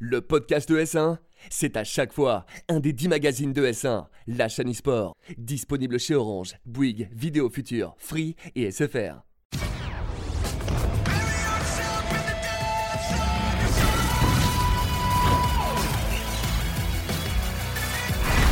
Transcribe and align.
Le 0.00 0.20
podcast 0.20 0.68
de 0.68 0.78
S1, 0.78 1.16
c'est 1.50 1.76
à 1.76 1.82
chaque 1.82 2.12
fois 2.12 2.46
un 2.68 2.78
des 2.78 2.92
10 2.92 3.08
magazines 3.08 3.52
de 3.52 3.66
S1, 3.66 4.06
la 4.28 4.46
chaîne 4.46 4.70
e-sport, 4.70 5.16
disponible 5.38 5.98
chez 5.98 6.14
Orange, 6.14 6.54
Bouygues, 6.66 7.08
Vidéo 7.12 7.50
Future, 7.50 7.96
Free 7.98 8.36
et 8.54 8.70
SFR. 8.70 9.24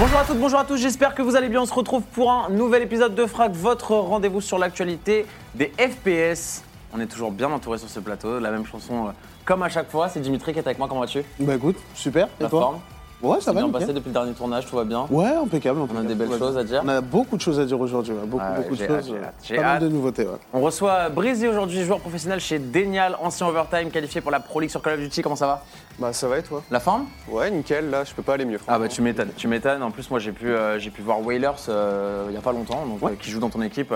Bonjour 0.01 0.19
à 0.19 0.25
toutes, 0.25 0.41
bonjour 0.41 0.59
à 0.59 0.65
tous, 0.65 0.79
j'espère 0.79 1.15
que 1.15 1.23
vous 1.23 1.37
allez 1.37 1.49
bien. 1.49 1.63
On 1.63 1.67
se 1.67 1.73
retrouve 1.73 2.03
pour 2.03 2.33
un 2.33 2.51
nouvel 2.51 2.83
épisode 2.83 3.15
de 3.15 3.25
Frac, 3.25 3.53
votre 3.53 3.93
rendez-vous 3.93 4.41
sur 4.41 4.59
l'actualité 4.59 5.25
des 5.55 5.73
FPS. 5.79 6.65
On 6.93 6.99
est 6.99 7.07
toujours 7.07 7.31
bien 7.31 7.51
entouré 7.53 7.79
sur 7.79 7.89
ce 7.89 8.01
plateau, 8.01 8.41
la 8.41 8.51
même 8.51 8.67
chanson 8.67 9.07
euh, 9.07 9.11
comme 9.47 9.63
à 9.63 9.71
chaque 9.71 9.91
fois. 9.91 10.11
C'est 10.11 10.21
Dimitri 10.21 10.53
qui 10.53 10.59
est 10.59 10.67
avec 10.67 10.79
moi, 10.79 10.89
comment 10.89 11.01
vas-tu? 11.01 11.23
Bah 11.41 11.55
écoute, 11.55 11.77
super. 11.95 12.27
Et 12.39 12.43
La 12.43 12.49
toi? 12.51 12.61
forme? 12.61 12.79
Ouais, 13.23 13.41
ça 13.41 13.51
va. 13.51 13.63
bien 13.63 13.71
passé 13.71 13.95
depuis 13.95 14.09
le 14.09 14.13
dernier 14.13 14.33
tournage, 14.35 14.67
tout 14.67 14.77
va 14.77 14.85
bien? 14.85 15.07
Ouais, 15.09 15.25
impeccable. 15.29 15.79
On 15.81 15.83
a 15.83 15.85
impeccable. 15.87 16.07
des 16.09 16.15
belles 16.15 16.39
choses 16.39 16.59
à 16.59 16.65
dire 16.65 16.83
On 16.85 16.89
a 16.91 17.01
beaucoup 17.01 17.37
de 17.39 17.41
choses 17.41 17.59
à 17.59 17.65
dire 17.65 17.81
aujourd'hui. 17.81 18.13
ouais, 18.13 18.27
Beaucoup, 18.27 18.45
beaucoup 18.59 18.77
de 18.77 18.87
choses. 18.87 19.15
hâte, 19.25 19.35
j'ai 19.43 19.57
Pas 19.57 19.63
mal 19.63 19.77
hâte. 19.77 19.83
de 19.85 19.89
nouveautés. 19.89 20.25
Ouais. 20.25 20.37
On 20.53 20.61
reçoit 20.61 21.09
Breezy 21.09 21.49
aujourd'hui, 21.49 21.83
joueur 21.85 22.01
professionnel 22.01 22.41
chez 22.41 22.59
Denial, 22.59 23.17
ancien 23.23 23.47
overtime, 23.47 23.91
qualifié 23.91 24.21
pour 24.21 24.31
la 24.31 24.41
Pro 24.41 24.61
League 24.61 24.69
sur 24.69 24.83
Call 24.83 24.95
of 24.95 25.01
Duty. 25.01 25.23
Comment 25.23 25.35
ça 25.35 25.47
va? 25.47 25.65
Bah 25.99 26.13
ça 26.13 26.29
va 26.29 26.39
et 26.39 26.43
toi? 26.43 26.63
La 26.71 26.79
forme? 26.79 27.07
Ouais 27.27 27.51
nickel, 27.51 27.89
là 27.89 28.05
je 28.05 28.13
peux 28.13 28.23
pas 28.23 28.35
aller 28.35 28.45
mieux. 28.45 28.61
Ah 28.69 28.79
bah 28.79 28.87
tu 28.87 29.01
m'étonnes, 29.01 29.31
tu 29.35 29.49
m'étonnes. 29.49 29.83
En 29.83 29.91
plus 29.91 30.11
moi 30.11 30.19
j'ai 30.19 30.33
pu, 30.33 30.49
euh, 30.49 30.79
j'ai 30.79 30.91
pu 30.91 31.01
voir 31.01 31.25
Whalers 31.25 31.55
euh, 31.71 32.27
il 32.29 32.35
y 32.35 32.37
a 32.37 32.43
pas 32.43 32.53
longtemps, 32.53 32.85
donc, 32.85 33.03
euh, 33.03 33.15
qui 33.19 33.31
joue 33.31 33.41
dans 33.41 33.49
ton 33.49 33.63
équipe 33.63 33.95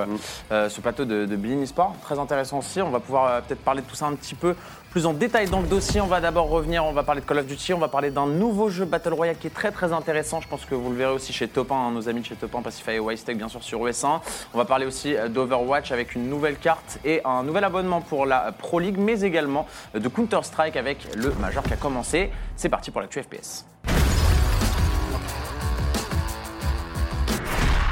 ce 0.51 0.81
plateau 0.81 1.05
de, 1.05 1.27
de 1.27 1.65
Sport. 1.67 1.97
Très 2.03 2.19
intéressant 2.19 2.59
aussi. 2.59 2.81
On 2.81 2.91
va 2.91 3.01
pouvoir 3.01 3.43
peut-être 3.43 3.61
parler 3.61 3.83
de 3.83 3.87
tout 3.87 3.97
ça 3.97 4.07
un 4.07 4.15
petit 4.15 4.35
peu 4.35 4.55
plus 4.91 5.07
en 5.07 5.13
détail 5.13 5.49
dans 5.49 5.61
le 5.61 5.69
dossier. 5.69 6.01
On 6.01 6.07
va 6.07 6.21
d'abord 6.21 6.49
revenir, 6.49 6.85
on 6.85 6.93
va 6.93 7.03
parler 7.03 7.21
de 7.21 7.27
Call 7.27 7.39
of 7.39 7.47
Duty, 7.47 7.75
on 7.75 7.79
va 7.79 7.89
parler 7.89 8.11
d'un 8.11 8.27
nouveau 8.27 8.71
jeu 8.71 8.87
Battle 8.87 9.12
Royale 9.12 9.37
qui 9.37 9.47
est 9.47 9.55
très 9.55 9.71
très 9.71 9.93
intéressant. 9.93 10.41
Je 10.41 10.48
pense 10.48 10.65
que 10.65 10.75
vous 10.75 10.91
le 10.91 10.97
verrez 10.97 11.12
aussi 11.12 11.33
chez 11.35 11.48
Top 11.48 11.70
1, 11.70 11.75
hein, 11.75 11.91
nos 11.92 12.09
amis 12.09 12.20
de 12.20 12.27
chez 12.27 12.35
Top 12.35 12.55
1, 12.55 12.62
Pacify 12.62 12.92
et 12.92 13.01
Wistek 13.01 13.37
bien 13.37 13.48
sûr 13.48 13.62
sur 13.62 13.81
US1. 13.81 14.20
On 14.55 14.59
va 14.59 14.64
parler 14.64 14.87
aussi 14.87 15.14
d'Overwatch 15.29 15.92
avec 15.92 16.14
une 16.14 16.29
nouvelle 16.31 16.57
carte 16.57 16.98
et 17.05 17.20
un 17.25 17.42
nouvel 17.42 17.64
abonnement 17.64 18.01
pour 18.01 18.25
la 18.25 18.53
Pro 18.53 18.79
League, 18.79 18.97
mais 18.98 19.20
également 19.20 19.67
de 19.95 20.09
Counter-Strike 20.09 20.77
avec 20.77 21.07
le 21.14 21.33
Major 21.41 21.62
qui 21.62 21.75
a 21.75 21.77
commencé. 21.77 21.89
C'est 22.56 22.69
parti 22.69 22.91
pour 22.91 23.00
l'actu 23.00 23.22
FPS. 23.22 23.64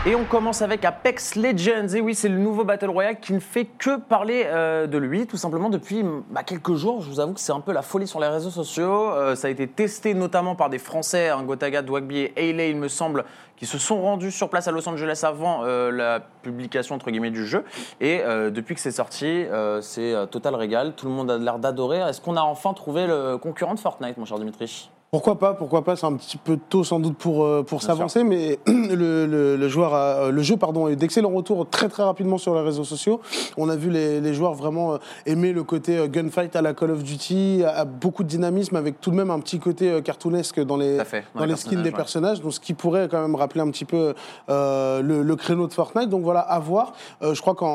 Et 0.06 0.14
on 0.14 0.24
commence 0.24 0.62
avec 0.62 0.84
Apex 0.84 1.34
Legends. 1.34 1.88
Et 1.88 2.00
oui, 2.00 2.14
c'est 2.14 2.28
le 2.28 2.38
nouveau 2.38 2.64
Battle 2.64 2.88
Royale 2.88 3.18
qui 3.18 3.32
ne 3.32 3.40
fait 3.40 3.64
que 3.64 3.98
parler 3.98 4.44
euh, 4.46 4.86
de 4.86 4.96
lui, 4.96 5.26
tout 5.26 5.36
simplement 5.36 5.70
depuis 5.70 6.04
bah, 6.30 6.44
quelques 6.44 6.74
jours. 6.74 7.02
Je 7.02 7.10
vous 7.10 7.18
avoue 7.18 7.32
que 7.32 7.40
c'est 7.40 7.52
un 7.52 7.60
peu 7.60 7.72
la 7.72 7.82
folie 7.82 8.06
sur 8.06 8.20
les 8.20 8.28
réseaux 8.28 8.50
sociaux. 8.50 9.10
Euh, 9.10 9.34
ça 9.34 9.48
a 9.48 9.50
été 9.50 9.66
testé 9.66 10.14
notamment 10.14 10.54
par 10.54 10.70
des 10.70 10.78
Français, 10.78 11.30
hein, 11.30 11.42
Gotaga, 11.42 11.82
Dwagby 11.82 12.18
et 12.18 12.32
Ailey, 12.36 12.70
il 12.70 12.76
me 12.76 12.86
semble, 12.86 13.24
qui 13.56 13.66
se 13.66 13.76
sont 13.76 14.00
rendus 14.00 14.30
sur 14.30 14.48
place 14.48 14.68
à 14.68 14.70
Los 14.70 14.88
Angeles 14.88 15.22
avant 15.24 15.64
euh, 15.64 15.90
la 15.90 16.20
publication 16.42 16.94
entre 16.94 17.10
guillemets 17.10 17.32
du 17.32 17.44
jeu. 17.44 17.64
Et 18.00 18.22
depuis 18.50 18.76
que 18.76 18.80
c'est 18.80 18.92
sorti, 18.92 19.46
c'est 19.80 20.14
total 20.30 20.54
régal. 20.54 20.94
Tout 20.94 21.06
le 21.06 21.12
monde 21.12 21.30
a 21.30 21.38
l'air 21.38 21.58
d'adorer. 21.58 21.98
Est-ce 21.98 22.20
qu'on 22.20 22.36
a 22.36 22.42
enfin 22.42 22.72
trouvé 22.72 23.08
le 23.08 23.36
concurrent 23.36 23.74
de 23.74 23.80
Fortnite, 23.80 24.16
mon 24.16 24.24
cher 24.24 24.38
Dimitri? 24.38 24.90
Pourquoi 25.10 25.38
pas 25.38 25.54
Pourquoi 25.54 25.84
pas 25.84 25.96
C'est 25.96 26.04
un 26.04 26.12
petit 26.16 26.36
peu 26.36 26.58
tôt 26.68 26.84
sans 26.84 27.00
doute 27.00 27.16
pour, 27.16 27.42
euh, 27.42 27.62
pour 27.62 27.80
s'avancer, 27.82 28.24
mais 28.24 28.58
le, 28.66 29.24
le- 29.24 29.56
le 29.56 29.68
joueur 29.70 29.94
a- 29.94 30.24
euh, 30.26 30.30
le 30.30 30.42
jeu 30.42 30.58
pardon, 30.58 30.84
a 30.84 30.90
eu 30.90 30.96
d'excellents 30.96 31.30
retours 31.30 31.66
très 31.66 31.88
très 31.88 32.02
rapidement 32.02 32.36
sur 32.36 32.54
les 32.54 32.60
réseaux 32.60 32.84
sociaux. 32.84 33.22
On 33.56 33.70
a 33.70 33.76
vu 33.76 33.88
les, 33.88 34.20
les 34.20 34.34
joueurs 34.34 34.52
vraiment 34.52 34.92
euh, 34.92 34.98
aimer 35.24 35.54
le 35.54 35.62
côté 35.64 36.06
gunfight 36.10 36.54
à 36.56 36.60
la 36.60 36.74
Call 36.74 36.90
of 36.90 37.02
Duty, 37.02 37.62
a, 37.64 37.70
a 37.70 37.84
beaucoup 37.86 38.22
de 38.22 38.28
dynamisme 38.28 38.76
avec 38.76 39.00
tout 39.00 39.10
de 39.10 39.16
même 39.16 39.30
un 39.30 39.40
petit 39.40 39.58
côté 39.58 40.02
cartoonesque 40.02 40.60
dans 40.62 40.76
les, 40.76 41.02
fait, 41.06 41.24
dans 41.34 41.40
dans 41.40 41.46
les 41.46 41.52
les 41.52 41.56
skins 41.56 41.82
des 41.82 41.90
personnages, 41.90 41.92
ouais. 41.92 41.96
personnages, 41.96 42.40
donc 42.42 42.52
ce 42.52 42.60
qui 42.60 42.74
pourrait 42.74 43.08
quand 43.10 43.22
même 43.22 43.34
rappeler 43.34 43.62
un 43.62 43.70
petit 43.70 43.86
peu 43.86 44.12
euh, 44.50 45.00
le, 45.00 45.22
le 45.22 45.36
créneau 45.36 45.66
de 45.68 45.72
Fortnite. 45.72 46.10
Donc 46.10 46.22
voilà, 46.22 46.40
à 46.40 46.58
voir. 46.58 46.92
Euh, 47.22 47.32
je 47.32 47.40
crois 47.40 47.54
qu'en 47.54 47.66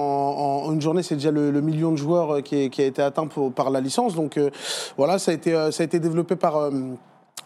en 0.67 0.71
une 0.71 0.81
journée, 0.81 1.01
c'est 1.01 1.15
déjà 1.15 1.31
le, 1.31 1.49
million 1.61 1.91
de 1.91 1.97
joueurs 1.97 2.43
qui, 2.43 2.57
est- 2.65 2.69
qui 2.69 2.83
a 2.83 2.85
été 2.85 3.01
atteint 3.01 3.25
pour- 3.25 3.51
par 3.51 3.71
la 3.71 3.81
licence. 3.81 4.13
Donc 4.13 4.37
euh, 4.37 4.51
voilà, 4.97 5.17
ça 5.17 5.31
a 5.31 5.33
été, 5.33 5.51
ça 5.71 5.81
a 5.81 5.83
été 5.83 5.99
développé 5.99 6.35
par, 6.35 6.69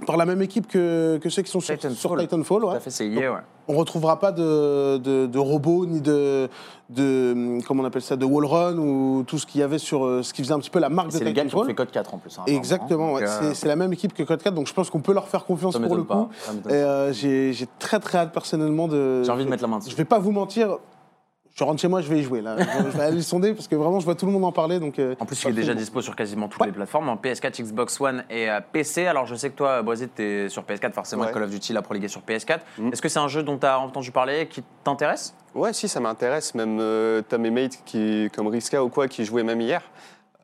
par 0.06 0.18
la 0.18 0.26
même 0.26 0.42
équipe 0.42 0.68
que, 0.68 1.18
que 1.22 1.30
ceux 1.30 1.42
qui 1.42 1.52
sont 1.52 1.60
sur 1.60 1.74
Titanfall. 1.76 1.98
sur 1.98 2.18
Titanfall. 2.18 2.64
ouais. 2.66 2.72
Tout 2.72 2.78
à 2.78 2.80
fait, 2.80 2.90
c'est 2.92 3.08
ouais. 3.08 3.30
On 3.70 3.76
retrouvera 3.76 4.20
pas 4.20 4.32
de, 4.32 4.98
de, 4.98 5.26
de 5.26 5.40
robots 5.40 5.86
ni 5.86 6.00
de, 6.00 6.48
de 6.90 7.60
comment 7.68 7.84
on 7.84 7.86
appelle 7.86 8.02
ça 8.02 8.16
de 8.16 8.24
wallrun 8.26 8.78
ou 8.78 9.24
tout 9.28 9.38
ce 9.38 9.46
qu'il 9.46 9.60
y 9.60 9.64
avait 9.64 9.78
sur 9.78 10.06
euh, 10.06 10.24
ce 10.24 10.34
qui 10.34 10.42
faisait 10.42 10.54
un 10.54 10.60
petit 10.60 10.70
peu 10.70 10.80
la 10.80 10.88
marque 10.88 11.10
de 11.10 11.18
C'est 11.18 11.24
les 11.26 11.34
gars 11.34 11.42
qui 11.42 11.48
ont 11.48 11.50
Titanfall. 11.50 11.68
fait 11.68 11.76
Code 11.76 11.92
4 11.92 12.14
en 12.14 12.18
plus. 12.18 12.38
hein. 12.40 12.44
Exactement, 12.48 13.14
ouais. 13.14 13.24
euh, 13.24 13.54
c'est 13.54 13.68
la 13.68 13.76
même 13.76 13.92
équipe 13.92 14.14
que 14.14 14.24
Code 14.24 14.42
4, 14.42 14.54
donc 14.54 14.68
je 14.68 14.74
pense 14.74 14.90
qu'on 14.90 15.02
peut 15.02 15.14
leur 15.14 15.28
faire 15.28 15.44
confiance 15.46 15.74
Ça 15.74 15.80
pour 15.82 15.96
le 15.98 16.04
coup. 16.04 16.30
euh, 16.70 17.12
j'ai 17.12 17.52
j'ai 17.54 17.68
très 17.80 18.00
très 18.00 18.20
hâte 18.20 18.32
personnellement 18.32 18.88
de. 18.88 19.24
J'ai 19.24 19.32
envie 19.32 19.44
de 19.46 19.50
mettre 19.50 19.64
la 19.64 19.68
main 19.68 19.80
dessus. 19.80 19.90
Je 19.92 19.96
vais 19.98 20.06
pas 20.06 20.20
vous 20.20 20.32
mentir, 20.32 20.78
je 21.58 21.64
rentre 21.64 21.82
chez 21.82 21.88
moi, 21.88 22.02
je 22.02 22.08
vais 22.08 22.20
y 22.20 22.24
jouer 22.24 22.42
là. 22.42 22.56
je 22.60 22.98
vais 22.98 23.04
aller 23.04 23.16
le 23.16 23.22
sonder 23.24 23.54
parce 23.54 23.68
que 23.68 23.76
vraiment 23.76 24.00
je 24.00 24.06
vois 24.06 24.14
tout 24.14 24.28
le 24.28 24.32
monde 24.32 24.46
en 24.46 24.52
parler. 24.52 24.80
Donc, 24.80 25.00
euh, 25.00 25.16
En 25.20 25.26
plus, 25.26 25.42
il 25.44 25.50
est 25.50 25.54
déjà 25.54 25.74
dispo 25.74 26.02
sur 26.02 26.16
quasiment 26.16 26.48
toutes 26.48 26.64
les 26.66 26.72
plateformes, 26.72 27.10
en 27.10 27.16
PS4, 27.16 27.64
Xbox 27.64 28.00
One 28.00 28.24
et 28.30 28.50
euh, 28.50 28.60
PC. 28.72 29.08
Alors, 29.08 29.26
je 29.26 29.34
sais 29.34 29.50
que 29.50 29.56
toi, 29.56 29.82
Brésil, 29.82 30.10
tu 30.16 30.22
es 30.22 30.50
sur 30.50 30.64
PS4, 30.64 30.94
forcément, 30.94 31.24
Ouais. 31.24 31.34
Call 31.34 31.44
of 31.44 31.50
Duty, 31.50 31.74
la 31.74 31.82
Pro 31.82 31.96
League 31.96 32.04
est 32.04 32.10
sur 32.10 32.22
PS4. 32.22 32.60
Mm. 32.78 32.94
Est-ce 32.94 33.02
que 33.02 33.10
c'est 33.10 33.20
un 33.20 33.28
jeu 33.28 33.42
dont 33.42 33.58
tu 33.58 33.66
as 33.66 33.80
entendu 33.80 34.12
parler, 34.12 34.48
qui 34.48 34.64
t'intéresse? 34.84 35.34
Ouais 35.56 35.74
si 35.74 35.88
ça 35.88 36.00
m'intéresse, 36.00 36.54
même 36.54 36.78
euh, 36.80 37.24
t'as 37.28 37.40
mes 37.40 37.50
mates 37.50 37.80
qui, 37.84 38.30
comme 38.36 38.46
Riska 38.48 38.84
ou 38.84 38.90
quoi 38.90 39.08
qui 39.08 39.26
jouaient 39.26 39.42
même 39.44 39.60
hier. 39.60 39.82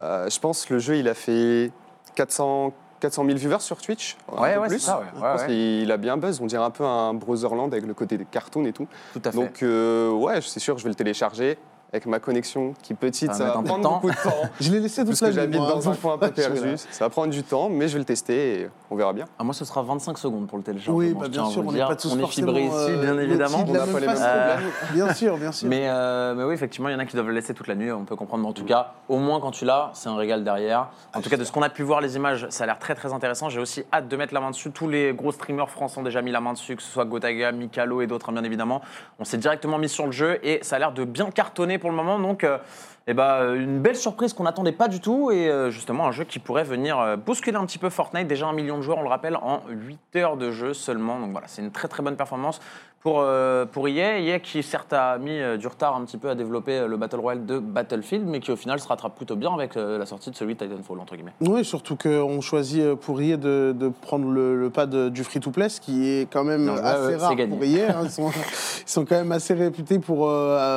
Euh, 0.02 0.28
je 0.28 0.40
pense 0.40 0.66
que 0.66 0.74
le 0.74 0.80
jeu 0.80 0.98
il 0.98 1.08
a 1.08 1.14
fait 1.14 1.72
400, 2.16 2.74
400 3.04 3.26
000 3.26 3.38
viewers 3.38 3.60
sur 3.60 3.78
Twitch. 3.82 4.16
Ouais, 4.32 4.56
ouais, 4.58 4.70
c'est 4.70 4.76
plus. 4.76 4.80
ça, 4.80 5.00
ouais. 5.00 5.06
Je 5.14 5.22
Ouais, 5.22 5.32
pense 5.34 5.42
ouais. 5.42 5.48
qu'il 5.48 5.92
a 5.92 5.98
bien 5.98 6.16
buzz, 6.16 6.40
on 6.42 6.46
dirait 6.46 6.64
un 6.64 6.70
peu 6.70 6.86
un 6.86 7.14
Brotherland 7.14 7.72
avec 7.74 7.86
le 7.86 7.94
côté 7.94 8.18
des 8.18 8.24
cartoons 8.24 8.64
et 8.66 8.72
tout. 8.72 8.88
Tout 9.12 9.22
à 9.26 9.32
fait. 9.32 9.38
Donc 9.38 9.62
euh, 9.62 10.10
ouais, 10.12 10.40
c'est 10.42 10.62
sûr, 10.62 10.78
je 10.78 10.84
vais 10.84 10.90
le 10.90 10.96
télécharger 10.96 11.58
avec 11.94 12.08
ma 12.08 12.20
connexion 12.20 12.74
qui 12.82 12.96
petite, 12.96 13.32
Ça 13.36 13.46
va 13.46 13.52
prendre 13.62 13.82
temps. 13.82 13.94
beaucoup 13.94 14.10
de 14.10 14.16
temps. 14.16 14.34
je 14.60 14.72
l'ai 14.72 14.80
laissé 14.80 15.06
toute 15.06 15.20
la 15.22 15.28
nuit. 15.28 15.36
j'habite 15.36 15.60
dans 15.60 15.88
un 15.90 15.94
point 15.94 16.14
un 16.16 16.18
peu 16.18 16.32
perdu, 16.32 16.76
ça 16.76 17.06
va 17.06 17.10
prendre 17.12 17.32
du 17.32 17.44
temps, 17.44 17.70
mais 17.70 17.88
je 17.88 17.94
vais 17.94 18.00
le 18.00 18.06
tester 18.06 18.62
et 18.62 18.70
on 18.90 18.96
verra 18.96 19.14
bien. 19.14 19.26
Ah, 19.38 19.44
moi, 19.44 19.54
ce 19.54 19.64
sera 19.64 19.84
25 19.84 20.18
secondes 20.18 20.48
pour 20.48 20.58
le 20.58 20.64
téléchargement. 20.64 20.98
Oui, 20.98 21.10
je 21.10 21.14
bah, 21.16 21.28
bien 21.28 21.46
sûr, 21.46 21.62
vous 21.62 21.70
on 21.70 21.72
n'est 21.72 21.78
dire. 21.78 21.88
pas 21.88 21.96
tous 21.96 22.12
On 22.12 22.20
est 22.20 22.28
fibrés 22.28 22.64
ici, 22.66 22.74
euh, 22.76 23.02
bien 23.02 23.18
évidemment. 23.20 23.64
de 23.64 23.70
On 23.70 23.74
la 23.74 23.80
n'a 23.80 23.86
même 23.86 23.94
pas 23.94 24.00
les 24.00 24.08
mêmes 24.08 24.16
façon. 24.16 24.28
problèmes. 24.28 24.72
Bien 24.94 25.14
sûr, 25.14 25.38
bien 25.38 25.52
sûr. 25.52 25.70
Mais, 25.70 25.88
euh, 25.88 26.34
mais 26.36 26.44
oui, 26.44 26.54
effectivement, 26.56 26.90
il 26.90 26.94
y 26.94 26.96
en 26.96 27.00
a 27.00 27.06
qui 27.06 27.16
doivent 27.16 27.28
le 27.28 27.34
laisser 27.34 27.54
toute 27.54 27.68
la 27.68 27.76
nuit, 27.76 27.92
on 27.92 28.06
peut 28.06 28.16
comprendre. 28.16 28.44
Mais 28.44 28.50
en 28.50 28.54
tout 28.54 28.66
cas, 28.66 28.94
au 29.08 29.18
moins 29.18 29.40
quand 29.40 29.52
tu 29.52 29.66
l'as, 29.66 29.92
c'est 29.94 30.10
un 30.10 30.16
régal 30.16 30.44
derrière. 30.44 30.90
En 31.14 31.22
tout 31.22 31.30
cas, 31.30 31.38
de 31.38 31.44
ce 31.44 31.52
qu'on 31.52 31.62
a 31.62 31.70
pu 31.70 31.84
voir, 31.84 32.02
les 32.02 32.16
images, 32.16 32.48
ça 32.50 32.64
a 32.64 32.68
l'air 32.68 32.80
très 32.80 32.96
très 32.96 33.14
intéressant. 33.14 33.50
J'ai 33.50 33.60
aussi 33.60 33.84
hâte 33.94 34.08
de 34.08 34.16
mettre 34.18 34.34
la 34.34 34.40
main 34.40 34.50
dessus. 34.52 34.72
Tous 34.72 34.88
les 34.88 35.14
gros 35.14 35.32
streamers 35.32 35.70
français 35.70 36.00
ont 36.00 36.04
déjà 36.04 36.22
mis 36.24 36.32
la 36.32 36.42
main 36.42 36.54
dessus, 36.54 36.76
que 36.76 36.82
ce 36.82 36.92
soit 36.92 37.06
Gotaga, 37.06 37.52
Mikalo 37.52 38.02
et 38.02 38.08
d'autres, 38.08 38.30
hein, 38.30 38.34
bien 38.34 38.44
évidemment. 38.44 38.82
On 39.20 39.26
s'est 39.26 39.38
directement 39.38 39.78
mis 39.78 39.90
sur 39.90 40.06
le 40.08 40.12
jeu 40.12 40.40
et 40.44 40.60
ça 40.64 40.76
a 40.78 40.80
l'air 40.80 40.92
de 40.92 41.04
bien 41.06 41.30
cartonner 41.32 41.78
pour 41.84 41.92
le 41.92 41.98
moment. 41.98 42.18
Donc, 42.18 42.46
euh, 42.46 42.60
eh 43.08 43.14
ben, 43.14 43.56
une 43.56 43.82
belle 43.82 43.98
surprise 43.98 44.32
qu'on 44.32 44.44
n'attendait 44.44 44.72
pas 44.72 44.88
du 44.88 45.02
tout 45.02 45.32
et 45.32 45.50
euh, 45.50 45.70
justement 45.70 46.08
un 46.08 46.14
jeu 46.14 46.24
qui 46.24 46.40
pourrait 46.40 46.64
venir 46.64 46.98
euh, 46.98 47.18
bousculer 47.18 47.58
un 47.58 47.66
petit 47.66 47.78
peu 47.78 47.90
Fortnite. 47.90 48.26
Déjà 48.26 48.48
un 48.48 48.54
million 48.54 48.78
de 48.78 48.82
joueurs, 48.82 49.00
on 49.00 49.04
le 49.04 49.10
rappelle, 49.10 49.36
en 49.36 49.62
8 49.68 50.16
heures 50.16 50.38
de 50.38 50.50
jeu 50.52 50.74
seulement. 50.74 51.20
Donc 51.20 51.34
voilà, 51.34 51.48
c'est 51.50 51.62
une 51.62 51.72
très 51.72 51.90
très 51.90 52.02
bonne 52.02 52.16
performance 52.16 52.62
pour, 53.04 53.20
euh, 53.22 53.66
pour 53.66 53.88
EA. 53.88 54.20
EA 54.20 54.40
qui 54.40 54.64
certes 54.64 54.94
a 54.94 55.18
mis 55.18 55.32
euh, 55.38 55.58
du 55.58 55.68
retard 55.68 55.96
un 55.96 56.06
petit 56.06 56.18
peu 56.18 56.30
à 56.30 56.36
développer 56.36 56.72
euh, 56.80 56.88
le 56.88 56.96
Battle 56.98 57.20
Royale 57.20 57.46
de 57.46 57.60
Battlefield, 57.60 58.26
mais 58.26 58.40
qui 58.40 58.50
au 58.52 58.56
final 58.56 58.80
se 58.80 58.88
rattrape 58.88 59.16
plutôt 59.16 59.36
bien 59.36 59.54
avec 59.54 59.76
euh, 59.76 59.98
la 59.98 60.06
sortie 60.06 60.32
de 60.32 60.36
celui 60.36 60.56
de 60.56 60.60
Titanfall, 60.66 61.00
entre 61.00 61.16
guillemets. 61.16 61.34
Oui, 61.42 61.66
surtout 61.66 61.98
qu'on 61.98 62.40
choisit 62.42 62.94
pour 62.96 63.22
EA 63.22 63.36
de, 63.38 63.76
de 63.78 63.90
prendre 63.90 64.30
le, 64.30 64.56
le 64.60 64.70
pas 64.70 64.86
de- 64.86 65.10
du 65.10 65.24
free-to-play, 65.26 65.68
ce 65.70 65.82
qui 65.82 66.08
est 66.10 66.32
quand 66.32 66.46
même 66.46 66.70
assez 66.70 67.16
rare 67.18 67.36
gagné. 67.36 67.56
pour 67.56 67.64
EA. 67.64 67.90
hein. 67.98 68.02
Ils, 68.06 68.10
sont, 68.10 68.30
ils 68.88 68.90
sont 68.90 69.06
quand 69.06 69.16
même 69.16 69.32
assez 69.34 69.54
réputés 69.54 70.00
pour 70.00 70.30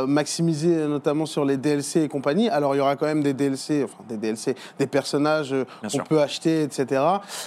maximiser, 0.06 0.86
notamment 0.86 1.26
sur 1.26 1.44
les 1.44 1.56
DLC 1.56 2.02
et 2.02 2.08
compagnie. 2.08 2.48
Alors, 2.48 2.74
il 2.74 2.78
y 2.78 2.80
aura 2.80 2.96
quand 2.96 3.06
même 3.06 3.22
des 3.22 3.34
DLC, 3.34 3.82
enfin 3.84 4.02
des 4.08 4.16
DLC, 4.16 4.54
des 4.78 4.86
personnages 4.86 5.54
qu'on 5.92 5.98
peut 6.04 6.20
acheter, 6.20 6.62
etc. 6.62 7.02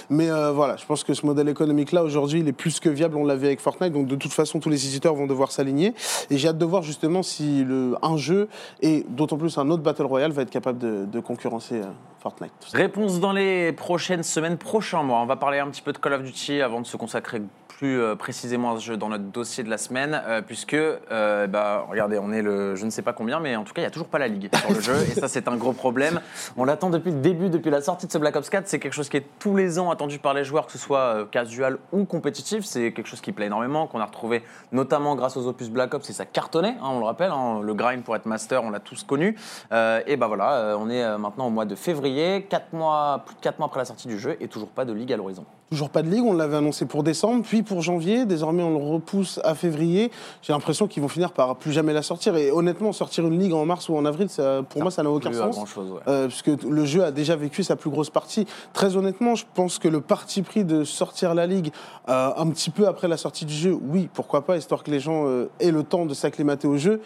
Mais 0.08 0.28
voilà, 0.52 0.76
je 0.76 0.86
pense 0.86 1.04
que 1.04 1.14
ce 1.14 1.26
modèle 1.26 1.48
économique-là, 1.48 2.02
aujourd'hui, 2.02 2.40
il 2.40 2.48
est 2.48 2.52
plus 2.52 2.80
que 2.80 2.88
viable. 2.88 3.16
On 3.16 3.24
l'a 3.24 3.36
vu 3.36 3.46
avec 3.46 3.60
Fortnite. 3.60 3.92
Donc, 3.92 4.06
de 4.06 4.16
toute 4.16 4.32
façon, 4.32 4.58
les 4.70 4.86
éditeurs 4.86 5.14
vont 5.14 5.26
devoir 5.26 5.52
s'aligner. 5.52 5.94
Et 6.30 6.38
j'ai 6.38 6.48
hâte 6.48 6.58
de 6.58 6.64
voir 6.64 6.82
justement 6.82 7.22
si 7.22 7.64
un 8.02 8.16
jeu, 8.16 8.48
et 8.80 9.04
d'autant 9.08 9.36
plus 9.36 9.58
un 9.58 9.68
autre 9.70 9.82
Battle 9.82 10.04
Royale, 10.04 10.32
va 10.32 10.42
être 10.42 10.50
capable 10.50 10.78
de, 10.78 11.04
de 11.04 11.20
concurrencer 11.20 11.76
euh, 11.76 11.84
Fortnite. 12.20 12.52
Réponse 12.72 13.20
dans 13.20 13.32
les 13.32 13.72
prochaines 13.72 14.22
semaines, 14.22 14.56
prochains 14.56 15.02
mois. 15.02 15.20
On 15.20 15.26
va 15.26 15.36
parler 15.36 15.58
un 15.58 15.68
petit 15.68 15.82
peu 15.82 15.92
de 15.92 15.98
Call 15.98 16.14
of 16.14 16.22
Duty 16.22 16.60
avant 16.60 16.80
de 16.80 16.86
se 16.86 16.96
consacrer 16.96 17.40
plus 17.80 17.98
euh, 17.98 18.14
précisément 18.14 18.74
à 18.74 18.78
ce 18.78 18.84
jeu 18.84 18.98
dans 18.98 19.08
notre 19.08 19.24
dossier 19.24 19.64
de 19.64 19.70
la 19.70 19.78
semaine, 19.78 20.20
euh, 20.26 20.42
puisque, 20.42 20.74
euh, 20.74 21.46
bah, 21.46 21.86
regardez, 21.88 22.18
on 22.18 22.30
est 22.30 22.42
le 22.42 22.76
je 22.76 22.84
ne 22.84 22.90
sais 22.90 23.00
pas 23.00 23.14
combien, 23.14 23.40
mais 23.40 23.56
en 23.56 23.64
tout 23.64 23.72
cas, 23.72 23.80
il 23.80 23.84
n'y 23.84 23.88
a 23.88 23.90
toujours 23.90 24.08
pas 24.08 24.18
la 24.18 24.28
Ligue 24.28 24.50
sur 24.54 24.70
le 24.70 24.80
jeu, 24.80 24.96
et 25.10 25.18
ça, 25.18 25.28
c'est 25.28 25.48
un 25.48 25.56
gros 25.56 25.72
problème. 25.72 26.20
On 26.58 26.66
l'attend 26.66 26.90
depuis 26.90 27.10
le 27.10 27.20
début, 27.20 27.48
depuis 27.48 27.70
la 27.70 27.80
sortie 27.80 28.06
de 28.06 28.12
ce 28.12 28.18
Black 28.18 28.36
Ops 28.36 28.50
4. 28.50 28.68
C'est 28.68 28.80
quelque 28.80 28.92
chose 28.92 29.08
qui 29.08 29.16
est 29.16 29.24
tous 29.38 29.56
les 29.56 29.78
ans 29.78 29.90
attendu 29.90 30.18
par 30.18 30.34
les 30.34 30.44
joueurs, 30.44 30.66
que 30.66 30.72
ce 30.72 30.78
soit 30.78 31.26
casual 31.30 31.78
ou 31.90 32.04
compétitif. 32.04 32.66
C'est 32.66 32.92
quelque 32.92 33.08
chose 33.08 33.22
qui 33.22 33.32
plaît 33.32 33.46
énormément, 33.46 33.86
qu'on 33.86 34.00
a 34.00 34.04
retrouvé 34.04 34.42
notamment 34.72 35.16
grâce 35.16 35.38
aux 35.38 35.46
opus 35.46 35.70
Black 35.70 35.94
Ops, 35.94 36.10
et 36.10 36.12
ça 36.12 36.26
cartonnait, 36.26 36.76
hein, 36.82 36.90
on 36.90 36.98
le 36.98 37.06
rappelle, 37.06 37.30
hein, 37.30 37.60
le 37.62 37.72
grind 37.72 38.04
pour 38.04 38.14
être 38.14 38.26
master, 38.26 38.62
on 38.62 38.68
l'a 38.68 38.80
tous 38.80 39.04
connu. 39.04 39.38
Et 39.72 40.16
bah 40.18 40.26
voilà, 40.26 40.76
on 40.78 40.90
est 40.90 41.16
maintenant 41.16 41.46
au 41.46 41.50
mois 41.50 41.64
de 41.64 41.76
février, 41.76 42.42
quatre 42.42 42.74
mois, 42.74 43.22
plus 43.24 43.36
de 43.36 43.40
4 43.40 43.58
mois 43.58 43.68
après 43.68 43.80
la 43.80 43.86
sortie 43.86 44.06
du 44.06 44.18
jeu, 44.18 44.36
et 44.38 44.48
toujours 44.48 44.68
pas 44.68 44.84
de 44.84 44.92
Ligue 44.92 45.14
à 45.14 45.16
l'horizon. 45.16 45.46
Toujours 45.70 45.90
pas 45.90 46.02
de 46.02 46.08
ligue, 46.10 46.24
on 46.24 46.32
l'avait 46.32 46.56
annoncé 46.56 46.84
pour 46.84 47.04
décembre, 47.04 47.44
puis 47.46 47.62
pour 47.62 47.80
janvier. 47.80 48.26
Désormais, 48.26 48.64
on 48.64 48.70
le 48.70 48.92
repousse 48.92 49.38
à 49.44 49.54
février. 49.54 50.10
J'ai 50.42 50.52
l'impression 50.52 50.88
qu'ils 50.88 51.00
vont 51.00 51.08
finir 51.08 51.30
par 51.30 51.54
plus 51.54 51.70
jamais 51.70 51.92
la 51.92 52.02
sortir. 52.02 52.36
Et 52.36 52.50
honnêtement, 52.50 52.92
sortir 52.92 53.24
une 53.24 53.38
ligue 53.38 53.52
en 53.52 53.64
mars 53.64 53.88
ou 53.88 53.96
en 53.96 54.04
avril, 54.04 54.28
ça, 54.28 54.64
pour 54.68 54.82
moi, 54.82 54.90
ça 54.90 55.04
n'a 55.04 55.10
aucun 55.10 55.32
sens. 55.32 55.54
grand-chose, 55.54 55.92
ouais. 55.92 56.00
Euh, 56.08 56.26
puisque 56.26 56.64
le 56.64 56.84
jeu 56.84 57.04
a 57.04 57.12
déjà 57.12 57.36
vécu 57.36 57.62
sa 57.62 57.76
plus 57.76 57.88
grosse 57.88 58.10
partie. 58.10 58.46
Très 58.72 58.96
honnêtement, 58.96 59.36
je 59.36 59.44
pense 59.54 59.78
que 59.78 59.86
le 59.86 60.00
parti 60.00 60.42
pris 60.42 60.64
de 60.64 60.82
sortir 60.82 61.36
la 61.36 61.46
ligue 61.46 61.70
euh, 62.08 62.30
un 62.36 62.48
petit 62.48 62.70
peu 62.70 62.88
après 62.88 63.06
la 63.06 63.16
sortie 63.16 63.44
du 63.44 63.54
jeu, 63.54 63.78
oui, 63.80 64.08
pourquoi 64.12 64.44
pas, 64.44 64.56
histoire 64.56 64.82
que 64.82 64.90
les 64.90 64.98
gens 64.98 65.28
euh, 65.28 65.50
aient 65.60 65.70
le 65.70 65.84
temps 65.84 66.04
de 66.04 66.14
s'acclimater 66.14 66.66
au 66.66 66.78
jeu. 66.78 67.00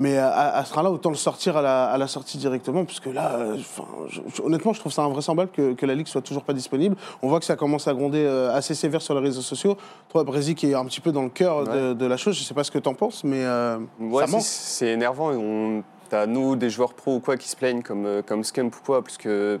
Mais 0.00 0.16
à, 0.16 0.30
à 0.54 0.64
ce 0.64 0.70
train-là, 0.70 0.92
autant 0.92 1.10
le 1.10 1.16
sortir 1.16 1.56
à 1.56 1.62
la, 1.62 1.86
à 1.86 1.98
la 1.98 2.06
sortie 2.06 2.38
directement, 2.38 2.84
puisque 2.84 3.06
là, 3.06 3.32
euh, 3.34 3.56
enfin, 3.58 3.82
je- 4.08 4.20
je- 4.32 4.42
honnêtement, 4.42 4.72
je 4.72 4.78
trouve 4.78 4.92
ça 4.92 5.02
invraisemblable 5.02 5.50
que, 5.50 5.72
que 5.74 5.86
la 5.86 5.96
ligue 5.96 6.06
soit 6.06 6.20
toujours 6.22 6.44
pas 6.44 6.52
disponible. 6.52 6.94
On 7.20 7.28
voit 7.28 7.40
que 7.40 7.44
ça 7.44 7.56
commence 7.56 7.88
à 7.88 7.94
gronder 7.94 8.22
euh, 8.24 8.54
assez 8.54 8.76
sévère 8.76 9.02
sur 9.02 9.14
les 9.14 9.20
réseaux 9.20 9.40
sociaux. 9.40 9.76
Toi, 10.08 10.22
Brésil, 10.22 10.54
qui 10.54 10.70
est 10.70 10.74
un 10.74 10.84
petit 10.84 11.00
peu 11.00 11.10
dans 11.10 11.22
le 11.24 11.30
cœur 11.30 11.64
de, 11.64 11.94
de 11.94 12.06
la 12.06 12.16
chose, 12.16 12.36
je 12.38 12.44
sais 12.44 12.54
pas 12.54 12.62
ce 12.62 12.70
que 12.70 12.78
t'en 12.78 12.94
penses, 12.94 13.24
mais 13.24 13.44
euh, 13.44 13.78
Ouais, 13.98 14.20
ça 14.20 14.26
c'est- 14.26 14.32
manque. 14.32 14.42
c'est 14.44 14.86
énervant. 14.88 15.30
On... 15.32 15.82
T'as 16.10 16.26
nous, 16.26 16.54
des 16.54 16.70
joueurs 16.70 16.94
pro 16.94 17.16
ou 17.16 17.20
quoi, 17.20 17.36
qui 17.36 17.48
se 17.48 17.56
plaignent 17.56 17.82
comme, 17.82 18.06
euh, 18.06 18.22
comme 18.22 18.44
Scump 18.44 18.72
ou 18.76 18.78
quoi, 18.86 19.02
parce 19.02 19.18
que 19.18 19.58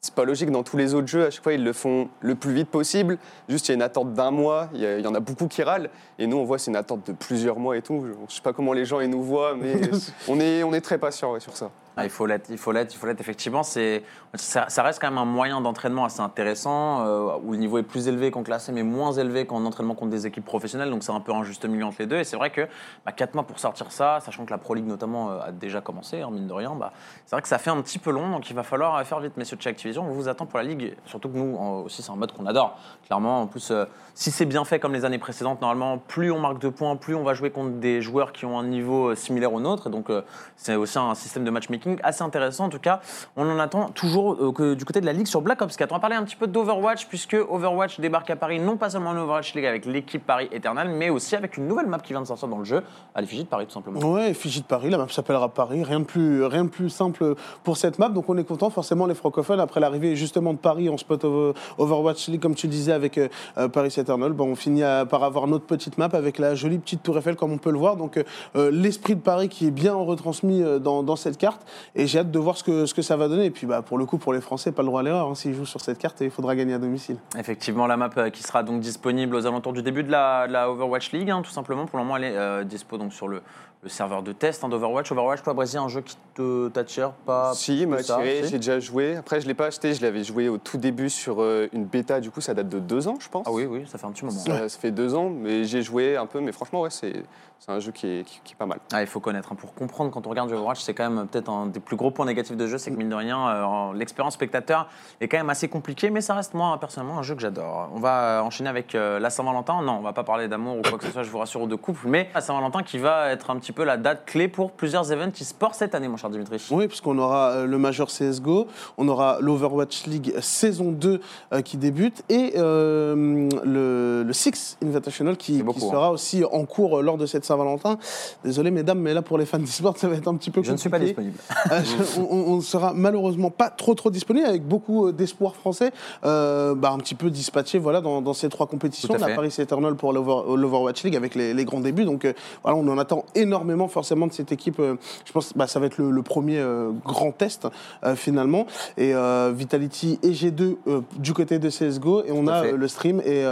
c'est 0.00 0.14
pas 0.14 0.24
logique. 0.24 0.50
Dans 0.50 0.62
tous 0.62 0.76
les 0.78 0.94
autres 0.94 1.08
jeux, 1.08 1.26
à 1.26 1.30
chaque 1.30 1.42
fois, 1.42 1.52
ils 1.52 1.62
le 1.62 1.72
font 1.74 2.08
le 2.20 2.34
plus 2.34 2.54
vite 2.54 2.68
possible. 2.70 3.18
Juste, 3.48 3.68
il 3.68 3.72
y 3.72 3.72
a 3.72 3.74
une 3.74 3.82
attente 3.82 4.14
d'un 4.14 4.30
mois. 4.30 4.68
Il 4.72 4.80
y, 4.80 4.86
a- 4.86 4.98
il 4.98 5.04
y 5.04 5.06
en 5.06 5.14
a 5.14 5.20
beaucoup 5.20 5.46
qui 5.46 5.62
râlent. 5.62 5.90
Et 6.18 6.26
nous, 6.26 6.38
on 6.38 6.44
voit, 6.44 6.58
c'est 6.58 6.70
une 6.70 6.76
attente 6.76 7.06
de 7.06 7.12
plusieurs 7.12 7.58
mois 7.58 7.76
et 7.76 7.82
tout. 7.82 8.06
Je 8.28 8.34
sais 8.34 8.40
pas 8.40 8.52
comment 8.54 8.72
les 8.72 8.86
gens 8.86 9.00
ils 9.00 9.10
nous 9.10 9.22
voient, 9.22 9.54
mais 9.54 9.74
on 10.28 10.40
est, 10.40 10.62
on 10.62 10.72
est 10.72 10.80
très 10.80 10.96
patient 10.98 11.38
sur 11.38 11.54
ça. 11.56 11.70
Ah, 11.96 12.04
il 12.04 12.10
faut 12.10 12.24
l'être, 12.24 12.48
il 12.50 12.56
faut 12.56 12.72
l'être, 12.72 12.94
il 12.94 12.96
faut 12.96 13.06
l'être. 13.06 13.20
Effectivement, 13.20 13.62
c'est, 13.62 14.04
ça, 14.34 14.66
reste 14.82 15.00
quand 15.00 15.08
même 15.10 15.18
un 15.18 15.24
moyen 15.24 15.60
d'entraînement 15.60 16.04
assez 16.04 16.20
intéressant, 16.20 17.04
euh, 17.04 17.36
où 17.42 17.52
le 17.52 17.58
niveau 17.58 17.78
est 17.78 17.82
plus 17.82 18.06
élevé 18.08 18.30
qu'en 18.30 18.42
classé, 18.42 18.70
mais 18.72 18.84
moins 18.84 19.12
élevé 19.12 19.44
qu'en 19.44 19.64
entraînement 19.64 19.94
contre 19.94 20.10
des 20.12 20.26
équipes 20.26 20.44
professionnelles. 20.44 20.88
Donc 20.90 21.02
c'est 21.02 21.12
un 21.12 21.20
peu 21.20 21.32
un 21.32 21.42
juste 21.42 21.64
milieu 21.66 21.84
entre 21.84 21.96
les 21.98 22.06
deux. 22.06 22.16
Et 22.18 22.24
c'est 22.24 22.36
vrai 22.36 22.50
que 22.50 22.62
bah, 23.04 23.12
4 23.12 23.34
mois 23.34 23.42
pour 23.42 23.58
sortir 23.58 23.90
ça, 23.90 24.20
sachant 24.20 24.44
que 24.44 24.50
la 24.50 24.58
Pro 24.58 24.74
League 24.74 24.86
notamment 24.86 25.30
euh, 25.32 25.40
a 25.40 25.52
déjà 25.52 25.80
commencé, 25.80 26.22
hein, 26.22 26.30
mine 26.30 26.46
de 26.46 26.52
rien, 26.52 26.74
bah, 26.74 26.92
c'est 27.26 27.34
vrai 27.34 27.42
que 27.42 27.48
ça 27.48 27.58
fait 27.58 27.70
un 27.70 27.80
petit 27.82 27.98
peu 27.98 28.12
long. 28.12 28.30
Donc 28.30 28.48
il 28.48 28.54
va 28.56 28.62
falloir 28.62 28.94
euh, 28.96 29.04
faire 29.04 29.20
vite, 29.20 29.36
messieurs 29.36 29.56
de 29.56 29.62
chez 29.62 29.70
Activision. 29.70 30.04
On 30.08 30.12
vous 30.12 30.28
attend 30.28 30.46
pour 30.46 30.58
la 30.58 30.64
Ligue. 30.64 30.96
Surtout 31.06 31.28
que 31.28 31.36
nous 31.36 31.56
en- 31.56 31.80
aussi, 31.80 32.02
c'est 32.02 32.12
un 32.12 32.16
mode 32.16 32.32
qu'on 32.32 32.46
adore. 32.46 32.78
Clairement, 33.06 33.42
en 33.42 33.46
plus, 33.48 33.72
si 34.14 34.30
c'est 34.30 34.46
bien 34.46 34.64
fait 34.64 34.78
comme 34.78 34.92
les 34.92 35.04
années 35.04 35.18
précédentes, 35.18 35.60
normalement, 35.60 35.98
plus 35.98 36.30
on 36.30 36.38
marque 36.38 36.60
de 36.60 36.68
points, 36.68 36.94
plus 36.96 37.14
on 37.16 37.24
va 37.24 37.34
jouer 37.34 37.50
contre 37.50 37.72
des 37.76 38.00
joueurs 38.00 38.32
qui 38.32 38.44
ont 38.46 38.58
un 38.58 38.64
niveau 38.64 39.14
similaire 39.16 39.52
au 39.52 39.60
nôtre. 39.60 39.88
Et 39.88 39.90
donc 39.90 40.08
c'est 40.56 40.76
aussi 40.76 40.98
un 40.98 41.14
système 41.14 41.44
de 41.44 41.50
matchmaking 41.50 41.79
assez 42.02 42.22
intéressant. 42.22 42.66
En 42.66 42.68
tout 42.68 42.78
cas, 42.78 43.00
on 43.36 43.48
en 43.48 43.58
attend 43.58 43.88
toujours 43.90 44.34
euh, 44.34 44.52
que 44.52 44.74
du 44.74 44.84
côté 44.84 45.00
de 45.00 45.06
la 45.06 45.12
Ligue 45.12 45.26
sur 45.26 45.40
Black 45.42 45.60
Ops 45.62 45.76
4. 45.76 45.90
On 45.92 45.96
va 45.96 46.00
parler 46.00 46.16
un 46.16 46.24
petit 46.24 46.36
peu 46.36 46.46
d'Overwatch, 46.46 47.06
puisque 47.06 47.34
Overwatch 47.34 48.00
débarque 48.00 48.30
à 48.30 48.36
Paris, 48.36 48.60
non 48.60 48.76
pas 48.76 48.90
seulement 48.90 49.10
en 49.10 49.16
Overwatch 49.16 49.54
League 49.54 49.66
avec 49.66 49.86
l'équipe 49.86 50.24
Paris 50.24 50.48
Eternal, 50.52 50.88
mais 50.88 51.10
aussi 51.10 51.36
avec 51.36 51.56
une 51.56 51.66
nouvelle 51.66 51.86
map 51.86 51.98
qui 51.98 52.12
vient 52.12 52.22
de 52.22 52.26
sortir 52.26 52.48
dans 52.48 52.58
le 52.58 52.64
jeu, 52.64 52.82
à 53.14 53.20
l'effigie 53.20 53.44
de 53.44 53.48
Paris 53.48 53.66
tout 53.66 53.72
simplement. 53.74 54.00
Ouais, 54.00 54.30
effigie 54.30 54.60
de 54.60 54.66
Paris, 54.66 54.90
la 54.90 54.98
map 54.98 55.08
s'appellera 55.08 55.48
Paris, 55.48 55.82
rien 55.84 56.00
de, 56.00 56.04
plus, 56.04 56.44
rien 56.44 56.64
de 56.64 56.70
plus 56.70 56.90
simple 56.90 57.34
pour 57.64 57.76
cette 57.76 57.98
map, 57.98 58.08
donc 58.08 58.28
on 58.28 58.36
est 58.36 58.44
content, 58.44 58.70
forcément 58.70 59.06
les 59.06 59.14
francophones, 59.14 59.60
après 59.60 59.80
l'arrivée 59.80 60.16
justement 60.16 60.52
de 60.52 60.58
Paris 60.58 60.88
en 60.88 60.96
spot 60.96 61.24
over- 61.24 61.52
Overwatch 61.78 62.28
League, 62.28 62.40
comme 62.40 62.54
tu 62.54 62.68
disais 62.68 62.92
avec 62.92 63.18
euh, 63.18 63.28
euh, 63.58 63.68
Paris 63.68 63.94
Eternal, 63.96 64.32
bon, 64.32 64.48
on 64.52 64.56
finit 64.56 64.82
par 65.08 65.24
avoir 65.24 65.46
notre 65.46 65.66
petite 65.66 65.98
map 65.98 66.08
avec 66.12 66.38
la 66.38 66.54
jolie 66.54 66.78
petite 66.78 67.02
tour 67.02 67.16
Eiffel 67.18 67.36
comme 67.36 67.52
on 67.52 67.58
peut 67.58 67.70
le 67.70 67.78
voir, 67.78 67.96
donc 67.96 68.22
l'esprit 68.54 69.14
de 69.16 69.20
Paris 69.20 69.48
qui 69.48 69.66
est 69.66 69.70
bien 69.70 69.94
retransmis 69.94 70.62
dans 70.80 71.16
cette 71.16 71.36
carte, 71.38 71.62
et 71.94 72.06
j'ai 72.06 72.18
hâte 72.18 72.30
de 72.30 72.38
voir 72.38 72.56
ce 72.56 72.64
que, 72.64 73.02
ça 73.02 73.16
va 73.16 73.28
donner, 73.28 73.46
et 73.46 73.50
puis 73.50 73.66
bah, 73.66 73.82
pour 73.82 73.98
le 73.98 74.06
coup 74.06 74.18
pour 74.18 74.32
les 74.32 74.40
Français, 74.40 74.72
pas 74.72 74.82
le 74.82 74.86
droit 74.86 75.00
à 75.00 75.02
l'erreur, 75.02 75.28
hein, 75.28 75.34
s'ils 75.34 75.54
jouent 75.54 75.66
sur 75.66 75.80
cette 75.80 75.98
carte, 75.98 76.20
il 76.20 76.30
faudra 76.30 76.54
gagner 76.56 76.74
à 76.74 76.78
domicile. 76.78 77.16
Effectivement, 77.38 77.86
la 77.86 77.96
map 77.96 78.10
euh, 78.16 78.30
qui 78.30 78.42
sera 78.42 78.62
donc 78.62 78.80
disponible 78.80 79.34
aux 79.34 79.46
alentours 79.46 79.72
du 79.72 79.82
début 79.82 80.02
de 80.02 80.10
la, 80.10 80.70
Overwatch 80.70 81.12
League, 81.12 81.30
hein, 81.30 81.42
tout 81.42 81.50
simplement. 81.50 81.86
Pour 81.86 81.98
le 81.98 82.04
moment, 82.04 82.16
elle 82.16 82.24
est 82.24 82.36
euh, 82.36 82.64
dispo 82.64 82.98
sur 83.10 83.28
le, 83.28 83.42
le 83.82 83.88
serveur 83.88 84.22
de 84.22 84.32
test 84.32 84.62
hein, 84.62 84.68
d'Overwatch. 84.68 85.10
Overwatch, 85.10 85.42
toi, 85.42 85.54
Brésil, 85.54 85.78
un 85.78 85.88
jeu 85.88 86.02
qui 86.02 86.16
te 86.34 86.68
t'attire 86.68 87.12
pas 87.12 87.52
si, 87.54 87.80
il 87.80 87.88
m'a 87.88 87.96
attiré, 87.96 88.42
si 88.44 88.50
j'ai 88.50 88.56
déjà 88.58 88.78
joué. 88.78 89.16
Après, 89.16 89.40
je 89.40 89.46
l'ai 89.46 89.54
pas 89.54 89.66
acheté, 89.66 89.94
je 89.94 90.02
l'avais 90.02 90.22
joué 90.22 90.48
au 90.50 90.58
tout 90.58 90.76
début 90.76 91.08
sur 91.08 91.40
euh, 91.40 91.66
une 91.72 91.84
bêta, 91.86 92.20
du 92.20 92.30
coup, 92.30 92.40
ça 92.42 92.52
date 92.52 92.68
de 92.68 92.78
deux 92.78 93.08
ans, 93.08 93.16
je 93.20 93.28
pense. 93.28 93.46
Ah 93.48 93.52
oui, 93.52 93.64
oui, 93.64 93.84
ça 93.86 93.96
fait 93.96 94.06
un 94.06 94.12
petit 94.12 94.24
moment. 94.26 94.36
Ça, 94.38 94.68
ça 94.68 94.78
fait 94.78 94.90
deux 94.90 95.14
ans, 95.14 95.30
mais 95.30 95.64
j'ai 95.64 95.80
joué 95.82 96.16
un 96.16 96.26
peu, 96.26 96.40
mais 96.40 96.52
franchement, 96.52 96.82
ouais, 96.82 96.90
c'est 96.90 97.22
c'est 97.58 97.72
un 97.72 97.78
jeu 97.78 97.92
qui 97.92 98.06
est, 98.06 98.24
qui- 98.24 98.40
qui 98.42 98.54
est 98.54 98.56
pas 98.56 98.64
mal. 98.64 98.78
Ah, 98.90 99.02
il 99.02 99.06
faut 99.06 99.20
connaître. 99.20 99.52
hein. 99.52 99.54
Pour 99.54 99.74
comprendre, 99.74 100.10
quand 100.10 100.26
on 100.26 100.30
regarde 100.30 100.50
Overwatch, 100.50 100.80
c'est 100.80 100.94
quand 100.94 101.10
même 101.10 101.26
peut-être 101.28 101.50
un 101.50 101.66
des 101.66 101.78
plus 101.78 101.94
gros 101.96 102.10
points 102.10 102.24
négatifs 102.24 102.56
de 102.56 102.66
jeu, 102.66 102.78
c'est 102.78 102.90
que 102.90 102.96
mine 102.96 103.10
de 103.10 103.14
rien, 103.14 103.48
euh, 103.50 103.92
l'expérience 103.94 104.32
spectateur 104.32 104.88
est 105.20 105.28
quand 105.28 105.36
même 105.36 105.50
assez 105.50 105.68
compliquée, 105.68 106.08
mais 106.08 106.22
ça 106.22 106.32
reste 106.34 106.54
moi 106.54 106.78
personnellement 106.80 107.18
un 107.18 107.22
jeu 107.22 107.34
que 107.34 107.42
j'adore. 107.42 107.90
On 107.94 107.98
va 108.00 108.38
euh, 108.38 108.40
enchaîner 108.40 108.70
avec 108.70 108.94
euh, 108.94 109.18
la 109.18 109.28
Saint-Valentin. 109.28 109.82
Non, 109.82 109.98
on 109.98 110.00
va 110.00 110.14
pas 110.14 110.24
parler 110.24 110.48
d'amour 110.48 110.78
ou 110.78 110.80
quoi 110.80 110.96
que 110.96 111.04
ce 111.04 111.10
soit, 111.10 111.22
je 111.22 111.28
vous 111.28 111.36
rassure, 111.36 111.60
ou 111.60 111.66
de 111.66 111.74
couple, 111.74 112.08
mais 112.08 112.30
la 112.34 112.40
Saint-Valentin 112.40 112.82
qui 112.82 112.96
va 112.96 113.28
être 113.30 113.50
un 113.50 113.56
petit 113.58 113.69
peu 113.72 113.84
la 113.84 113.96
date 113.96 114.24
clé 114.26 114.48
pour 114.48 114.70
plusieurs 114.72 115.12
events 115.12 115.32
e-sport 115.40 115.74
cette 115.74 115.94
année, 115.94 116.08
mon 116.08 116.16
cher 116.16 116.30
Dimitri. 116.30 116.56
Oui, 116.70 116.88
puisqu'on 116.88 117.18
aura 117.18 117.50
euh, 117.50 117.66
le 117.66 117.78
Major 117.78 118.08
CSGO, 118.08 118.66
on 118.98 119.08
aura 119.08 119.38
l'Overwatch 119.40 120.06
League 120.06 120.34
saison 120.40 120.92
2 120.92 121.20
euh, 121.52 121.60
qui 121.62 121.76
débute 121.76 122.22
et 122.28 122.54
euh, 122.56 123.48
le, 123.64 124.22
le 124.26 124.32
Six 124.32 124.76
Invitational 124.84 125.36
qui, 125.36 125.62
beaucoup, 125.62 125.80
qui 125.80 125.86
sera 125.86 126.10
aussi 126.12 126.42
en 126.50 126.64
cours 126.64 127.02
lors 127.02 127.16
de 127.16 127.26
cette 127.26 127.44
Saint-Valentin. 127.44 127.98
Désolé 128.44 128.70
mesdames, 128.70 128.98
mais 128.98 129.14
là 129.14 129.22
pour 129.22 129.38
les 129.38 129.46
fans 129.46 129.58
d'e-sport, 129.58 129.96
ça 129.98 130.08
va 130.08 130.16
être 130.16 130.28
un 130.28 130.34
petit 130.36 130.50
peu 130.50 130.62
Je 130.62 130.72
ne 130.72 130.76
suis 130.76 130.88
pas 130.90 130.98
compliqué. 130.98 131.20
disponible. 131.22 131.38
Euh, 131.72 131.80
je- 132.16 132.20
on, 132.30 132.52
on 132.54 132.60
sera 132.60 132.92
malheureusement 132.94 133.50
pas 133.50 133.70
trop 133.70 133.94
trop 133.94 134.10
disponible 134.10 134.46
avec 134.46 134.66
beaucoup 134.66 135.12
d'espoir 135.12 135.54
français, 135.54 135.92
bah, 136.22 136.90
un 136.92 136.98
petit 136.98 137.14
peu 137.14 137.30
dispatchés 137.30 137.78
voilà, 137.78 138.00
dans, 138.00 138.20
dans 138.22 138.34
ces 138.34 138.48
trois 138.48 138.66
compétitions. 138.66 139.08
On 139.18 139.22
a. 139.22 139.30
Paris 139.34 139.54
Eternal 139.58 139.94
pour 139.94 140.12
l'Over- 140.12 140.56
l'Overwatch 140.56 141.02
League 141.04 141.16
avec 141.16 141.34
les, 141.34 141.54
les 141.54 141.64
grands 141.64 141.80
débuts. 141.80 142.04
Donc 142.04 142.26
voilà, 142.62 142.76
on 142.76 142.86
en 142.88 142.98
attend 142.98 143.24
énormément 143.34 143.59
forcément 143.88 144.26
de 144.26 144.32
cette 144.32 144.52
équipe. 144.52 144.78
euh, 144.80 144.96
je 145.24 145.32
pense 145.32 145.52
que 145.52 145.58
bah, 145.58 145.66
ça 145.66 145.80
va 145.80 145.86
être 145.86 145.98
le, 145.98 146.10
le 146.10 146.22
premier 146.22 146.58
euh, 146.58 146.90
grand 147.04 147.32
test 147.32 147.68
euh, 148.04 148.16
finalement. 148.16 148.66
Et 148.98 149.12
Vitality 149.52 150.18
et 150.22 150.30
G2 150.30 150.76
euh, 150.86 151.00
du 151.18 151.32
côté 151.32 151.58
de 151.58 151.68
CSGO. 151.68 152.24
Et 152.24 152.32
on 152.32 152.44
Tout 152.44 152.50
a 152.50 152.70
le 152.72 152.88
stream 152.88 153.20
et, 153.24 153.44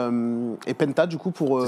et 0.66 0.74
Penta 0.74 1.06
du 1.06 1.18
coup 1.18 1.30
pour... 1.30 1.64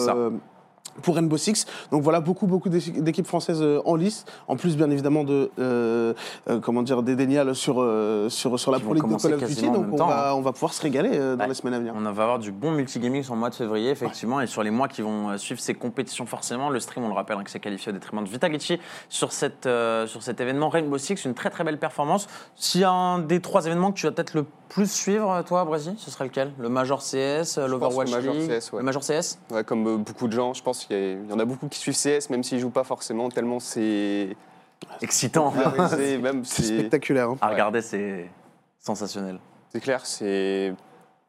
C'est 0.96 1.02
pour 1.02 1.14
Rainbow 1.16 1.36
Six. 1.36 1.66
Donc 1.90 2.02
voilà, 2.02 2.20
beaucoup, 2.20 2.46
beaucoup 2.46 2.68
d'équi- 2.68 3.00
d'équipes 3.02 3.26
françaises 3.26 3.62
euh, 3.62 3.80
en 3.84 3.94
lice. 3.96 4.24
En 4.48 4.56
plus, 4.56 4.76
bien 4.76 4.90
évidemment, 4.90 5.24
de, 5.24 5.50
euh, 5.58 6.12
euh, 6.48 6.60
comment 6.60 6.82
dire, 6.82 7.02
des 7.02 7.16
dénials 7.16 7.54
sur, 7.54 7.76
euh, 7.80 8.28
sur, 8.28 8.58
sur 8.58 8.70
la 8.72 8.80
Pro 8.80 8.94
League 8.94 9.04
de 9.06 9.16
Call 9.20 9.34
of 9.34 9.44
Duty. 9.44 9.70
Donc 9.70 9.86
on 9.92 9.96
temps, 9.96 10.06
va, 10.08 10.34
on 10.36 10.40
va 10.40 10.52
pouvoir 10.52 10.72
se 10.74 10.82
régaler 10.82 11.10
euh, 11.14 11.36
dans 11.36 11.42
Ouais. 11.42 11.48
les 11.48 11.54
semaines 11.54 11.74
à 11.74 11.78
venir. 11.78 11.94
On 11.96 12.00
va 12.00 12.08
avoir 12.10 12.38
du 12.38 12.52
bon 12.52 12.70
multigaming 12.72 13.22
sur 13.22 13.34
le 13.34 13.40
mois 13.40 13.50
de 13.50 13.54
février, 13.54 13.90
effectivement, 13.90 14.40
et 14.40 14.46
sur 14.46 14.62
les 14.62 14.70
mois 14.70 14.88
qui 14.88 15.02
vont 15.02 15.36
suivre 15.38 15.60
ces 15.60 15.74
compétitions, 15.74 16.26
forcément. 16.26 16.70
Le 16.70 16.80
stream, 16.80 17.04
on 17.04 17.08
le 17.08 17.14
rappelle, 17.14 17.36
hein, 17.38 17.44
qui 17.44 17.52
s'est 17.52 17.60
qualifié 17.60 17.90
au 17.90 17.94
détriment 17.94 18.24
de 18.24 18.28
Vitality 18.28 18.78
sur, 19.08 19.32
cette, 19.32 19.66
euh, 19.66 20.06
sur 20.06 20.22
cet 20.22 20.40
événement 20.40 20.68
Rainbow 20.68 20.98
Six. 20.98 21.24
Une 21.24 21.34
très 21.34 21.50
très 21.50 21.64
belle 21.64 21.78
performance. 21.78 22.26
S'il 22.56 22.80
y 22.82 22.84
a 22.84 22.90
un 22.90 23.18
des 23.20 23.40
trois 23.40 23.66
événements 23.66 23.92
que 23.92 23.98
tu 23.98 24.06
vas 24.06 24.12
peut-être 24.12 24.34
le 24.34 24.44
plus 24.68 24.90
suivre, 24.90 25.42
toi, 25.46 25.64
Brésil, 25.64 25.94
ce 25.98 26.10
serait 26.10 26.24
lequel? 26.24 26.52
Le 26.58 26.68
Major 26.68 27.00
CS, 27.02 27.58
l'Overwatch 27.58 28.10
le 28.10 28.16
Major 28.16 28.34
CS, 28.34 28.72
ouais. 28.72 28.78
Le 28.78 28.84
Major 28.84 29.02
CS 29.02 29.38
Ouais, 29.50 29.64
comme 29.64 30.02
beaucoup 30.04 30.28
de 30.28 30.32
gens, 30.32 30.54
je 30.54 30.62
pense 30.62 30.79
qu'il 30.86 30.96
y, 30.96 31.00
a- 31.00 31.12
il 31.12 31.30
y 31.30 31.32
en 31.32 31.38
a 31.38 31.44
beaucoup 31.44 31.68
qui 31.68 31.78
suivent 31.78 31.96
CS, 31.96 32.30
même 32.30 32.42
s'ils 32.42 32.58
jouent 32.60 32.70
pas 32.70 32.84
forcément, 32.84 33.28
tellement 33.28 33.60
c'est 33.60 34.36
Excitant. 35.02 35.52
C'est 36.44 36.62
spectaculaire. 36.62 37.28
hein. 37.30 37.38
À 37.42 37.48
regarder, 37.50 37.82
c'est 37.82 38.30
sensationnel. 38.78 39.38
c'est 39.70 39.80
clair, 39.80 40.06
c'est 40.06 40.72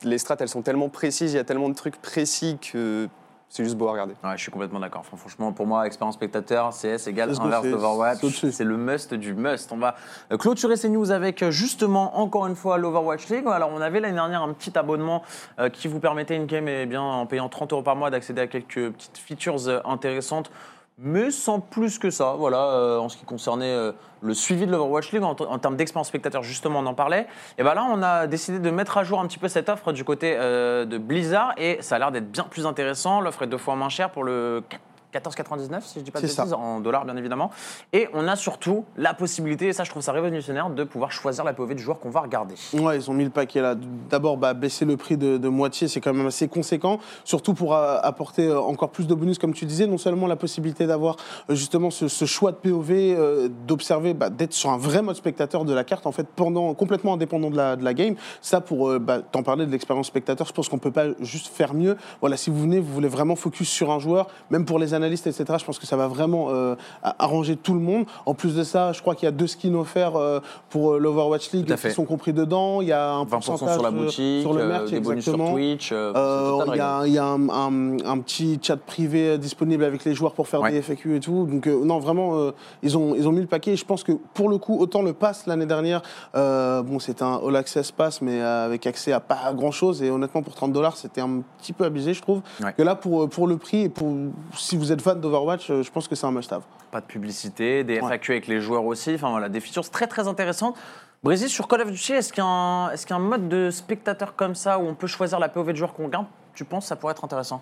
les 0.04 0.18
strats, 0.18 0.38
elles 0.40 0.48
sont 0.50 0.62
tellement 0.62 0.88
précises, 0.90 1.34
il 1.34 1.36
y 1.36 1.40
a 1.40 1.44
tellement 1.44 1.68
de 1.70 1.76
trucs 1.76 1.98
précis 2.02 2.58
que 2.62 3.08
c'est 3.54 3.66
juste 3.66 3.76
beau 3.76 3.90
à 3.90 3.92
regarder. 3.92 4.14
Ouais, 4.24 4.38
je 4.38 4.42
suis 4.42 4.52
complètement 4.52 4.80
d'accord. 4.80 5.02
Enfin, 5.02 5.18
franchement, 5.18 5.52
pour 5.52 5.68
moi, 5.68 5.86
expérience 5.86 6.16
spectateur, 6.16 6.72
CS 6.74 7.08
égale 7.08 7.32
inverse 7.38 7.64
c'est- 7.64 7.72
d'Overwatch. 7.72 8.50
c'est 8.50 8.64
le 8.64 8.78
must 8.78 9.14
du 9.14 9.34
must. 9.34 9.74
On 9.74 9.78
va 9.78 9.96
euh, 10.32 10.38
clôturer 10.38 10.78
ces 10.78 10.88
news 10.88 11.12
avec 11.12 11.44
euh, 11.44 11.52
justement, 11.52 12.18
encore 12.18 12.48
une 12.48 12.56
fois, 12.56 12.78
l'Overwatch 12.78 13.28
League. 13.28 13.46
Alors, 13.48 13.70
on 13.74 13.82
avait 13.82 14.00
l'année 14.00 14.14
dernière 14.16 14.42
un 14.42 14.54
petit 14.54 14.78
abonnement 14.80 15.22
euh, 15.60 15.68
qui 15.68 15.90
vous 15.90 16.00
permettait, 16.00 16.38
in-game, 16.38 16.70
eh 16.70 16.86
bien, 16.86 17.02
en 17.02 17.26
payant 17.26 17.50
30 17.50 17.74
euros 17.74 17.84
par 17.84 17.98
mois, 17.98 18.10
d'accéder 18.10 18.40
à 18.42 18.48
quelques 18.48 18.90
petites 18.92 19.18
features 19.18 19.82
intéressantes. 19.86 20.50
Mais 20.98 21.32
sans 21.32 21.60
plus 21.60 22.00
que 22.00 22.10
ça. 22.10 22.36
Voilà, 22.38 22.64
euh, 22.64 22.98
en 23.00 23.10
ce 23.10 23.18
qui 23.18 23.26
concernait 23.26 23.74
euh, 23.74 23.92
le 24.22 24.34
suivi 24.34 24.66
de 24.66 24.72
l'Overwatch 24.72 25.12
League, 25.12 25.24
en, 25.24 25.36
termes 25.36 25.76
d'expérience 25.76 26.08
spectateur, 26.08 26.44
justement, 26.44 26.80
on 26.80 26.86
en 26.86 26.94
parlait. 26.94 27.28
Et 27.58 27.64
ben 27.64 27.74
là, 27.74 27.86
on 27.90 28.02
a 28.04 28.28
décidé 28.28 28.60
de 28.60 28.70
mettre 28.70 28.98
à 28.98 29.04
jour 29.04 29.20
un 29.20 29.28
petit 29.28 29.40
peu 29.40 29.48
cette 29.48 29.70
offre 29.70 29.92
du 29.94 30.04
côté 30.04 30.36
euh, 30.38 30.86
de 30.86 30.98
Blizzard, 30.98 31.54
et 31.58 31.78
ça 31.82 31.96
a 31.96 32.00
l'air 32.00 32.12
d'être 32.12 32.32
bien 32.32 32.44
plus 32.44 32.66
intéressant. 32.66 33.22
L'offre 33.22 33.44
est 33.44 33.48
deux 33.48 33.58
fois 33.58 33.76
moins 33.76 33.90
chère 33.90 34.12
pour 34.12 34.24
le 34.24 34.64
14,99 35.14 35.82
si 35.82 36.00
je 36.00 36.06
dis 36.06 36.12
pas 36.12 36.22
de 36.22 36.28
ça. 36.28 36.44
bêtises, 36.44 36.54
en 36.54 36.80
dollars 36.80 37.06
bien 37.06 37.16
évidemment. 37.18 37.52
Et 37.94 38.08
on 38.14 38.28
a 38.28 38.36
surtout 38.36 38.86
la 38.98 39.14
possibilité, 39.14 39.68
et 39.68 39.74
ça 39.74 39.84
je 39.84 39.90
trouve 39.90 40.02
ça 40.02 40.12
révolutionnaire, 40.12 40.70
de 40.70 40.84
pouvoir 40.84 41.12
choisir 41.12 41.44
la 41.44 41.54
POV 41.54 41.76
du 41.76 41.84
joueur 41.84 42.00
qu'on 42.00 42.10
va 42.10 42.22
regarder. 42.22 42.56
Ouais, 42.74 42.98
ils 42.98 43.10
ont 43.10 43.14
mis 43.14 43.24
le 43.24 43.30
paquet 43.30 43.62
là. 43.62 43.76
D'abord, 44.10 44.38
bah, 44.38 44.54
baisser 44.54 44.86
le 44.86 44.98
prix 44.98 45.18
de, 45.18 45.38
de 45.38 45.50
moitié, 45.50 45.88
c'est 45.88 46.02
quand 46.02 46.14
même 46.14 46.28
assez 46.28 46.48
conséquent, 46.48 47.00
surtout 47.24 47.54
pour 47.54 47.76
euh, 47.76 47.98
apporter 48.02 48.48
euh, 48.48 48.60
encore 48.60 48.90
plus 48.90 49.08
de 49.08 49.14
bonus, 49.14 49.38
comme 49.38 49.54
tu 49.54 49.66
disais. 49.66 49.88
Non 49.88 49.98
seulement 49.98 50.28
la 50.28 50.36
possibilité 50.36 50.88
d'avoir 50.88 51.18
euh, 51.50 51.56
justement 51.56 51.90
ce, 51.90 52.08
ce 52.08 52.26
choix 52.26 52.52
de 52.52 52.58
POV, 52.58 52.92
euh, 52.92 53.50
d'observer, 53.68 54.14
bah, 54.14 54.30
d'être 54.30 54.54
sur 54.54 54.70
un 54.70 54.78
vrai 54.78 55.02
mode 55.02 55.16
spectateur 55.16 55.66
de 55.66 55.74
la 55.74 55.84
carte, 55.84 56.06
en 56.08 56.12
fait, 56.12 56.28
pendant, 56.36 56.74
complètement 56.74 57.14
indépendant 57.14 57.50
de 57.50 57.58
la, 57.58 57.76
de 57.76 57.84
la 57.84 57.94
game. 57.94 58.16
Ça, 58.42 58.62
pour 58.62 58.90
euh, 58.90 59.00
bah, 59.00 59.20
t'en 59.22 59.44
parler 59.44 59.66
de 59.66 59.72
l'expérience 59.72 60.08
spectateur, 60.08 60.48
je 60.48 60.54
pense 60.54 60.70
qu'on 60.70 60.80
peut 60.80 60.92
pas 60.92 61.08
juste 61.20 61.48
faire 61.48 61.74
mieux. 61.74 61.98
Voilà, 62.22 62.38
si 62.38 62.50
vous 62.50 62.62
venez, 62.62 62.80
vous 62.80 62.94
voulez 62.94 63.08
vraiment 63.08 63.36
focus 63.36 63.70
sur 63.70 63.92
un 63.92 64.00
joueur, 64.00 64.28
même 64.50 64.66
pour 64.66 64.80
les 64.80 64.94
analystes, 65.02 65.28
etc., 65.28 65.44
je 65.60 65.66
pense 65.66 65.80
que 65.80 65.86
ça 65.86 65.98
va 65.98 66.08
vraiment 66.08 66.48
euh, 66.50 66.76
arranger 67.04 67.56
tout 67.56 67.74
le 67.74 67.80
monde. 67.80 68.06
En 68.26 68.34
plus 68.34 68.56
de 68.56 68.64
ça, 68.64 68.92
je 68.94 69.02
crois 69.02 69.16
qu'il 69.16 69.26
y 69.26 69.30
a 69.30 69.32
deux 69.32 69.48
skins 69.48 69.76
offerts 69.76 70.16
euh, 70.16 70.40
pour 70.70 70.94
euh, 70.94 70.98
l'Overwatch 71.00 71.52
League 71.52 71.76
qui 71.76 71.92
sont 71.92 72.06
compris 72.06 72.34
dedans. 72.34 72.82
Il 72.82 72.88
y 72.88 72.92
a 72.92 73.12
un 73.12 73.24
20% 73.24 73.30
pourcentage 73.30 73.74
sur 73.74 73.82
la 73.84 73.90
euh, 73.90 73.92
boutique, 73.92 74.42
sur 74.42 74.54
le 74.54 74.68
merch, 74.68 74.92
des 74.92 75.00
bonus 75.00 75.24
sur. 75.24 75.36
Twitch. 75.38 75.90
c'est 75.90 75.96
Il 75.96 76.76
y 76.76 76.80
a, 76.80 77.08
y 77.08 77.18
un, 77.18 77.50
un- 77.50 77.98
un 78.06 78.20
petit 78.20 78.60
chat 78.62 78.78
privé 78.78 79.38
disponible 79.38 79.84
avec 79.84 80.06
les 80.06 80.14
joueurs 80.14 80.34
pour 80.34 80.48
faire 80.48 80.62
Ouais. 80.62 80.72
des 80.72 80.82
FAQ 80.82 81.16
et 81.16 81.20
tout. 81.20 81.48
Donc 81.50 81.66
non, 81.66 82.00
vraiment, 82.00 82.52
ils, 82.84 82.98
ont, 82.98 83.16
ils 83.16 83.28
ont 83.28 83.32
mis 83.32 83.42
le 83.42 83.48
paquet. 83.48 83.72
Et 83.72 83.76
je 83.78 83.86
pense 83.86 84.04
que 84.04 84.12
pour 84.34 84.50
le 84.50 84.58
coup, 84.58 84.78
autant 84.80 85.02
le 85.02 85.14
pass 85.14 85.46
l'année 85.48 85.66
dernière, 85.66 86.02
bon, 86.36 87.00
c'était 87.00 87.24
un 87.24 87.40
All 87.46 87.56
Access 87.56 87.92
Pass, 87.92 88.22
mais 88.22 88.42
avec 88.42 88.86
accès 88.88 89.12
à 89.12 89.20
pas 89.20 89.52
grand-chose. 89.54 90.02
Et 90.04 90.10
honnêtement, 90.12 90.42
pour 90.42 90.54
30 90.56 90.72
dollars, 90.74 90.98
c'était 90.98 91.22
un 91.22 91.42
petit 91.60 91.74
peu 91.74 91.84
abusé, 91.86 92.14
je 92.14 92.22
trouve. 92.22 92.42
Ouais. 92.64 92.74
Que 92.74 92.84
là, 92.84 92.96
pour, 92.96 93.28
pour 93.30 93.48
le 93.48 93.58
prix 93.58 93.82
et 93.84 93.90
pour 93.90 94.14
si 94.56 94.78
vous 94.78 94.91
êtes 94.92 95.02
fan 95.02 95.20
d'Overwatch, 95.20 95.70
euh, 95.70 95.84
je 95.84 95.92
pense 95.92 96.08
que 96.08 96.16
c'est 96.16 96.26
un 96.26 96.32
must-have. 96.32 96.64
Pas 96.92 97.02
de 97.02 97.06
publicité, 97.06 97.84
des 97.84 98.00
Ouais. 98.00 98.08
FAQ 98.10 98.32
avec 98.34 98.48
les 98.48 98.60
joueurs 98.62 98.86
aussi, 98.86 99.14
enfin 99.16 99.30
voilà, 99.32 99.50
des 99.50 99.60
features 99.60 99.90
très 99.90 100.08
très 100.08 100.28
intéressantes. 100.28 100.76
Brésil, 101.24 101.50
sur 101.50 101.68
Call 101.68 101.82
of 101.82 101.92
Duty, 101.92 102.14
est-ce 102.14 102.34
qu'il 102.34 102.44
y, 102.44 102.48
a 102.48 102.50
un- 102.50 102.90
est-ce 102.92 103.06
qu'il 103.06 103.16
y 103.16 103.20
a 103.20 103.22
un 103.22 103.26
mode 103.26 103.48
de 103.48 103.70
spectateur 103.70 104.36
comme 104.36 104.56
ça 104.56 104.80
où 104.80 104.84
on 104.88 104.96
peut 104.96 105.08
choisir 105.08 105.40
la 105.40 105.50
POV 105.50 105.72
de 105.74 105.78
joueur 105.78 105.94
qu'on 105.94 106.06
regarde? 106.06 106.26
Tu 106.56 106.66
penses 106.66 106.86
que 106.86 106.90
ça 106.90 106.96
pourrait 106.96 107.12
être 107.12 107.24
intéressant? 107.24 107.62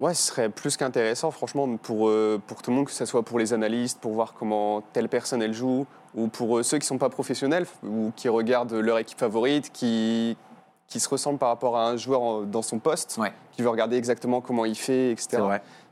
Ouais, 0.00 0.14
ce 0.14 0.28
serait 0.28 0.48
plus 0.48 0.76
qu'intéressant, 0.76 1.30
franchement, 1.30 1.76
pour, 1.76 2.08
euh, 2.08 2.40
pour 2.46 2.62
tout 2.62 2.70
le 2.70 2.76
monde, 2.76 2.86
que 2.86 2.92
ce 2.92 3.04
soit 3.04 3.22
pour 3.24 3.38
les 3.38 3.52
analystes, 3.52 4.00
pour 4.00 4.12
voir 4.12 4.32
comment 4.32 4.80
telle 4.92 5.08
personne 5.08 5.42
elle 5.42 5.52
joue, 5.54 5.86
ou 6.14 6.28
pour 6.28 6.56
euh, 6.58 6.62
ceux 6.62 6.78
qui 6.78 6.84
ne 6.84 6.88
sont 6.88 6.98
pas 6.98 7.08
professionnels, 7.10 7.66
ou 7.84 8.12
qui 8.16 8.28
regardent 8.28 8.72
leur 8.74 8.98
équipe 8.98 9.18
favorite, 9.18 9.70
qui, 9.72 10.36
qui 10.86 11.00
se 11.00 11.08
ressemblent 11.08 11.38
par 11.38 11.48
rapport 11.48 11.76
à 11.76 11.88
un 11.88 11.96
joueur 11.96 12.22
en- 12.22 12.40
dans 12.42 12.62
son 12.62 12.78
poste, 12.78 13.16
Ouais. 13.20 13.32
qui 13.52 13.60
veut 13.62 13.68
regarder 13.68 13.96
exactement 13.96 14.40
comment 14.40 14.64
il 14.64 14.76
fait, 14.76 15.10
etc. 15.10 15.42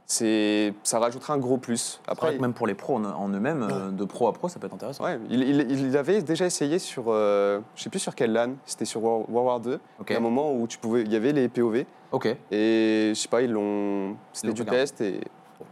C'est 0.09 0.73
ça 0.85 1.01
rajoutera 1.01 1.35
un 1.35 1.39
gros 1.39 1.57
plus. 1.59 1.79
C'est 1.79 1.97
vrai 2.05 2.13
Après, 2.13 2.37
que 2.37 2.41
même 2.41 2.53
pour 2.53 2.69
les 2.69 2.75
pros 2.75 2.95
en, 2.97 3.05
en 3.05 3.29
eux-mêmes, 3.29 3.67
euh, 3.69 3.91
de 3.91 4.05
pro 4.05 4.29
à 4.29 4.33
pro, 4.33 4.49
ça 4.49 4.61
peut 4.61 4.67
être 4.69 4.75
intéressant. 4.75 5.03
ouais, 5.05 5.19
il, 5.29 5.43
il- 5.43 5.71
il 5.89 5.97
avait 5.97 6.23
déjà 6.23 6.47
essayé 6.47 6.79
sur, 6.79 7.07
euh, 7.09 7.59
je 7.75 7.83
sais 7.83 7.91
plus 7.91 7.99
sur 7.99 8.15
quelle 8.15 8.33
LAN, 8.33 8.53
c'était 8.67 8.85
sur 8.85 9.03
War, 9.03 9.29
War 9.29 9.45
War 9.45 9.61
2, 9.61 9.75
Ok. 9.99 10.07
il 10.09 10.13
y 10.13 10.15
a 10.15 10.19
un 10.19 10.23
moment 10.23 10.53
où 10.55 10.69
tu 10.69 10.79
pouvais, 10.79 11.03
il 11.03 11.13
y 11.13 11.17
avait 11.17 11.33
les 11.33 11.49
POV, 11.49 11.85
Ok. 12.13 12.27
et 12.53 13.09
je 13.11 13.15
sais 13.15 13.27
pas, 13.29 13.43
ils 13.43 13.51
l'ont, 13.51 14.17
c'était 14.33 14.53
du 14.53 14.63
regardé. 14.63 14.81
test 14.83 15.01
et 15.01 15.21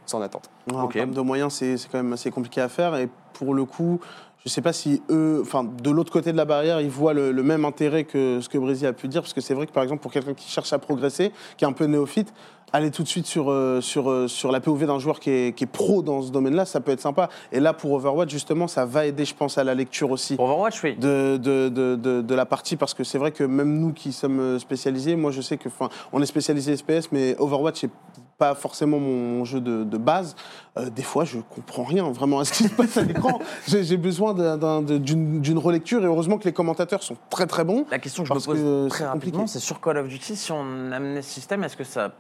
c'est 0.05 0.17
en 0.17 0.21
attente. 0.23 0.51
Ouais. 0.69 0.77
En 0.79 0.89
termes 0.89 1.13
de 1.13 1.21
moyens, 1.21 1.53
c'est 1.53 1.77
c'est 1.77 1.89
quand 1.89 1.99
même 2.03 2.13
assez 2.13 2.31
compliqué 2.33 2.61
à 2.61 2.69
faire. 2.69 2.97
Et 2.97 3.09
pour 3.35 3.55
le 3.55 3.65
coup, 3.65 4.01
je 4.45 4.51
ne 4.51 4.53
sais 4.53 4.61
pas 4.61 4.75
si 4.75 5.03
eux, 5.09 5.39
enfin, 5.41 5.65
de 5.65 5.89
l'autre 5.89 6.13
côté 6.13 6.31
de 6.31 6.37
la 6.37 6.45
barrière, 6.45 6.79
ils 6.83 6.91
voient 6.91 7.15
le, 7.15 7.33
le 7.33 7.43
même 7.43 7.65
intérêt 7.65 8.05
que 8.05 8.41
ce 8.43 8.51
que 8.51 8.59
Brésil 8.59 8.87
a 8.87 8.93
pu 8.93 9.09
dire. 9.09 9.23
Parce 9.23 9.33
que 9.33 9.41
c'est 9.41 9.55
vrai 9.55 9.67
que, 9.67 9.73
par 9.73 9.83
exemple, 9.83 10.03
pour 10.03 10.13
quelqu'un 10.13 10.35
qui 10.35 10.51
cherche 10.51 10.71
à 10.75 10.79
progresser, 10.79 11.33
qui 11.57 11.65
est 11.65 11.67
un 11.67 11.73
peu 11.73 11.87
néophyte, 11.87 12.31
aller 12.71 12.91
tout 12.91 13.03
de 13.03 13.09
suite 13.09 13.25
sur, 13.25 13.51
euh, 13.51 13.81
sur, 13.81 14.11
euh, 14.11 14.29
sur 14.29 14.53
la 14.53 14.61
POV 14.61 14.85
d'un 14.85 14.99
joueur 14.99 15.19
qui 15.19 15.31
est, 15.31 15.57
qui 15.57 15.65
est 15.65 15.67
pro 15.67 16.03
dans 16.03 16.21
ce 16.21 16.31
domaine-là, 16.31 16.67
ça 16.67 16.81
peut 16.81 16.93
être 16.93 17.01
sympa. 17.01 17.31
Et 17.53 17.61
là, 17.61 17.73
pour 17.73 17.93
Overwatch, 17.93 18.31
justement, 18.31 18.69
ça 18.69 18.85
va 18.85 19.07
aider, 19.07 19.25
je 19.25 19.35
pense, 19.35 19.57
à 19.57 19.65
la 19.65 19.75
lecture 19.75 20.11
aussi 20.11 20.37
Overwatch, 20.39 20.85
oui. 20.85 20.97
de, 20.97 21.39
de, 21.39 21.71
de, 21.71 21.97
de, 21.97 22.21
de 22.21 22.35
la 22.35 22.45
partie 22.45 22.77
parce 22.77 22.93
que 22.93 23.03
c'est 23.03 23.17
vrai 23.17 23.33
que 23.33 23.45
même 23.45 23.79
nous 23.79 23.95
qui 23.95 24.13
sommes 24.13 24.59
spécialisés, 24.59 25.17
moi 25.17 25.31
je 25.31 25.41
sais 25.41 25.57
que 25.57 25.69
enfin 25.69 25.89
on 26.13 26.21
est 26.21 26.27
spécialisé 26.27 26.77
SPS 26.77 27.11
mais 27.13 27.35
Overwatch 27.39 27.81
c'est 27.81 27.91
pas 28.39 28.55
forcément 28.55 28.99
mon, 28.99 29.45
jeu 29.45 29.61
de, 29.61 29.85
de 29.85 29.99
base. 29.99 30.37
Euh, 30.77 30.91
des 30.91 31.03
fois 31.03 31.25
je 31.25 31.39
comprends 31.39 31.85
rien 31.85 32.11
vraiment 32.11 32.41
à 32.41 32.45
ce 32.45 32.53
qui 32.53 32.65
se 32.65 32.75
passe 32.75 32.97
à 32.97 33.03
l'écran. 33.03 33.41
J'ai 33.69 33.97
besoin 33.97 34.35
d'une 34.35 35.59
relecture 35.59 36.03
et 36.03 36.07
heureusement 36.07 36.39
que 36.39 36.45
les 36.45 36.53
commentateurs 36.53 37.03
sont 37.03 37.17
très 37.31 37.47
très 37.47 37.65
bons. 37.65 37.87
La 37.91 37.99
question 37.99 38.23
que 38.23 38.29
je 38.29 38.33
me 38.33 38.39
Parce 38.39 38.47
que 38.47 38.53
pose 38.53 38.89
très 38.91 39.07
rapidement, 39.07 39.47
c'est 39.47 39.61
sur 39.61 39.81
Call 39.81 39.99
of 39.99 40.09
Duty, 40.09 40.37
si 40.37 40.53
on 40.53 40.93
amenait 40.93 41.23
ce 41.23 41.31
système, 41.31 41.65
est-ce 41.65 41.77
que 41.77 41.85
ça. 41.85 42.13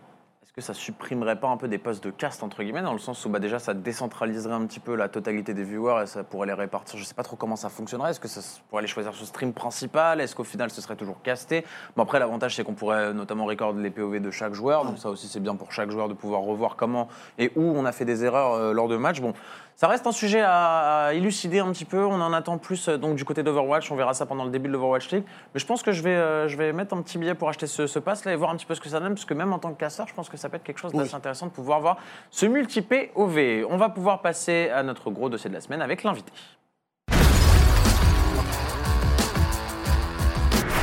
Que 0.54 0.62
ça 0.62 0.73
supprimerait 0.73 1.40
pas 1.40 1.49
un 1.49 1.56
peu 1.56 1.66
des 1.66 1.78
postes 1.78 2.04
de 2.04 2.12
cast 2.12 2.44
entre 2.44 2.62
guillemets 2.62 2.82
dans 2.82 2.92
le 2.92 3.00
sens 3.00 3.26
où 3.26 3.28
bah 3.28 3.40
déjà 3.40 3.58
ça 3.58 3.75
décentraliserait 3.75 4.54
un 4.54 4.64
petit 4.66 4.78
peu 4.78 4.94
la 4.94 5.08
totalité 5.08 5.52
des 5.52 5.64
viewers 5.64 6.04
et 6.04 6.06
ça 6.06 6.23
pourrait 6.23 6.46
les 6.46 6.52
répartir. 6.52 6.96
Je 6.96 7.02
sais 7.02 7.12
pas 7.14 7.25
trop 7.25 7.34
comment 7.34 7.56
ça 7.56 7.68
fonctionnerait. 7.68 8.11
Est-ce 8.11 8.20
que 8.20 8.28
ça 8.28 8.40
pourrait 8.70 8.82
les 8.82 8.87
choisir 8.87 9.12
sur 9.14 9.26
stream 9.26 9.52
principal? 9.52 10.20
Est-ce 10.20 10.37
qu'au 10.37 10.44
final 10.44 10.70
ce 10.70 10.80
serait 10.80 10.94
toujours 10.94 11.20
casté? 11.23 11.64
Bon 11.96 12.04
après 12.04 12.20
l'avantage 12.20 12.54
c'est 12.54 12.62
qu'on 12.62 12.75
pourrait 12.75 13.12
notamment 13.12 13.46
record 13.46 13.73
les 13.73 13.90
POV 13.90 14.20
de 14.20 14.30
chaque 14.30 14.54
joueur. 14.54 14.84
Donc 14.84 14.99
ça 14.99 15.11
aussi 15.11 15.26
c'est 15.26 15.40
bien 15.40 15.56
pour 15.56 15.73
chaque 15.73 15.90
joueur 15.90 16.08
de 16.08 16.14
pouvoir 16.14 16.42
revoir 16.42 16.76
comment 16.76 17.08
et 17.37 17.50
où 17.56 17.62
on 17.62 17.84
a 17.84 17.90
fait 17.90 18.04
des 18.04 18.25
erreurs 18.25 18.52
euh, 18.52 18.73
lors 18.73 18.87
de 18.87 18.96
matchs. 18.96 19.20
Bon 19.20 19.34
ça 19.76 19.88
reste 19.88 20.06
un 20.06 20.12
sujet 20.12 20.40
à, 20.40 21.11
élucider 21.14 21.58
un 21.58 21.73
petit 21.73 21.84
peu. 21.84 22.04
On 22.04 22.20
en 22.20 22.32
attend 22.32 22.58
plus 22.58 22.88
euh, 22.88 22.96
donc 22.96 23.16
du 23.16 23.25
côté 23.25 23.42
d'Overwatch. 23.42 23.90
On 23.90 23.96
verra 23.96 24.14
ça 24.14 24.25
pendant 24.25 24.44
le 24.44 24.50
début 24.50 24.68
de 24.68 24.73
l'Overwatch 24.73 25.11
League. 25.11 25.25
Mais 25.52 25.58
je 25.58 25.66
pense 25.66 25.82
que 25.82 25.90
je 25.90 26.00
vais, 26.00 26.14
euh, 26.14 26.46
je 26.46 26.56
vais 26.56 26.73
mettre 26.73 26.94
un 26.94 27.02
petit 27.02 27.18
billet 27.18 27.34
pour 27.34 27.49
acheter 27.49 27.66
ce, 27.66 27.88
ce 27.88 27.99
pass 27.99 28.25
là 28.25 28.32
et 28.32 28.37
voir 28.37 28.50
un 28.50 28.56
petit 28.56 28.66
peu 28.66 28.76
ce 28.76 28.80
que 28.80 28.88
ça 28.88 29.00
donne. 29.00 29.14
Parce 29.14 29.25
que 29.25 29.34
même 29.34 29.52
en 29.52 29.58
tant 29.58 29.73
que 29.73 29.80
casseur, 29.80 30.06
je 30.06 30.14
pense 30.14 30.28
que 30.28 30.37
peut 30.48 30.56
être 30.56 30.64
quelque 30.64 30.78
chose 30.78 30.92
d'assez 30.92 31.10
Oui. 31.10 31.16
intéressant 31.16 31.46
de 31.46 31.52
pouvoir 31.52 31.80
voir 31.80 31.96
ce 32.30 32.46
multi-POV. 32.46 33.66
On 33.68 33.76
va 33.76 33.88
pouvoir 33.88 34.22
passer 34.22 34.70
à 34.70 34.82
notre 34.82 35.10
gros 35.10 35.28
dossier 35.28 35.48
de 35.50 35.54
la 35.54 35.60
semaine 35.60 35.82
avec 35.82 36.02
l'invité. 36.04 36.32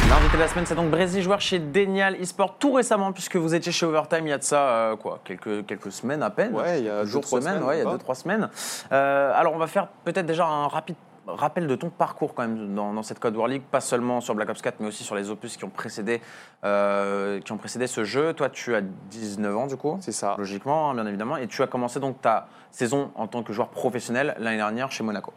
L'invité 0.09 0.35
de 0.35 0.41
la 0.41 0.47
semaine, 0.49 0.65
c'est 0.65 0.75
donc 0.75 0.89
Brésil, 0.91 1.23
joueur 1.23 1.39
chez 1.39 1.57
Denial 1.59 2.15
eSport 2.19 2.57
tout 2.57 2.73
récemment, 2.73 3.13
puisque 3.13 3.37
vous 3.37 3.55
étiez 3.55 3.71
chez 3.71 3.85
Overtime 3.85 4.27
il 4.27 4.29
y 4.31 4.33
a 4.33 4.37
de 4.37 4.43
ça, 4.43 4.61
euh, 4.67 4.95
quoi, 4.97 5.19
quelques, 5.23 5.65
quelques 5.65 5.91
semaines 5.91 6.21
à 6.21 6.29
peine. 6.29 6.53
Ouais, 6.53 6.79
il 6.79 6.85
y 6.85 6.89
a 6.89 7.03
deux, 7.03 7.05
jours, 7.07 7.21
trois 7.21 7.39
semaines, 7.39 7.53
semaines, 7.55 7.69
ouais, 7.69 7.77
il 7.77 7.83
y 7.85 7.87
a 7.87 7.91
deux, 7.91 7.97
trois 7.97 8.15
semaines. 8.15 8.49
Euh, 8.91 9.31
alors, 9.33 9.53
on 9.53 9.57
va 9.57 9.67
faire 9.67 9.87
peut-être 10.03 10.25
déjà 10.25 10.45
un 10.45 10.67
rapide 10.67 10.97
rappel 11.35 11.67
de 11.67 11.75
ton 11.75 11.89
parcours 11.89 12.33
quand 12.33 12.47
même 12.47 12.75
dans, 12.75 12.93
dans 12.93 13.03
cette 13.03 13.19
Code 13.19 13.35
War 13.35 13.47
League, 13.47 13.63
pas 13.71 13.81
seulement 13.81 14.21
sur 14.21 14.35
Black 14.35 14.49
Ops 14.49 14.61
4, 14.61 14.79
mais 14.79 14.87
aussi 14.87 15.03
sur 15.03 15.15
les 15.15 15.29
opus 15.29 15.57
qui 15.57 15.65
ont 15.65 15.69
précédé, 15.69 16.21
euh, 16.63 17.39
qui 17.41 17.51
ont 17.51 17.57
précédé 17.57 17.87
ce 17.87 18.03
jeu. 18.03 18.33
Toi, 18.33 18.49
tu 18.49 18.75
as 18.75 18.81
19 18.81 19.57
ans 19.57 19.67
du 19.67 19.77
coup 19.77 19.97
C'est 20.01 20.11
ça. 20.11 20.35
logiquement, 20.37 20.89
hein, 20.89 20.95
bien 20.95 21.05
évidemment. 21.07 21.37
Et 21.37 21.47
tu 21.47 21.61
as 21.63 21.67
commencé 21.67 21.99
donc 21.99 22.21
ta 22.21 22.47
saison 22.71 23.11
en 23.15 23.27
tant 23.27 23.43
que 23.43 23.53
joueur 23.53 23.69
professionnel 23.69 24.35
l'année 24.39 24.57
dernière 24.57 24.91
chez 24.91 25.03
Monaco. 25.03 25.33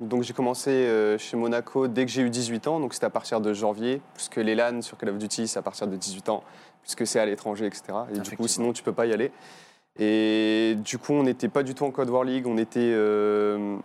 Donc 0.00 0.22
j'ai 0.22 0.32
commencé 0.32 0.70
euh, 0.70 1.18
chez 1.18 1.36
Monaco 1.36 1.86
dès 1.86 2.06
que 2.06 2.10
j'ai 2.10 2.22
eu 2.22 2.30
18 2.30 2.68
ans, 2.68 2.80
donc 2.80 2.94
c'était 2.94 3.04
à 3.04 3.10
partir 3.10 3.42
de 3.42 3.52
janvier, 3.52 4.00
puisque 4.14 4.36
les 4.36 4.54
LAN 4.54 4.80
sur 4.80 4.96
Call 4.96 5.10
of 5.10 5.18
Duty 5.18 5.46
c'est 5.46 5.58
à 5.58 5.62
partir 5.62 5.86
de 5.86 5.94
18 5.94 6.30
ans, 6.30 6.42
puisque 6.82 7.06
c'est 7.06 7.20
à 7.20 7.26
l'étranger, 7.26 7.66
etc. 7.66 7.82
Et 8.14 8.18
du 8.18 8.36
coup 8.36 8.48
sinon 8.48 8.72
tu 8.72 8.82
peux 8.82 8.94
pas 8.94 9.04
y 9.04 9.12
aller. 9.12 9.30
Et 9.98 10.74
du 10.78 10.96
coup 10.96 11.12
on 11.12 11.22
n'était 11.22 11.48
pas 11.48 11.62
du 11.62 11.74
tout 11.74 11.84
en 11.84 11.90
Code 11.90 12.08
War 12.08 12.24
League, 12.24 12.46
on 12.46 12.56
était 12.56 12.80
euh, 12.80 13.76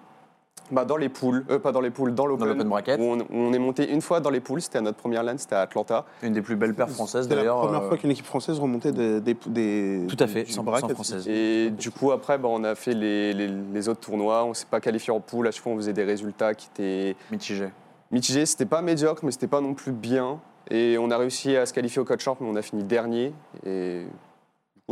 bah, 0.72 0.86
dans 0.86 0.98
les 0.98 1.10
poules, 1.10 1.46
euh, 1.50 1.60
pas 1.60 1.72
dans 1.72 1.82
les 1.82 1.90
poules, 1.92 2.14
dans 2.14 2.26
l'open. 2.26 2.48
l'open 2.48 2.68
bracket. 2.70 3.00
où 3.00 3.04
On, 3.04 3.20
où 3.20 3.26
on 3.32 3.54
est 3.54 3.60
monté 3.60 3.92
une 3.92 4.02
fois 4.02 4.20
dans 4.20 4.30
les 4.30 4.40
poules, 4.40 4.62
c'était 4.62 4.78
à 4.78 4.82
notre 4.82 4.98
première 4.98 5.24
LAN, 5.24 5.38
c'était 5.38 5.56
à 5.56 5.62
Atlanta. 5.62 6.06
Une 6.24 6.34
des 6.34 6.42
plus 6.42 6.56
belles 6.56 6.74
paires 6.74 6.90
françaises 6.90 7.24
C'était 7.24 7.36
la 7.36 7.42
d'ailleurs. 7.42 7.60
première 7.62 7.82
euh, 7.84 7.88
fois 7.88 7.98
qu'une 7.98 8.12
équipe 8.12 8.26
française 8.26 8.60
remontait 8.60 8.92
des, 8.92 9.22
des, 9.22 9.36
des- 9.48 10.06
Tout 10.08 10.18
à 10.20 10.28
fait, 10.28 10.44
100% 10.44 10.64
bracket. 10.64 10.92
française. 10.94 11.28
Et 11.28 11.70
du 11.70 11.92
coup 11.92 12.12
après 12.12 12.38
bah, 12.38 12.48
on 12.52 12.64
a 12.64 12.76
fait 12.76 12.94
les, 12.94 13.34
les- 13.34 13.48
les 13.74 13.90
autres 13.90 14.00
tournois, 14.02 14.44
on 14.46 14.54
s'est 14.54 14.66
pas 14.70 14.80
qualifié 14.80 15.12
en 15.14 15.20
poule, 15.20 15.48
à 15.48 15.52
chaque 15.52 15.64
fois 15.64 15.72
on 15.74 15.78
faisait 15.78 15.94
des 15.94 16.04
résultats 16.04 16.54
qui 16.54 16.68
étaient 16.74 17.16
mitigé. 17.32 17.70
Mitigé, 18.12 18.46
c'était 18.46 18.66
pas 18.66 18.82
médiocre, 18.82 19.26
mais 19.26 19.32
c'était 19.32 19.48
pas 19.48 19.62
non 19.62 19.74
plus 19.74 19.92
bien. 19.92 20.40
Et 20.72 20.98
on 21.00 21.12
a 21.12 21.18
réussi 21.18 21.56
à 21.56 21.66
se 21.66 21.74
qualifier 21.74 22.02
au 22.02 22.06
Code 22.06 22.20
Champ, 22.22 22.38
mais 22.40 22.48
on 22.50 22.56
a 22.56 22.62
fini 22.62 22.84
dernier. 22.84 23.34
Et 23.66 24.04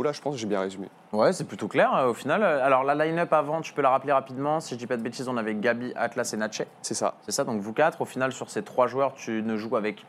là, 0.02 0.12
je 0.12 0.20
pense 0.20 0.34
que 0.34 0.40
j'ai 0.40 0.46
bien 0.46 0.60
résumé. 0.60 0.88
Ouais, 1.12 1.32
c'est 1.32 1.44
plutôt 1.44 1.68
clair 1.68 1.94
euh, 1.94 2.08
au 2.08 2.14
final. 2.14 2.42
Alors 2.42 2.82
la 2.82 2.94
line-up 2.94 3.32
avant, 3.32 3.60
tu 3.60 3.72
peux 3.72 3.82
la 3.82 3.90
rappeler 3.90 4.12
rapidement. 4.12 4.58
Si 4.58 4.74
je 4.74 4.78
dis 4.78 4.86
pas 4.88 4.96
de 4.96 5.02
bêtises, 5.02 5.28
on 5.28 5.36
avait 5.36 5.54
Gabi, 5.54 5.92
Atlas 5.94 6.32
et 6.34 6.36
Natchez. 6.36 6.66
C'est 6.82 6.94
ça. 6.94 7.14
C'est 7.22 7.30
ça, 7.30 7.44
donc 7.44 7.60
vous 7.60 7.72
quatre. 7.72 8.00
Au 8.00 8.04
final, 8.04 8.32
sur 8.32 8.50
ces 8.50 8.64
trois 8.64 8.88
joueurs, 8.88 9.14
tu 9.14 9.42
ne 9.42 9.56
joues 9.56 9.76
avec 9.76 10.04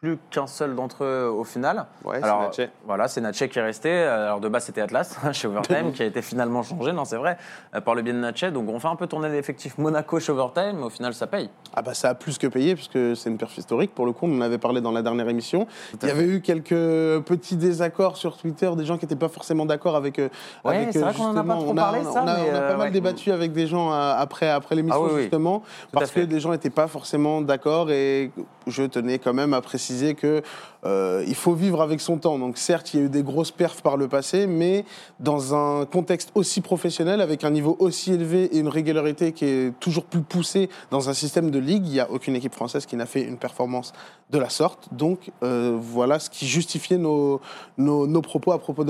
plus 0.00 0.18
qu'un 0.30 0.46
seul 0.46 0.74
d'entre 0.74 1.04
eux 1.04 1.28
au 1.28 1.44
final. 1.44 1.86
Ouais, 2.04 2.18
c'est 2.18 2.24
Alors, 2.24 2.42
Natchez. 2.42 2.68
Voilà, 2.86 3.08
c'est 3.08 3.20
Natchez 3.20 3.48
qui 3.48 3.58
est 3.58 3.62
resté. 3.62 3.90
Alors 3.90 4.40
de 4.40 4.48
base, 4.48 4.64
c'était 4.64 4.82
Atlas 4.82 5.16
chez 5.32 5.48
Overtime 5.48 5.92
qui 5.94 6.02
a 6.02 6.06
été 6.06 6.20
finalement 6.22 6.62
changé, 6.62 6.92
non, 6.92 7.04
c'est 7.04 7.16
vrai, 7.16 7.38
euh, 7.74 7.80
par 7.80 7.94
le 7.94 8.02
biais 8.02 8.12
de 8.12 8.18
Natchez. 8.18 8.50
Donc 8.50 8.68
on 8.68 8.78
fait 8.78 8.88
un 8.88 8.96
peu 8.96 9.06
tourner 9.06 9.28
l'effectif 9.30 9.78
Monaco 9.78 10.20
chez 10.20 10.32
Overtime, 10.32 10.76
mais 10.76 10.84
au 10.84 10.90
final, 10.90 11.14
ça 11.14 11.26
paye. 11.26 11.48
Ah 11.74 11.82
bah 11.82 11.94
ça 11.94 12.10
a 12.10 12.14
plus 12.14 12.36
que 12.38 12.46
payé 12.46 12.74
puisque 12.74 13.16
c'est 13.16 13.30
une 13.30 13.38
perf 13.38 13.56
historique 13.56 13.94
pour 13.94 14.06
le 14.06 14.12
coup, 14.12 14.26
on 14.26 14.36
en 14.36 14.40
avait 14.42 14.58
parlé 14.58 14.80
dans 14.80 14.92
la 14.92 15.02
dernière 15.02 15.28
émission. 15.28 15.66
Il 16.02 16.08
y 16.08 16.10
avait 16.10 16.26
eu 16.26 16.40
quelques 16.40 17.24
petits 17.24 17.56
désaccords 17.56 18.16
sur 18.16 18.36
Twitter, 18.36 18.70
des 18.76 18.84
gens 18.84 18.98
qui 18.98 19.06
n'étaient 19.06 19.16
pas 19.16 19.28
forcément 19.28 19.66
d'accord 19.66 19.96
avec, 19.96 20.18
euh, 20.18 20.28
Ouais, 20.64 20.76
avec 20.76 20.92
c'est 20.92 20.98
euh, 20.98 21.02
vrai 21.02 21.14
qu'on 21.14 21.24
en 21.24 21.36
a 21.36 21.42
pas 21.42 21.54
trop 21.54 21.70
on 21.70 21.76
a, 21.76 21.82
parlé, 21.82 22.04
ça, 22.04 22.10
on 22.22 22.28
a, 22.28 22.36
mais, 22.36 22.50
on 22.50 22.54
a 22.54 22.58
euh, 22.58 22.68
pas 22.68 22.76
mal 22.76 22.86
ouais. 22.88 22.92
débattu 22.92 23.32
avec 23.32 23.52
des 23.52 23.66
gens 23.66 23.92
euh, 23.92 24.14
après, 24.16 24.48
après 24.48 24.74
l'émission 24.74 25.02
Ah 25.06 25.12
oui, 25.12 25.22
justement, 25.22 25.62
parce 25.92 26.10
que 26.10 26.20
des 26.20 26.40
gens 26.40 26.50
n'étaient 26.50 26.70
pas 26.70 26.86
forcément 26.86 27.40
d'accord 27.40 27.90
et 27.90 28.30
je 28.66 28.82
tenais 28.82 29.18
quand 29.18 29.32
même 29.34 29.54
à 29.54 29.60
préciser 29.60 29.86
que 30.14 30.42
euh, 30.84 31.24
il 31.26 31.34
faut 31.34 31.54
vivre 31.54 31.82
avec 31.82 32.00
son 32.00 32.18
temps. 32.18 32.38
Donc 32.38 32.58
certes, 32.58 32.94
il 32.94 33.00
y 33.00 33.02
a 33.02 33.06
eu 33.06 33.08
des 33.08 33.22
grosses 33.22 33.50
perfs 33.50 33.82
par 33.82 33.96
le 33.96 34.08
passé, 34.08 34.46
mais 34.46 34.84
dans 35.20 35.54
un 35.54 35.84
contexte 35.86 36.30
aussi 36.34 36.60
professionnel, 36.60 37.20
avec 37.20 37.44
un 37.44 37.50
niveau 37.50 37.76
aussi 37.78 38.12
élevé 38.12 38.44
et 38.44 38.58
une 38.58 38.68
régularité 38.68 39.32
qui 39.32 39.44
est 39.44 39.80
toujours 39.80 40.04
plus 40.04 40.22
poussée 40.22 40.68
dans 40.90 41.08
un 41.08 41.14
système 41.14 41.50
de 41.50 41.58
ligue, 41.58 41.86
il 41.86 41.92
n'y 41.92 42.00
a 42.00 42.10
aucune 42.10 42.36
équipe 42.36 42.54
française 42.54 42.86
qui 42.86 42.96
n'a 42.96 43.06
fait 43.06 43.22
une 43.22 43.38
performance 43.38 43.92
de 44.30 44.38
la 44.38 44.48
sorte. 44.48 44.88
Donc 44.92 45.32
euh, 45.42 45.76
voilà 45.80 46.18
ce 46.18 46.30
qui 46.30 46.46
justifiait 46.46 46.98
nos, 46.98 47.40
nos, 47.78 48.22
propos 48.22 48.52
à 48.52 48.58
propos 48.58 48.84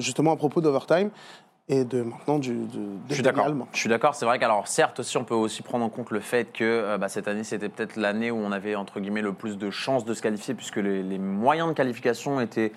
justement 0.00 0.32
à 0.32 0.36
propos 0.36 0.60
d'Overtime 0.60 1.10
et 1.72 1.84
de 1.84 2.02
maintenant 2.02 2.38
du, 2.38 2.54
Je 3.08 3.14
suis 3.14 3.22
d'accord. 3.22 3.46
Daniel. 3.46 3.66
Je 3.72 3.78
suis 3.78 3.88
d'accord. 3.88 4.14
C'est 4.14 4.26
vrai 4.26 4.38
qu'alors 4.38 4.68
certes 4.68 5.00
aussi, 5.00 5.16
on 5.16 5.24
peut 5.24 5.34
aussi 5.34 5.62
prendre 5.62 5.84
en 5.84 5.88
compte 5.88 6.10
le 6.10 6.20
fait 6.20 6.44
que 6.52 6.64
euh, 6.64 6.98
bah, 6.98 7.08
cette 7.08 7.28
année, 7.28 7.44
c'était 7.44 7.70
peut-être 7.70 7.96
l'année 7.96 8.30
où 8.30 8.36
on 8.36 8.52
avait 8.52 8.74
entre 8.74 9.00
guillemets 9.00 9.22
le 9.22 9.32
plus 9.32 9.56
de 9.56 9.70
chances 9.70 10.04
de 10.04 10.12
se 10.12 10.20
qualifier, 10.20 10.52
puisque 10.54 10.76
les, 10.76 11.02
les 11.02 11.18
moyens 11.18 11.68
de 11.68 11.72
qualification 11.74 12.40
étaient 12.42 12.72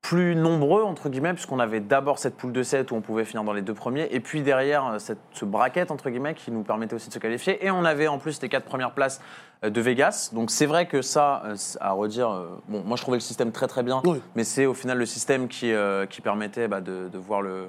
plus 0.00 0.34
nombreux 0.36 0.82
entre 0.82 1.08
guillemets, 1.08 1.34
puisqu'on 1.34 1.58
avait 1.58 1.80
d'abord 1.80 2.18
cette 2.18 2.36
poule 2.36 2.52
de 2.52 2.62
7 2.62 2.90
où 2.90 2.94
on 2.94 3.00
pouvait 3.00 3.24
finir 3.24 3.42
dans 3.44 3.52
les 3.52 3.60
deux 3.62 3.74
premiers, 3.74 4.08
et 4.12 4.20
puis 4.20 4.40
derrière 4.40 4.86
euh, 4.86 4.98
cette 4.98 5.18
ce 5.32 5.44
bracket 5.44 5.90
entre 5.90 6.08
guillemets 6.10 6.34
qui 6.34 6.50
nous 6.52 6.62
permettait 6.62 6.94
aussi 6.94 7.08
de 7.08 7.14
se 7.14 7.18
qualifier, 7.18 7.64
et 7.66 7.70
on 7.70 7.84
avait 7.84 8.06
en 8.06 8.18
plus 8.18 8.40
les 8.40 8.48
quatre 8.48 8.64
premières 8.66 8.92
places 8.92 9.20
euh, 9.64 9.68
de 9.70 9.80
Vegas. 9.80 10.30
Donc 10.32 10.50
c'est 10.50 10.66
vrai 10.66 10.86
que 10.86 11.02
ça, 11.02 11.42
à 11.80 11.92
redire, 11.92 12.28
bon, 12.68 12.82
moi 12.84 12.96
je 12.96 13.02
trouvais 13.02 13.16
le 13.18 13.20
système 13.22 13.50
très 13.52 13.66
très 13.66 13.82
bien, 13.82 14.00
Oui. 14.04 14.22
mais 14.36 14.44
c'est 14.44 14.64
au 14.64 14.74
final 14.74 14.96
le 14.96 15.06
système 15.06 15.48
qui, 15.48 15.72
euh, 15.72 16.06
qui 16.06 16.20
permettait 16.22 16.68
bah, 16.68 16.80
de, 16.80 17.08
de 17.12 17.18
voir 17.18 17.42
le 17.42 17.66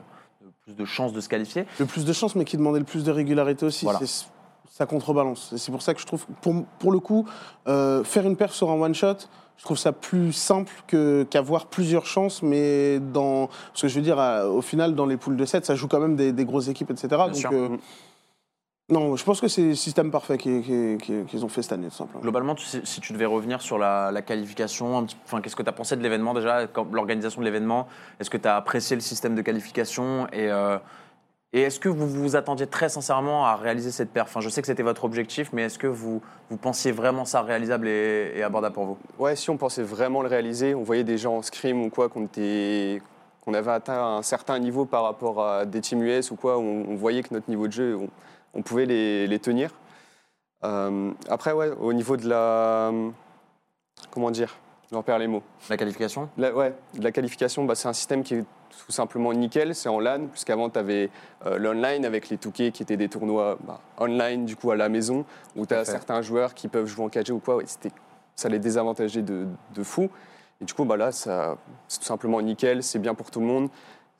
plus 0.67 0.75
de 0.75 0.85
chances 0.85 1.13
de 1.13 1.21
se 1.21 1.29
qualifier. 1.29 1.65
le 1.79 1.85
plus 1.85 2.03
de 2.03 2.11
chance, 2.11 2.35
mais 2.35 2.43
qui 2.43 2.57
demandait 2.57 2.79
le 2.79 2.85
plus 2.85 3.03
de 3.05 3.11
régularité 3.11 3.65
aussi. 3.65 3.85
Voilà. 3.85 3.99
C'est- 3.99 4.25
Ça 4.69 4.85
contrebalance. 4.85 5.53
Et 5.53 5.57
c'est 5.57 5.71
pour 5.71 5.81
ça 5.81 5.93
que 5.95 5.99
je 6.01 6.05
trouve, 6.05 6.25
pour, 6.41 6.63
pour 6.77 6.91
le 6.91 6.99
coup, 6.99 7.25
euh, 7.67 8.03
faire 8.03 8.27
une 8.27 8.35
perf 8.35 8.53
sur 8.53 8.69
un 8.69 8.79
one-shot, 8.79 9.15
je 9.57 9.63
trouve 9.63 9.77
ça 9.77 9.91
plus 9.91 10.33
simple 10.33 10.71
qu'avoir 11.29 11.65
plusieurs 11.67 12.05
chances, 12.05 12.43
mais 12.43 12.99
dans. 12.99 13.47
Parce 13.69 13.81
que 13.83 13.87
je 13.87 13.95
veux 13.95 14.01
dire, 14.03 14.19
au 14.51 14.61
final, 14.61 14.93
dans 14.93 15.07
les 15.07 15.17
poules 15.17 15.35
de 15.37 15.45
7, 15.45 15.65
ça 15.65 15.73
joue 15.73 15.87
quand 15.87 15.99
même 16.01 16.15
des, 16.15 16.31
des 16.31 16.45
grosses 16.45 16.67
équipes, 16.67 16.91
etc. 16.91 17.07
Donc, 17.09 17.71
non, 18.89 19.15
je 19.17 19.23
pense 19.25 19.41
que 19.41 19.47
c'est 19.47 19.61
le 19.63 19.75
système 19.75 20.11
parfait 20.11 20.37
qu'ils 20.37 21.43
ont 21.43 21.49
fait 21.49 21.61
cette 21.61 21.73
année, 21.73 21.89
tout 21.89 21.95
simplement. 21.95 22.21
Globalement, 22.21 22.55
tu 22.55 22.65
sais- 22.65 22.81
si 22.85 23.01
tu 23.01 23.11
devais 23.13 23.25
revenir 23.25 23.61
sur 23.61 23.77
la, 23.77 24.11
la 24.11 24.21
qualification, 24.21 25.05
enfin, 25.25 25.41
qu'est-ce 25.41 25.55
que 25.57 25.63
tu 25.63 25.69
as 25.69 25.73
pensé 25.73 25.97
de 25.97 26.01
l'événement 26.03 26.33
déjà, 26.33 26.65
l'organisation 26.93 27.41
de 27.41 27.45
l'événement? 27.45 27.87
Est-ce 28.19 28.29
que 28.29 28.37
tu 28.37 28.47
as 28.47 28.55
apprécié 28.55 28.95
le 28.95 29.01
système 29.01 29.35
de 29.35 29.41
qualification? 29.41 30.27
Et, 30.31 30.49
euh, 30.49 30.77
et 31.51 31.63
est-ce 31.63 31.79
que 31.81 31.89
vous 31.89 32.07
vous 32.07 32.35
attendiez 32.37 32.67
très 32.67 32.87
sincèrement 32.87 33.45
à 33.45 33.55
réaliser 33.57 33.91
cette 33.91 34.09
perf? 34.11 34.27
Enfin, 34.29 34.39
Je 34.39 34.47
sais 34.47 34.61
que 34.61 34.67
c'était 34.67 34.83
votre 34.83 35.03
objectif, 35.03 35.49
mais 35.51 35.63
est-ce 35.63 35.79
que 35.79 35.87
vous, 35.87 36.21
vous 36.49 36.57
pensiez 36.57 36.91
vraiment 36.93 37.25
ça 37.25 37.41
réalisable 37.41 37.87
et, 37.89 38.31
et 38.35 38.43
abordable 38.43 38.75
pour 38.75 38.85
vous? 38.85 38.97
Ouais, 39.19 39.35
si 39.35 39.49
on 39.49 39.57
pensait 39.57 39.83
vraiment 39.83 40.21
le 40.21 40.29
réaliser, 40.29 40.75
on 40.75 40.83
voyait 40.83 41.03
des 41.03 41.17
gens 41.17 41.35
en 41.37 41.41
scrim 41.41 41.81
ou 41.83 41.89
quoi 41.89 42.07
qu'on 42.09 42.23
était 42.23 43.01
qu'on 43.41 43.53
avait 43.53 43.71
atteint 43.71 44.17
un 44.17 44.21
certain 44.23 44.59
niveau 44.59 44.83
par 44.85 45.03
rapport 45.03 45.41
à 45.45 45.65
des 45.65 45.79
teams 45.79 46.03
US 46.03 46.31
ou 46.31 46.35
quoi, 46.35 46.57
on, 46.57 46.85
on 46.89 46.95
voyait 46.95 47.23
que 47.23 47.33
notre 47.33 47.49
niveau 47.49 47.67
de 47.67 47.71
jeu, 47.71 47.95
on, 47.97 48.09
on 48.57 48.61
pouvait 48.61 48.85
les, 48.85 49.27
les 49.27 49.39
tenir. 49.39 49.71
Euh, 50.65 51.11
après, 51.29 51.53
ouais, 51.53 51.69
au 51.79 51.93
niveau 51.93 52.17
de 52.17 52.27
la... 52.27 52.91
Comment 54.11 54.31
dire 54.31 54.57
J'en 54.91 55.03
perds 55.03 55.19
les 55.19 55.27
mots. 55.27 55.43
La 55.69 55.77
qualification? 55.77 56.29
La, 56.37 56.53
ouais, 56.53 56.73
la 56.97 57.11
qualification, 57.11 57.65
bah, 57.65 57.75
c'est 57.75 57.87
un 57.87 57.93
système 57.93 58.23
qui 58.23 58.35
est 58.35 58.45
tout 58.85 58.91
simplement 58.91 59.33
nickel, 59.33 59.75
c'est 59.75 59.89
en 59.89 59.99
LAN, 59.99 60.27
puisqu'avant 60.27 60.69
tu 60.69 60.79
avais 60.79 61.09
l'online 61.57 62.05
avec 62.05 62.29
les 62.29 62.37
touquets 62.37 62.71
qui 62.71 62.83
étaient 62.83 62.95
des 62.97 63.09
tournois 63.09 63.57
bah, 63.63 63.81
online 63.99 64.45
du 64.45 64.55
coup 64.55 64.71
à 64.71 64.75
la 64.75 64.87
maison, 64.87 65.25
où 65.55 65.65
tu 65.65 65.73
as 65.73 65.83
certains 65.83 66.21
joueurs 66.21 66.53
qui 66.53 66.67
peuvent 66.67 66.85
jouer 66.85 67.03
en 67.05 67.09
4G 67.09 67.31
ou 67.31 67.39
quoi, 67.39 67.57
ouais, 67.57 67.63
c'était- 67.65 67.91
ça 68.35 68.49
les 68.49 68.59
désavantageait 68.59 69.23
de, 69.23 69.47
de 69.75 69.83
fou. 69.83 70.09
Et 70.61 70.65
du 70.65 70.73
coup 70.73 70.85
bah, 70.85 70.95
là, 70.95 71.11
c'est 71.11 71.29
tout 71.29 72.05
simplement 72.05 72.41
nickel, 72.41 72.81
c'est 72.83 72.99
bien 72.99 73.13
pour 73.13 73.29
tout 73.29 73.39
le 73.41 73.45
monde. 73.47 73.69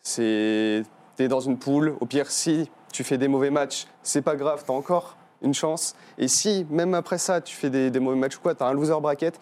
Tu 0.04 0.22
es 0.22 1.28
dans 1.30 1.40
une 1.40 1.58
poule, 1.58 1.96
au 2.00 2.06
pire 2.06 2.30
si 2.30 2.70
tu 2.92 3.04
fais 3.04 3.18
des 3.18 3.28
mauvais 3.28 3.50
matchs, 3.50 3.88
c'est 4.04 4.22
pas 4.22 4.36
grave, 4.36 4.64
tu 4.66 4.72
as 4.72 4.76
encore 4.76 5.16
une 5.42 5.54
chance. 5.54 5.96
Et 6.18 6.28
si 6.28 6.66
même 6.70 6.94
après 6.94 7.18
ça, 7.18 7.42
tu 7.42 7.56
fais 7.56 7.70
des, 7.70 7.92
des 7.92 8.00
mauvais 8.00 8.18
matchs 8.18 8.38
ou 8.38 8.42
quoi, 8.42 8.56
tu 8.56 8.64
as 8.64 8.68
un 8.68 8.74
loser 8.74 9.00
bracket, 9.02 9.40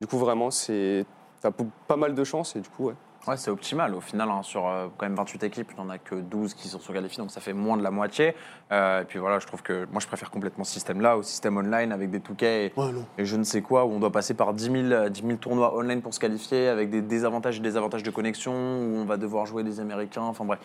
du 0.00 0.06
coup 0.06 0.18
vraiment, 0.18 0.50
c'est... 0.50 1.06
T'as 1.40 1.50
pas 1.88 1.96
mal 1.96 2.14
de 2.14 2.22
chance 2.22 2.54
et 2.54 2.60
du 2.60 2.68
coup, 2.68 2.84
ouais. 2.86 2.94
Ouais, 3.26 3.36
c'est 3.36 3.50
optimal. 3.50 3.94
Au 3.94 4.00
final, 4.00 4.28
hein, 4.30 4.42
sur 4.42 4.66
euh, 4.68 4.86
quand 4.96 5.06
même 5.06 5.14
28 5.16 5.42
équipes, 5.44 5.70
il 5.72 5.80
n'y 5.80 5.88
en 5.88 5.90
a 5.90 5.98
que 5.98 6.14
12 6.16 6.54
qui 6.54 6.68
se 6.68 6.78
sont 6.78 6.92
qualifiées, 6.92 7.20
donc 7.20 7.30
ça 7.32 7.40
fait 7.40 7.52
moins 7.52 7.76
de 7.76 7.82
la 7.82 7.90
moitié. 7.92 8.34
Euh, 8.70 9.02
et 9.02 9.04
puis 9.04 9.18
voilà, 9.20 9.38
je 9.40 9.46
trouve 9.48 9.62
que 9.62 9.86
moi, 9.90 10.00
je 10.00 10.06
préfère 10.06 10.30
complètement 10.30 10.62
ce 10.64 10.72
système-là 10.72 11.16
au 11.16 11.22
système 11.22 11.56
online 11.56 11.90
avec 11.92 12.10
des 12.10 12.20
touquets 12.20 12.66
et, 12.66 12.72
Ouais, 12.76 12.92
non. 12.92 13.04
et 13.18 13.24
je 13.24 13.36
ne 13.36 13.42
sais 13.44 13.60
quoi, 13.62 13.84
où 13.84 13.90
on 13.92 13.98
doit 14.00 14.10
passer 14.12 14.34
par 14.34 14.54
10 14.54 14.64
000, 14.64 14.76
euh, 14.92 15.08
10 15.08 15.20
000 15.22 15.36
tournois 15.38 15.76
online 15.76 16.00
pour 16.02 16.14
se 16.14 16.20
qualifier, 16.20 16.68
avec 16.68 16.90
des 16.90 17.00
désavantages 17.02 17.58
et 17.58 17.60
désavantages 17.60 18.02
de 18.04 18.10
connexion, 18.10 18.52
où 18.52 18.96
on 18.96 19.04
va 19.04 19.16
devoir 19.16 19.46
jouer 19.46 19.62
des 19.64 19.78
Américains. 19.80 20.22
Enfin 20.22 20.44
bref. 20.44 20.58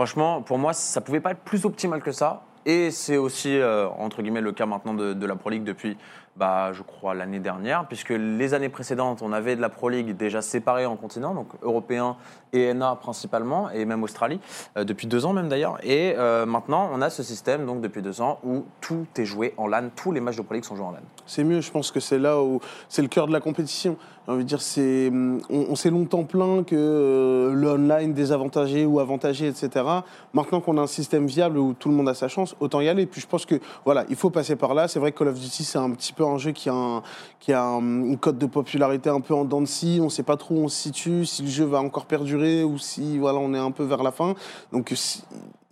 Franchement, 0.00 0.40
pour 0.40 0.56
moi, 0.56 0.72
ça 0.72 1.02
pouvait 1.02 1.20
pas 1.20 1.32
être 1.32 1.44
plus 1.44 1.66
optimal 1.66 2.00
que 2.00 2.10
ça. 2.10 2.40
Et 2.64 2.90
c'est 2.90 3.18
aussi, 3.18 3.58
euh, 3.58 3.86
entre 3.86 4.22
guillemets, 4.22 4.40
le 4.40 4.52
cas 4.52 4.64
maintenant 4.64 4.94
de, 4.94 5.12
de 5.12 5.26
la 5.26 5.36
Pro 5.36 5.50
League 5.50 5.62
depuis, 5.62 5.98
bah, 6.36 6.72
je 6.72 6.82
crois, 6.82 7.14
l'année 7.14 7.40
dernière, 7.40 7.86
puisque 7.86 8.10
les 8.10 8.54
années 8.54 8.68
précédentes, 8.68 9.20
on 9.22 9.32
avait 9.32 9.56
de 9.56 9.60
la 9.60 9.68
Pro 9.68 9.88
League 9.88 10.16
déjà 10.16 10.40
séparée 10.42 10.86
en 10.86 10.96
continents, 10.96 11.34
donc 11.34 11.48
européen 11.62 12.16
et 12.52 12.72
NA 12.72 12.96
principalement, 12.96 13.70
et 13.70 13.84
même 13.84 14.02
Australie, 14.02 14.40
euh, 14.76 14.84
depuis 14.84 15.06
deux 15.06 15.26
ans 15.26 15.32
même 15.32 15.48
d'ailleurs. 15.48 15.78
Et 15.82 16.14
euh, 16.16 16.46
maintenant, 16.46 16.88
on 16.92 17.02
a 17.02 17.10
ce 17.10 17.22
système, 17.22 17.66
donc 17.66 17.80
depuis 17.80 18.02
deux 18.02 18.20
ans, 18.20 18.38
où 18.44 18.64
tout 18.80 19.06
est 19.16 19.24
joué 19.24 19.54
en 19.56 19.66
LAN, 19.66 19.90
tous 19.94 20.12
les 20.12 20.20
matchs 20.20 20.36
de 20.36 20.42
Pro 20.42 20.54
League 20.54 20.64
sont 20.64 20.76
joués 20.76 20.86
en 20.86 20.92
LAN. 20.92 21.00
C'est 21.26 21.44
mieux, 21.44 21.60
je 21.60 21.70
pense 21.70 21.90
que 21.90 22.00
c'est 22.00 22.18
là 22.18 22.40
où 22.40 22.60
c'est 22.88 23.02
le 23.02 23.08
cœur 23.08 23.26
de 23.26 23.32
la 23.32 23.40
compétition. 23.40 23.96
J'ai 24.26 24.32
envie 24.32 24.44
de 24.44 24.48
dire, 24.48 24.62
c'est, 24.62 25.10
on, 25.12 25.66
on 25.70 25.74
s'est 25.74 25.90
longtemps 25.90 26.24
plaint 26.24 26.64
que 26.64 26.76
euh, 26.76 27.52
le 27.52 27.70
online 27.70 28.12
désavantagé 28.12 28.84
ou 28.84 29.00
avantagé, 29.00 29.48
etc. 29.48 29.84
Maintenant 30.32 30.60
qu'on 30.60 30.76
a 30.78 30.82
un 30.82 30.86
système 30.86 31.26
viable 31.26 31.58
où 31.58 31.72
tout 31.72 31.88
le 31.88 31.94
monde 31.94 32.08
a 32.08 32.14
sa 32.14 32.28
chance, 32.28 32.54
autant 32.60 32.80
y 32.80 32.88
aller. 32.88 33.06
Puis 33.06 33.20
je 33.20 33.26
pense 33.26 33.46
que 33.46 33.56
voilà, 33.84 34.04
il 34.08 34.16
faut 34.16 34.30
passer 34.30 34.56
par 34.56 34.74
là. 34.74 34.88
C'est 34.88 34.98
vrai 34.98 35.12
que 35.12 35.18
Call 35.18 35.28
of 35.28 35.40
Duty, 35.40 35.64
c'est 35.64 35.78
un 35.78 35.90
petit 35.90 36.12
peu 36.12 36.19
un 36.26 36.38
jeu 36.38 36.52
qui 36.52 36.68
a, 36.68 36.74
un- 36.74 37.02
qui 37.38 37.52
une 37.52 38.16
cote 38.18 38.38
de 38.38 38.46
popularité 38.46 39.10
un 39.10 39.20
peu 39.20 39.34
en 39.34 39.44
dents 39.44 39.60
de 39.60 39.66
scie. 39.66 39.98
On 40.00 40.04
ne 40.04 40.08
sait 40.10 40.22
pas 40.22 40.36
trop 40.36 40.54
où 40.54 40.64
on 40.64 40.68
se 40.68 40.76
situe, 40.76 41.26
si 41.26 41.42
le 41.42 41.48
jeu 41.48 41.64
va 41.64 41.80
encore 41.80 42.06
perdurer 42.06 42.64
ou 42.64 42.78
si 42.78 43.18
voilà, 43.18 43.38
on 43.38 43.52
est 43.54 43.58
un 43.58 43.70
peu 43.70 43.84
vers 43.84 44.02
la 44.02 44.12
fin. 44.12 44.34
Donc 44.72 44.92
si- 44.94 45.22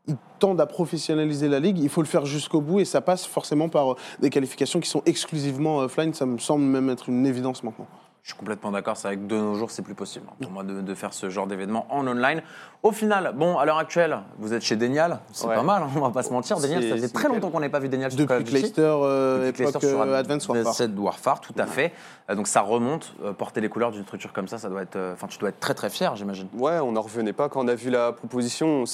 ils 0.06 0.16
tendent 0.38 0.60
à 0.60 0.66
professionnaliser 0.66 1.48
la 1.48 1.60
ligue, 1.60 1.78
il 1.78 1.90
faut 1.90 2.00
le 2.00 2.06
faire 2.06 2.24
jusqu'au 2.24 2.62
bout 2.62 2.80
et 2.80 2.86
ça 2.86 3.02
passe 3.02 3.26
forcément 3.26 3.68
par 3.68 3.92
euh, 3.92 3.96
des 4.20 4.30
qualifications 4.30 4.80
qui 4.80 4.88
sont 4.88 5.02
exclusivement 5.04 5.78
offline. 5.78 6.14
Ça 6.14 6.24
me 6.24 6.38
semble 6.38 6.64
même 6.64 6.88
être 6.88 7.08
une 7.10 7.26
évidence 7.26 7.62
maintenant. 7.62 7.86
Je 8.22 8.32
suis 8.34 8.38
complètement 8.38 8.70
d'accord, 8.72 8.94
c'est 8.96 9.08
vrai 9.08 9.16
que 9.16 9.22
de 9.26 9.36
nos 9.36 9.54
jours, 9.54 9.70
c'est 9.70 9.80
plus 9.80 9.94
possible 9.94 10.26
hein, 10.28 10.34
pour 10.42 10.50
moi 10.50 10.62
de, 10.62 10.82
de 10.82 10.94
faire 10.94 11.14
ce 11.14 11.30
genre 11.30 11.46
d'événement 11.46 11.86
en 11.88 12.06
online. 12.06 12.42
Au 12.82 12.92
final, 12.92 13.32
bon, 13.34 13.56
à 13.56 13.64
l'heure 13.64 13.78
actuelle, 13.78 14.18
vous 14.38 14.52
êtes 14.52 14.60
chez 14.62 14.76
Denial, 14.76 15.20
c'est 15.32 15.46
Ouais. 15.46 15.54
pas 15.54 15.62
mal, 15.62 15.82
hein, 15.82 15.88
on 15.96 16.00
va 16.00 16.10
pas 16.10 16.22
se 16.22 16.30
mentir. 16.30 16.58
Denial, 16.58 16.82
ça 16.82 16.90
faisait 16.96 17.08
très 17.08 17.28
longtemps 17.28 17.50
qu'on 17.50 17.60
n'avait 17.60 17.72
pas 17.72 17.78
vu 17.78 17.88
Denial 17.88 18.10
sur 18.12 18.20
Depuis. 18.20 18.52
Leicester, 18.52 18.82
euh, 18.82 19.46
Depuis 19.46 19.64
que 19.64 19.70
époque 19.70 19.82
sur 19.82 20.02
euh, 20.02 20.18
Advance 20.18 20.46
Warfare. 20.46 20.74
7 20.74 20.90
Warfare, 20.98 21.40
tout 21.40 21.54
à 21.56 21.64
fait. 21.66 21.92
Euh, 22.28 22.34
donc 22.34 22.48
ça 22.48 22.60
remonte, 22.60 23.14
euh, 23.24 23.32
porter 23.32 23.62
les 23.62 23.70
couleurs 23.70 23.92
d'une 23.92 24.04
structure 24.04 24.34
comme 24.34 24.48
ça, 24.48 24.58
ça 24.58 24.68
doit 24.68 24.82
être, 24.82 24.98
enfin, 25.14 25.26
tu 25.26 25.38
dois 25.38 25.48
être 25.48 25.60
très 25.60 25.74
très 25.74 25.88
fier, 25.88 26.14
j'imagine. 26.14 26.48
Ouais, 26.58 26.78
on 26.80 26.92
n'en 26.92 27.00
revenait 27.02 27.32
pas. 27.32 27.48
Quand 27.48 27.64
on 27.64 27.68
a 27.68 27.74
vu 27.74 27.88
la 27.88 28.12
proposition, 28.12 28.84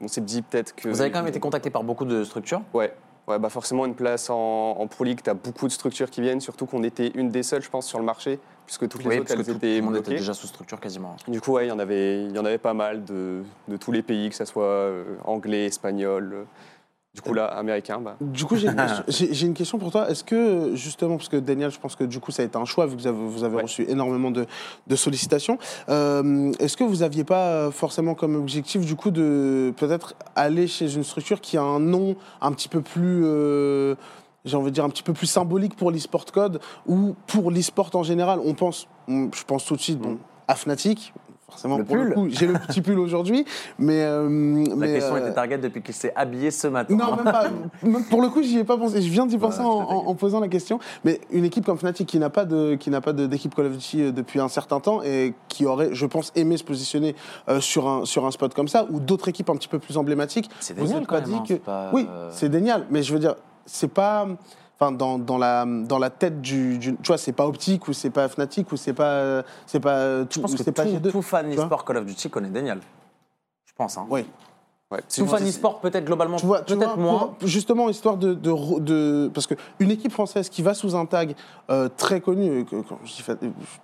on 0.00 0.08
s'est 0.08 0.20
dit 0.20 0.42
peut-être 0.42 0.76
que. 0.76 0.88
Vous 0.88 1.00
avez 1.00 1.10
quand 1.10 1.18
même 1.18 1.28
été 1.28 1.40
contacté 1.40 1.70
par 1.70 1.82
beaucoup 1.82 2.04
de 2.04 2.22
structures. 2.22 2.62
Ouais. 2.72 2.94
Ouais, 3.26 3.40
bah 3.40 3.48
forcément, 3.48 3.86
une 3.86 3.96
place 3.96 4.30
en, 4.30 4.76
en 4.78 4.86
Pro 4.86 5.02
League, 5.02 5.18
tu 5.24 5.28
as 5.28 5.34
beaucoup 5.34 5.66
de 5.66 5.72
structures 5.72 6.08
qui 6.10 6.20
viennent, 6.20 6.40
surtout 6.40 6.64
qu'on 6.64 6.84
était 6.84 7.08
une 7.16 7.28
des 7.30 7.42
seules, 7.42 7.60
je 7.62 7.68
pense, 7.68 7.84
sur 7.84 7.98
le 7.98 8.04
marché, 8.04 8.38
puisque 8.66 8.88
toutes 8.88 9.02
les 9.04 9.08
Oui, 9.10 9.18
autres, 9.20 9.30
elles 9.32 9.48
étaient 9.50 9.76
le 9.76 9.82
monde 9.82 9.96
était 9.96 10.10
déjà 10.16 10.34
sous 10.34 10.46
structure 10.46 10.80
quasiment. 10.80 11.16
Du 11.28 11.40
coup, 11.40 11.52
ouais, 11.52 11.66
il 11.66 11.68
y 11.68 11.72
en 11.72 11.78
avait, 11.78 12.24
il 12.24 12.34
y 12.34 12.38
en 12.38 12.44
avait 12.44 12.58
pas 12.58 12.74
mal 12.74 13.04
de, 13.04 13.42
de 13.68 13.76
tous 13.76 13.92
les 13.92 14.02
pays, 14.02 14.28
que 14.28 14.34
ce 14.36 14.44
soit 14.44 14.64
euh, 14.64 15.04
anglais, 15.24 15.66
espagnol, 15.66 16.30
euh, 16.34 16.42
du 17.14 17.22
coup 17.22 17.32
là, 17.32 17.46
américain. 17.46 17.98
Bah. 17.98 18.16
Du 18.20 18.44
coup, 18.44 18.56
j'ai 18.56 18.68
une, 18.68 18.74
question- 19.54 19.78
une 19.78 19.82
pour 19.82 19.90
toi. 19.92 20.10
Est-ce 20.10 20.22
que, 20.24 20.74
justement, 20.74 21.16
parce 21.16 21.28
que 21.30 21.36
Daniel, 21.38 21.70
je 21.70 21.78
pense 21.78 21.96
que 21.96 22.04
du 22.04 22.18
coup, 22.20 22.30
ça 22.32 22.42
a 22.42 22.44
été 22.44 22.58
un 22.58 22.64
choix, 22.66 22.86
vu 22.86 22.96
que 22.96 23.00
vous 23.00 23.06
avez, 23.06 23.16
vous 23.16 23.44
avez 23.44 23.56
Ouais. 23.56 23.62
reçu 23.62 23.86
énormément 23.88 24.30
de, 24.30 24.44
de 24.86 24.96
sollicitations, 24.96 25.58
euh, 25.88 26.52
est-ce 26.58 26.76
que 26.76 26.84
vous 26.84 26.96
n'aviez 26.96 27.24
pas 27.24 27.70
forcément 27.70 28.14
comme 28.14 28.34
objectif, 28.36 28.84
du 28.84 28.96
coup, 28.96 29.10
de 29.10 29.72
peut-être 29.78 30.14
aller 30.34 30.66
chez 30.66 30.92
une 30.94 31.04
structure 31.04 31.40
qui 31.40 31.56
a 31.56 31.62
un 31.62 31.80
nom 31.80 32.16
un 32.42 32.52
petit 32.52 32.68
peu 32.68 32.80
plus. 32.82 33.24
J'ai 34.46 34.56
envie 34.56 34.70
de 34.70 34.74
dire, 34.74 34.84
un 34.84 34.88
petit 34.88 35.02
peu 35.02 35.12
plus 35.12 35.26
symbolique 35.26 35.76
pour 35.76 35.90
l'e-sport 35.90 36.24
code 36.32 36.60
ou 36.86 37.14
pour 37.26 37.50
l'e-sport 37.50 37.90
en 37.94 38.02
général. 38.02 38.38
On 38.44 38.54
pense, 38.54 38.86
on- 39.08 39.28
je 39.34 39.44
pense 39.44 39.64
tout 39.66 39.76
de 39.76 39.80
suite 39.82 39.98
bon, 39.98 40.18
à 40.48 40.54
Fnatic. 40.54 41.12
Forcément, 41.48 41.78
Le 41.78 41.84
pour 41.84 41.94
le 41.96 42.10
coup, 42.12 42.26
j'ai 42.28 42.48
le 42.48 42.54
petit 42.54 42.80
pull 42.82 42.98
aujourd'hui, 42.98 43.44
mais 43.78 44.00
La 44.00 44.06
euh, 44.06 44.28
mais, 44.28 44.94
question 44.94 45.14
euh, 45.14 45.20
était 45.20 45.32
target 45.32 45.58
depuis 45.58 45.80
qu'il 45.80 45.94
s'est 45.94 46.12
habillé 46.16 46.50
ce 46.50 46.66
matin. 46.66 46.96
non, 46.96 47.14
même 47.14 47.24
pas. 47.24 47.44
Même 47.84 48.02
pour 48.10 48.20
le 48.20 48.28
coup, 48.30 48.42
j'y 48.42 48.58
ai 48.58 48.64
pas 48.64 48.76
pensé. 48.76 49.00
Je 49.00 49.08
viens 49.08 49.26
d'y 49.26 49.38
penser 49.38 49.60
Ouais, 49.60 49.64
en, 49.64 49.70
en- 49.78 50.06
en 50.08 50.14
posant 50.16 50.40
la 50.40 50.48
question. 50.48 50.80
Mais 51.04 51.20
une 51.30 51.44
équipe 51.44 51.64
comme 51.64 51.78
Fnatic 51.78 52.08
qui 52.08 52.18
n'a 52.18 52.30
pas 52.30 52.44
de 52.46 52.74
qui 52.74 52.90
n'a 52.90 53.00
pas 53.00 53.12
d'équipe 53.12 53.54
Call 53.54 53.66
of 53.66 53.72
Duty 53.72 54.02
euh, 54.02 54.12
depuis 54.12 54.40
un 54.40 54.48
certain 54.48 54.80
temps 54.80 55.02
et 55.04 55.34
qui 55.46 55.66
aurait, 55.66 55.90
je 55.92 56.04
pense, 56.06 56.32
aimé 56.34 56.56
se 56.56 56.64
positionner 56.64 57.14
euh, 57.48 57.60
sur 57.60 57.86
un 57.88 58.04
sur 58.04 58.26
un 58.26 58.32
spot 58.32 58.52
comme 58.52 58.68
ça 58.68 58.84
ou 58.90 58.98
d'autres 58.98 59.28
équipes 59.28 59.48
un 59.48 59.54
petit 59.56 59.68
peu 59.68 59.78
plus 59.78 59.96
emblématiques. 59.96 60.50
C'est 60.58 60.76
êtes 60.76 61.06
quand 61.06 61.14
même, 61.20 61.24
hein, 61.32 61.42
dit 61.42 61.42
que 61.42 61.54
c'est 61.54 61.62
pas, 61.62 61.90
oui, 61.92 62.08
euh, 62.10 62.28
c'est 62.32 62.52
génial. 62.52 62.86
Mais 62.90 63.04
je 63.04 63.12
veux 63.12 63.20
dire, 63.20 63.36
c'est 63.66 63.88
pas. 63.88 64.26
Enfin, 64.78 64.92
dans, 64.92 65.18
dans, 65.18 65.38
la, 65.38 65.64
dans 65.64 65.98
la 65.98 66.10
tête 66.10 66.42
du, 66.42 66.76
du- 66.78 66.96
Tu 66.96 67.06
vois, 67.06 67.16
c'est 67.16 67.32
pas 67.32 67.46
Optique 67.46 67.88
ou 67.88 67.92
c'est 67.94 68.10
pas 68.10 68.28
Fnatic 68.28 68.70
ou 68.72 68.76
c'est 68.76 68.92
pas. 68.92 69.42
C'est 69.66 69.80
pas. 69.80 70.20
Je 70.30 70.40
pense 70.40 70.54
que 70.54 70.62
c'est 70.62 70.72
pas 70.72 70.84
tout, 70.84 70.90
G2. 70.90 71.10
tout 71.12 71.22
fan 71.22 71.50
e-sport 71.52 71.84
Call 71.84 71.96
of 71.98 72.04
Duty 72.06 72.28
connaît 72.28 72.50
Daniel. 72.50 72.80
Je 73.64 73.72
pense. 73.74 73.96
Hein. 73.96 74.06
Oui. 74.10 74.26
Ouais. 74.92 75.00
Tout 75.12 75.26
fan 75.26 75.42
e-sport 75.44 75.80
peut-être 75.80 76.04
globalement, 76.04 76.36
Tu 76.36 76.46
vois, 76.46 76.60
tu 76.60 76.76
peut-être 76.76 76.94
vois, 76.94 77.02
moins. 77.02 77.34
pour- 77.40 77.48
justement, 77.48 77.88
histoire 77.88 78.16
de, 78.16 78.34
de, 78.34 78.50
re- 78.52 78.80
de- 78.80 79.28
parce 79.34 79.48
que 79.48 79.54
une 79.80 79.90
équipe 79.90 80.12
française 80.12 80.48
qui 80.48 80.62
va 80.62 80.74
sous 80.74 80.94
un 80.94 81.06
tag 81.06 81.34
euh, 81.70 81.88
très 81.96 82.20
connu, 82.20 82.60
euh, 82.60 82.62
que- 82.62 82.82
quand 82.88 83.00
je 83.04 83.12
dis 83.16 83.22
fa- 83.22 83.34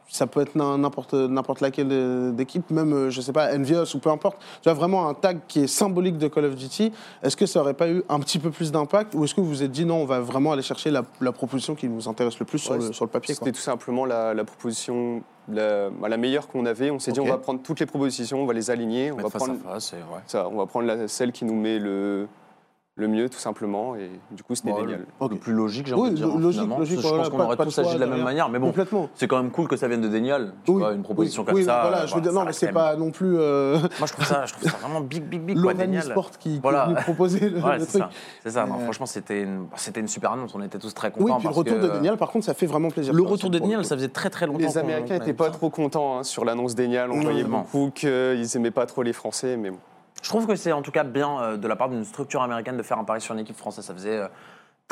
ça 0.09 0.29
peut 0.29 0.41
être 0.43 0.55
n'im- 0.55 0.79
n'importe 0.79 1.15
n'importe 1.15 1.61
laquelle 1.61 1.89
euh, 1.91 2.31
d'équipe, 2.31 2.71
même 2.71 2.93
euh, 2.93 3.11
je 3.11 3.21
sais 3.21 3.33
pas 3.33 3.53
Envious 3.53 3.97
ou 3.97 3.99
peu 3.99 4.11
importe. 4.11 4.39
Tu 4.63 4.69
vois 4.69 4.75
vraiment 4.75 5.09
un 5.09 5.15
tag 5.15 5.41
qui 5.49 5.65
est 5.65 5.67
symbolique 5.67 6.19
de 6.19 6.29
Call 6.29 6.45
of 6.45 6.55
Duty. 6.55 6.93
Est-ce 7.25 7.37
que 7.37 7.47
ça 7.47 7.59
aurait 7.63 7.75
pas 7.75 7.89
eu 7.89 8.05
un 8.09 8.21
petit 8.21 8.39
peu 8.39 8.51
plus 8.53 8.71
d'impact 8.71 9.17
ou 9.17 9.25
est-ce 9.25 9.35
que 9.35 9.41
vous 9.41 9.49
vous 9.49 9.63
êtes 9.65 9.73
dit 9.73 9.85
non, 9.85 9.97
on 10.03 10.07
va 10.07 10.21
vraiment 10.21 10.53
aller 10.53 10.63
chercher 10.63 10.93
la, 10.93 11.03
la 11.21 11.33
proposition 11.33 11.75
qui 11.75 11.89
nous 11.89 12.09
intéresse 12.09 12.39
le 12.39 12.45
plus 12.47 12.61
sur, 12.61 12.75
le, 12.75 12.93
sur 12.93 13.05
le 13.05 13.11
papier 13.11 13.35
quoi? 13.35 13.47
C'était 13.47 13.57
tout 13.59 13.65
simplement 13.65 14.05
la, 14.05 14.35
la 14.35 14.45
proposition 14.45 15.25
la, 15.49 15.91
bah, 15.91 16.09
la 16.09 16.17
meilleure 16.17 16.49
qu'on 16.49 16.67
avait. 16.67 16.91
On 16.91 16.99
s'est 16.99 17.13
dit 17.13 17.21
on 17.21 17.27
va 17.27 17.39
prendre 17.39 17.61
toutes 17.63 17.81
les 17.81 17.87
propositions, 17.87 18.43
on 18.43 18.47
va 18.47 18.53
les 18.53 18.71
aligner, 18.71 19.13
on 19.13 19.17
va 19.17 19.23
face 19.31 19.43
prendre 19.43 19.59
à 19.69 19.73
face, 19.75 19.93
et 19.93 19.97
ouais. 19.97 20.21
ça, 20.27 20.49
on 20.49 20.57
va 20.57 20.67
prendre 20.67 20.87
la- 20.87 21.09
celle 21.09 21.33
qui 21.33 21.45
nous 21.45 21.55
met 21.55 21.79
le, 21.79 22.27
le 22.97 23.09
mieux 23.09 23.31
tout 23.31 23.39
simplement 23.39 23.97
et 23.97 24.11
du 24.33 24.43
coup 24.43 24.55
c'était 24.55 24.71
Bon, 24.71 24.81
génial. 24.81 24.99
le, 25.01 25.07
Ok. 25.19 25.31
le 25.33 25.39
plus 25.39 25.53
logique, 25.55 25.87
j'ai 25.87 25.95
Oui, 25.95 26.01
envie 26.03 26.11
de 26.11 26.17
dire. 26.17 26.27
logique, 26.27 26.51
finalement. 26.53 26.79
logique, 26.79 26.97
Je 27.01 27.03
voilà, 27.07 27.19
pense 27.23 27.29
qu'on 27.31 27.41
aurait 27.41 27.57
pas 27.57 27.65
de 27.65 27.71
tous 27.71 27.79
agi 27.79 27.95
de 27.95 28.01
la 28.01 28.07
même 28.07 28.23
manière, 28.23 28.51
mais 28.51 28.59
bon, 28.59 28.67
Complètement. 28.67 29.09
c'est 29.15 29.27
quand 29.27 29.39
même 29.39 29.51
cool 29.51 29.67
que 29.67 29.77
ça 29.77 29.89
vienne 29.89 30.03
de 30.03 30.09
Daniel. 30.09 30.53
Tu 30.67 30.73
Oui, 30.73 30.79
vois, 30.81 30.93
une 30.93 31.03
proposition 31.03 31.41
oui, 31.43 31.47
comme 31.47 31.55
oui, 31.57 31.65
ça. 31.65 31.81
Voilà, 31.81 32.03
euh, 32.03 32.07
je 32.07 32.15
veux 32.15 32.21
dire, 32.21 32.33
non, 32.35 32.45
mais 32.45 32.53
c'est 32.53 32.71
pas 32.71 32.95
non 32.97 33.11
plus 33.11 33.35
euh, 33.39 33.79
Moi, 33.99 34.07
je 34.07 34.13
trouve 34.13 34.27
ça, 34.27 34.45
je 34.45 34.53
trouve 34.53 34.69
ça 34.71 34.77
vraiment 34.77 35.01
big, 35.01 35.23
big, 35.25 35.41
big, 35.41 35.59
quoi, 35.63 35.73
Daniel. 35.73 36.03
Sport 36.03 36.33
qui, 36.39 36.61
Voilà. 36.63 36.89
nous 36.89 36.95
proposait 36.97 37.49
le, 37.49 37.61
Ouais, 37.65 37.79
le 37.79 37.85
c'est 37.87 37.99
truc. 37.99 38.03
ça. 38.03 38.11
C'est 38.43 38.51
ça. 38.51 38.67
Non, 38.67 38.75
Euh, 38.75 38.85
franchement, 38.85 39.07
c'était 39.07 39.43
une, 39.43 39.69
c'était 39.77 40.01
une 40.01 40.09
super 40.09 40.33
annonce. 40.33 40.55
On 40.55 40.61
était 40.61 40.79
tous 40.79 40.93
très 40.93 41.11
contents. 41.11 41.25
Oui, 41.25 41.33
puis 41.39 41.49
le 41.49 41.55
retour 41.55 41.79
de 41.79 41.89
Daniel, 41.89 42.19
par 42.19 42.31
contre, 42.31 42.45
ça 42.45 42.53
fait 42.53 42.67
vraiment 42.67 42.91
plaisir. 42.91 43.15
Le 43.15 43.23
retour 43.23 43.49
de 43.49 43.59
Daniel, 43.59 43.87
ça 43.87 43.97
faisait 43.97 44.09
très 44.09 44.29
très 44.29 44.47
longtemps. 44.47 44.59
Les 44.59 44.77
Américains 44.77 45.15
n'étaient 45.19 45.33
pas 45.33 45.49
trop 45.49 45.71
contents 45.71 46.19
hein, 46.19 46.25
sur 46.25 46.45
l'annonce 46.45 46.75
d'Enial. 46.75 47.11
On 47.11 47.21
voyait 47.21 47.45
beaucoup 47.45 47.91
qu'ils 47.95 48.47
n'aimaient 48.55 48.71
pas 48.71 48.85
trop 48.85 49.03
les 49.03 49.15
Français, 49.15 49.57
mais 49.57 49.71
bon. 49.71 49.79
Je 50.23 50.29
trouve 50.29 50.47
que 50.47 50.57
c'est 50.57 50.73
en 50.73 50.83
tout 50.83 50.91
cas 50.91 51.05
bien 51.05 51.41
euh, 51.41 51.57
de 51.57 51.67
la 51.67 51.77
part 51.77 51.89
d'une 51.89 52.05
structure 52.05 52.43
américaine 52.43 52.77
de 52.77 52.83
faire 52.83 52.99
un 52.99 53.05
pari 53.05 53.21
sur 53.21 53.35
une 53.35 53.41
équipe 53.41 53.57
française. 53.57 53.85
Ça 53.85 53.95
faisait 53.95 54.19
euh, 54.19 54.29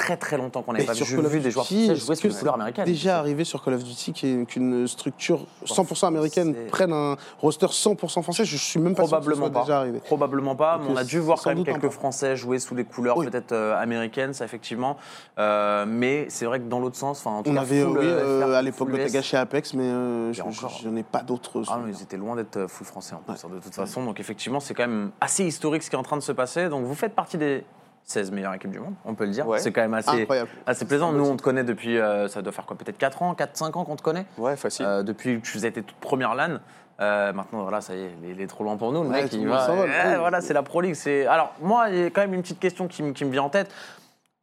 très 0.00 0.16
très 0.16 0.36
longtemps 0.38 0.62
qu'on 0.62 0.72
n'avait 0.72 0.84
pas 0.86 0.94
sur 0.94 1.04
vu, 1.06 1.16
Call 1.16 1.26
of 1.26 1.32
vu 1.32 1.40
des 1.40 1.50
joueurs 1.50 1.66
Duty, 1.66 1.86
français 1.86 2.00
jouer 2.00 2.28
les 2.30 2.34
couleurs 2.38 2.54
américaines. 2.54 2.84
Déjà 2.84 3.18
arrivé 3.18 3.44
sur 3.44 3.62
Call 3.62 3.74
of 3.74 3.84
Duty 3.84 4.46
qu'une 4.46 4.86
structure 4.88 5.46
100% 5.66 6.06
américaine 6.06 6.54
prenne 6.70 6.92
un 6.92 7.16
roster 7.40 7.66
100% 7.66 8.22
français, 8.22 8.44
je 8.44 8.56
suis 8.56 8.80
même 8.80 8.94
pas 8.94 9.06
sûr 9.06 9.18
que 9.18 9.24
ce 9.24 9.30
Probablement 9.30 9.46
soit 9.46 9.52
pas. 9.52 9.60
déjà 9.62 9.78
arrivé. 9.78 9.98
Probablement 10.00 10.56
pas, 10.56 10.78
Donc, 10.78 10.86
mais 10.88 10.94
on 10.94 10.96
a 10.96 11.02
euh, 11.02 11.04
dû 11.04 11.18
voir 11.18 11.40
quand 11.42 11.54
même 11.54 11.64
quelques. 11.64 11.90
Français 11.90 12.36
jouer 12.36 12.58
sous 12.60 12.74
les 12.74 12.84
couleurs 12.84 13.16
Oui. 13.18 13.26
peut-être 13.28 13.52
euh, 13.52 13.76
américaines, 13.76 14.32
ça 14.32 14.44
effectivement. 14.44 14.96
Euh, 15.38 15.84
mais 15.86 16.26
c'est 16.30 16.44
vrai 16.46 16.60
que 16.60 16.64
dans 16.64 16.78
l'autre 16.78 16.96
sens, 16.96 17.18
enfin 17.20 17.36
en 17.38 17.42
tout 17.42 17.50
On 17.50 17.54
cas, 17.54 17.60
avait, 17.60 17.82
full, 17.82 17.98
oui, 17.98 18.04
euh, 18.06 18.54
à 18.54 18.62
l'époque 18.62 18.88
full 18.88 18.96
de 18.98 19.02
US. 19.04 19.12
Tagashi 19.12 19.36
Apex, 19.36 19.74
mais 19.74 19.84
euh, 19.84 20.32
je 20.32 20.42
je 20.82 20.88
n'ai 20.88 21.02
pas 21.02 21.22
d'autres. 21.22 21.62
Ah 21.68 21.80
ils 21.88 22.02
étaient 22.02 22.16
loin 22.16 22.36
d'être 22.36 22.66
full 22.68 22.86
français 22.86 23.14
en 23.14 23.18
plus, 23.18 23.44
hein, 23.44 23.48
de 23.52 23.58
toute 23.58 23.74
façon. 23.74 24.04
Donc 24.04 24.20
effectivement, 24.20 24.60
c'est 24.60 24.72
quand 24.74 24.86
même 24.86 25.10
assez 25.20 25.44
historique 25.44 25.82
ce 25.82 25.90
qui 25.90 25.96
est 25.96 25.98
en 25.98 26.02
train 26.04 26.16
de 26.16 26.22
se 26.22 26.32
passer. 26.32 26.68
Donc 26.68 26.84
vous 26.84 26.94
faites 26.94 27.14
partie 27.14 27.36
des 27.38 27.64
16 28.04 28.32
meilleures 28.32 28.54
équipes 28.54 28.70
du 28.72 28.80
monde, 28.80 28.94
on 29.04 29.14
peut 29.14 29.24
le 29.24 29.30
dire. 29.30 29.46
Ouais. 29.46 29.58
C'est 29.60 29.70
quand 29.72 29.82
même 29.82 29.94
assez, 29.94 30.22
Incroyable. 30.22 30.48
assez 30.66 30.84
plaisant. 30.84 31.12
Nous, 31.12 31.24
on 31.24 31.36
te 31.36 31.42
connaît 31.42 31.62
depuis, 31.64 31.98
euh, 31.98 32.26
ça 32.28 32.42
doit 32.42 32.52
faire 32.52 32.66
quoi, 32.66 32.76
peut-être 32.76 32.98
4 32.98 33.22
ans, 33.22 33.34
4-5 33.34 33.76
ans 33.78 33.84
qu'on 33.84 33.96
te 33.96 34.02
connaît 34.02 34.26
Ouais, 34.38 34.56
facile. 34.56 34.84
Euh, 34.86 35.02
depuis 35.02 35.40
que 35.40 35.44
tu 35.46 35.52
faisais 35.52 35.70
tes 35.70 35.82
toutes 35.82 35.96
premières 35.98 36.34
LAN. 36.34 36.58
Euh, 37.00 37.32
maintenant, 37.32 37.62
voilà, 37.62 37.80
ça 37.80 37.94
y 37.94 38.00
est, 38.02 38.10
il 38.28 38.40
est 38.42 38.46
trop 38.46 38.62
loin 38.64 38.76
pour 38.76 38.92
nous. 38.92 39.02
Le 39.04 39.08
Ouais, 39.08 39.22
mec, 39.22 39.32
il 39.32 39.48
va. 39.48 39.66
va, 39.68 39.74
Ouais, 39.74 39.88
oui. 39.88 40.16
voilà, 40.18 40.40
c'est 40.42 40.52
la 40.52 40.62
Pro 40.62 40.80
League. 40.82 40.94
c'est- 40.94 41.24
Alors, 41.26 41.54
moi, 41.62 41.88
il 41.88 41.98
y 41.98 42.02
a 42.04 42.10
quand 42.10 42.20
même 42.20 42.34
une 42.34 42.42
petite 42.42 42.58
question 42.60 42.88
qui, 42.88 43.02
me- 43.02 43.12
qui 43.12 43.24
me 43.24 43.30
vient 43.30 43.44
en 43.44 43.48
tête. 43.48 43.70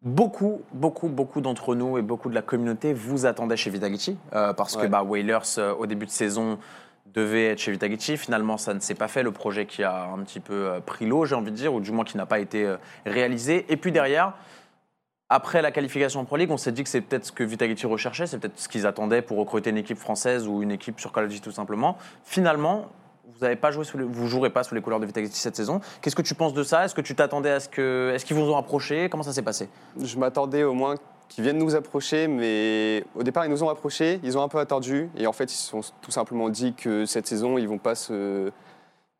Beaucoup, 0.04 0.62
beaucoup, 0.74 1.08
beaucoup 1.10 1.42
d'entre 1.42 1.76
nous 1.76 1.98
et 1.98 2.02
beaucoup 2.02 2.30
de 2.30 2.36
la 2.36 2.42
communauté 2.44 2.94
vous 2.94 3.26
attendaient 3.26 3.58
chez 3.58 3.70
Vitality 3.72 4.18
euh, 4.34 4.54
parce 4.54 4.78
que 4.78 4.86
bah, 4.88 5.02
Whalers, 5.04 5.58
euh, 5.58 5.74
au 5.74 5.86
début 5.88 6.06
de 6.06 6.12
saison, 6.12 6.58
devait 7.14 7.48
être 7.48 7.60
chez 7.60 7.72
Vitality. 7.72 8.18
Finalement, 8.18 8.58
ça 8.58 8.74
ne 8.74 8.80
s'est 8.80 8.96
pas 8.96 9.08
fait. 9.08 9.24
Le 9.24 9.32
projet 9.32 9.66
qui 9.66 9.84
a 9.84 10.06
un 10.06 10.20
petit 10.20 10.40
peu 10.40 10.54
euh, 10.54 10.80
pris 10.80 11.06
l'eau, 11.06 11.26
j'ai 11.26 11.36
envie 11.36 11.52
de 11.52 11.56
dire, 11.56 11.74
ou 11.74 11.80
du 11.80 11.92
moins 11.92 12.06
qui 12.06 12.18
n'a 12.18 12.26
pas 12.26 12.40
été 12.40 12.66
euh, 12.66 12.78
réalisé. 13.06 13.66
Et 13.70 13.78
puis 13.78 13.92
derrière, 13.92 14.34
après 15.30 15.62
la 15.62 15.72
qualification 15.72 16.20
en 16.22 16.26
Pro 16.26 16.38
League, 16.38 16.52
on 16.52 16.58
s'est 16.58 16.72
dit 16.72 16.84
que 16.84 16.90
c'est 16.90 17.02
peut-être 17.02 17.26
ce 17.26 17.32
que 17.32 17.44
Vitality 17.44 17.86
recherchait, 17.86 18.28
c'est 18.28 18.38
peut-être 18.38 18.60
ce 18.60 18.70
qu'ils 18.70 18.86
attendaient 18.86 19.22
pour 19.22 19.38
recruter 19.38 19.70
une 19.72 19.78
équipe 19.78 19.98
française 19.98 20.48
ou 20.48 20.62
une 20.64 20.72
équipe 20.72 21.00
sur 21.00 21.12
Call 21.12 21.26
of 21.26 21.30
Duty 21.30 21.42
tout 21.42 21.52
simplement. 21.52 21.98
Finalement, 22.24 22.88
vous 23.36 23.44
avez 23.44 23.58
pas 23.58 23.72
joué 23.72 23.84
sous 23.84 23.98
les- 23.98 24.08
jouerez 24.28 24.50
pas 24.50 24.64
sous 24.64 24.74
les 24.74 24.82
couleurs 24.82 25.00
de 25.02 25.06
Vitality 25.06 25.38
cette 25.38 25.56
saison. 25.56 25.82
Qu'est-ce 26.02 26.16
que 26.16 26.22
tu 26.22 26.34
penses 26.34 26.54
de 26.54 26.64
ça? 26.64 26.86
Est-ce 26.86 26.96
que 26.96 27.02
tu 27.02 27.14
t'attendais 27.14 27.52
à 27.52 27.60
ce 27.60 27.68
que, 27.68 28.12
est-ce 28.16 28.26
qu'ils 28.26 28.38
vous 28.38 28.50
ont 28.50 28.58
approché? 28.58 29.10
Comment 29.10 29.24
ça 29.24 29.34
s'est 29.34 29.42
passé? 29.42 29.70
Je 30.02 30.18
m'attendais 30.18 30.64
au 30.64 30.74
moins 30.74 30.96
qu'ils 31.30 31.44
viennent 31.44 31.58
nous 31.58 31.76
approcher, 31.76 32.28
mais 32.28 33.04
au 33.16 33.24
départ, 33.24 33.46
ils 33.46 33.50
nous 33.52 33.64
ont 33.64 33.70
approchés, 33.70 34.20
ils 34.24 34.38
ont 34.38 34.42
un 34.44 34.48
peu 34.48 34.60
attendu, 34.60 35.10
et 35.18 35.28
en 35.28 35.34
fait, 35.34 35.46
ils 35.52 35.56
se 35.58 35.70
sont 35.70 35.82
tout 36.02 36.12
simplement 36.12 36.50
dit 36.50 36.74
que 36.74 37.06
cette 37.06 37.28
saison, 37.28 37.58
ils 37.58 37.68
vont 37.68 37.78
pas 37.80 37.96
se... 37.96 38.52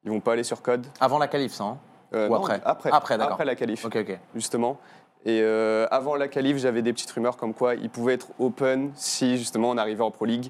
Ils 0.04 0.12
vont 0.12 0.22
pas 0.22 0.34
aller 0.34 0.44
sur 0.44 0.62
code. 0.62 0.88
Avant 1.02 1.18
la 1.20 1.28
qualif, 1.28 1.52
ça 1.54 1.64
hein 1.66 1.78
Euh, 2.14 2.28
Ou 2.30 2.32
non, 2.34 2.38
après 2.46 2.62
Après, 2.64 2.90
Après, 2.94 3.18
d'accord. 3.18 3.44
la 3.44 3.56
qualif, 3.56 3.84
Ok, 3.84 3.98
ok. 3.98 4.18
justement. 4.36 4.78
Et 5.26 5.42
euh, 5.42 5.86
avant 5.92 6.16
la 6.16 6.30
qualif, 6.30 6.56
j'avais 6.58 6.82
des 6.82 6.94
petites 6.94 7.12
rumeurs 7.12 7.36
comme 7.36 7.54
quoi 7.54 7.76
ils 7.76 7.90
pouvaient 7.90 8.14
être 8.14 8.28
open 8.40 8.92
si 8.96 9.38
justement 9.38 9.70
on 9.72 9.78
arrivait 9.78 10.04
en 10.04 10.12
Pro 10.12 10.24
League. 10.24 10.50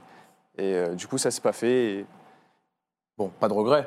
Et 0.60 0.76
euh, 0.76 0.94
du 0.94 1.08
coup, 1.08 1.18
ça 1.18 1.32
s'est 1.32 1.42
pas 1.42 1.54
fait. 1.54 1.94
et- 2.02 2.06
Bon, 3.18 3.30
pas 3.40 3.48
de 3.48 3.54
regret. 3.54 3.86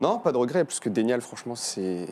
Non, 0.00 0.18
pas 0.18 0.32
de 0.32 0.36
regret, 0.36 0.64
parce 0.64 0.80
que 0.80 0.90
Denial, 0.90 1.22
franchement, 1.22 1.54
c'est. 1.54 2.06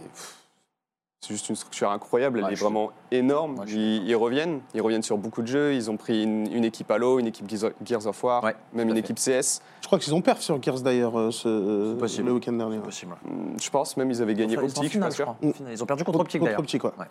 C'est 1.27 1.33
juste 1.33 1.49
une 1.49 1.57
structure 1.57 1.91
incroyable, 1.91 2.39
elle 2.41 2.45
Ouais, 2.45 2.53
est 2.53 2.57
je- 2.57 2.63
vraiment 2.63 2.91
énorme. 3.11 3.59
Ouais, 3.61 3.65
ils, 3.69 4.07
ils 4.07 4.15
reviennent, 4.15 4.61
ils 4.75 4.83
reviennent 4.83 5.03
sur 5.03 5.17
beaucoup 5.17 5.41
de 5.41 5.47
jeux. 5.47 5.73
Ils 5.73 5.91
ont 5.91 5.97
pris 5.97 6.23
une, 6.23 6.53
une 6.53 6.65
équipe 6.67 6.91
Halo, 6.91 7.19
une 7.19 7.27
équipe 7.29 7.51
Gears 7.83 8.07
of 8.07 8.23
War, 8.23 8.45
Ouais, 8.45 8.55
même 8.75 8.89
une 8.91 8.95
fait. 8.97 9.01
équipe 9.01 9.17
CS. 9.19 9.63
Je 9.81 9.87
crois 9.87 9.99
qu'ils 9.99 10.15
ont 10.15 10.21
perf 10.21 10.43
sur 10.43 10.63
Gears 10.63 10.81
d'ailleurs 10.81 11.19
euh, 11.19 11.31
le 11.47 12.33
week-end 12.33 12.53
dernier. 12.53 12.79
Possible. 12.81 13.15
Hum, 13.27 13.55
Je 13.59 13.71
pense 13.71 13.97
même 13.97 14.11
ils 14.11 14.21
avaient 14.21 14.35
gagné 14.35 14.53
Ils 14.53 14.59
Optic, 14.59 14.75
je 14.77 14.81
suis 14.83 14.91
finale, 14.91 15.09
pas 15.09 15.15
sûr. 15.15 15.25
crois. 15.25 15.49
En 15.49 15.53
finale. 15.55 15.73
Ils 15.73 15.83
ont 15.83 15.87
perdu 15.87 16.05
contre 16.05 16.21
Optic 16.21 16.41
Contre 16.43 16.63
d'ailleurs. 16.97 17.09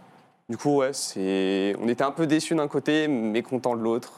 Du 0.47 0.58
coup, 0.58 0.76
ouais, 0.78 0.93
c'est. 0.93 1.76
On 1.82 1.88
était 1.88 2.04
un 2.04 2.12
peu 2.12 2.28
déçus 2.28 2.54
d'un 2.54 2.67
côté, 2.67 3.08
mais 3.08 3.41
contents 3.41 3.76
de 3.76 3.82
l'autre. 3.82 4.12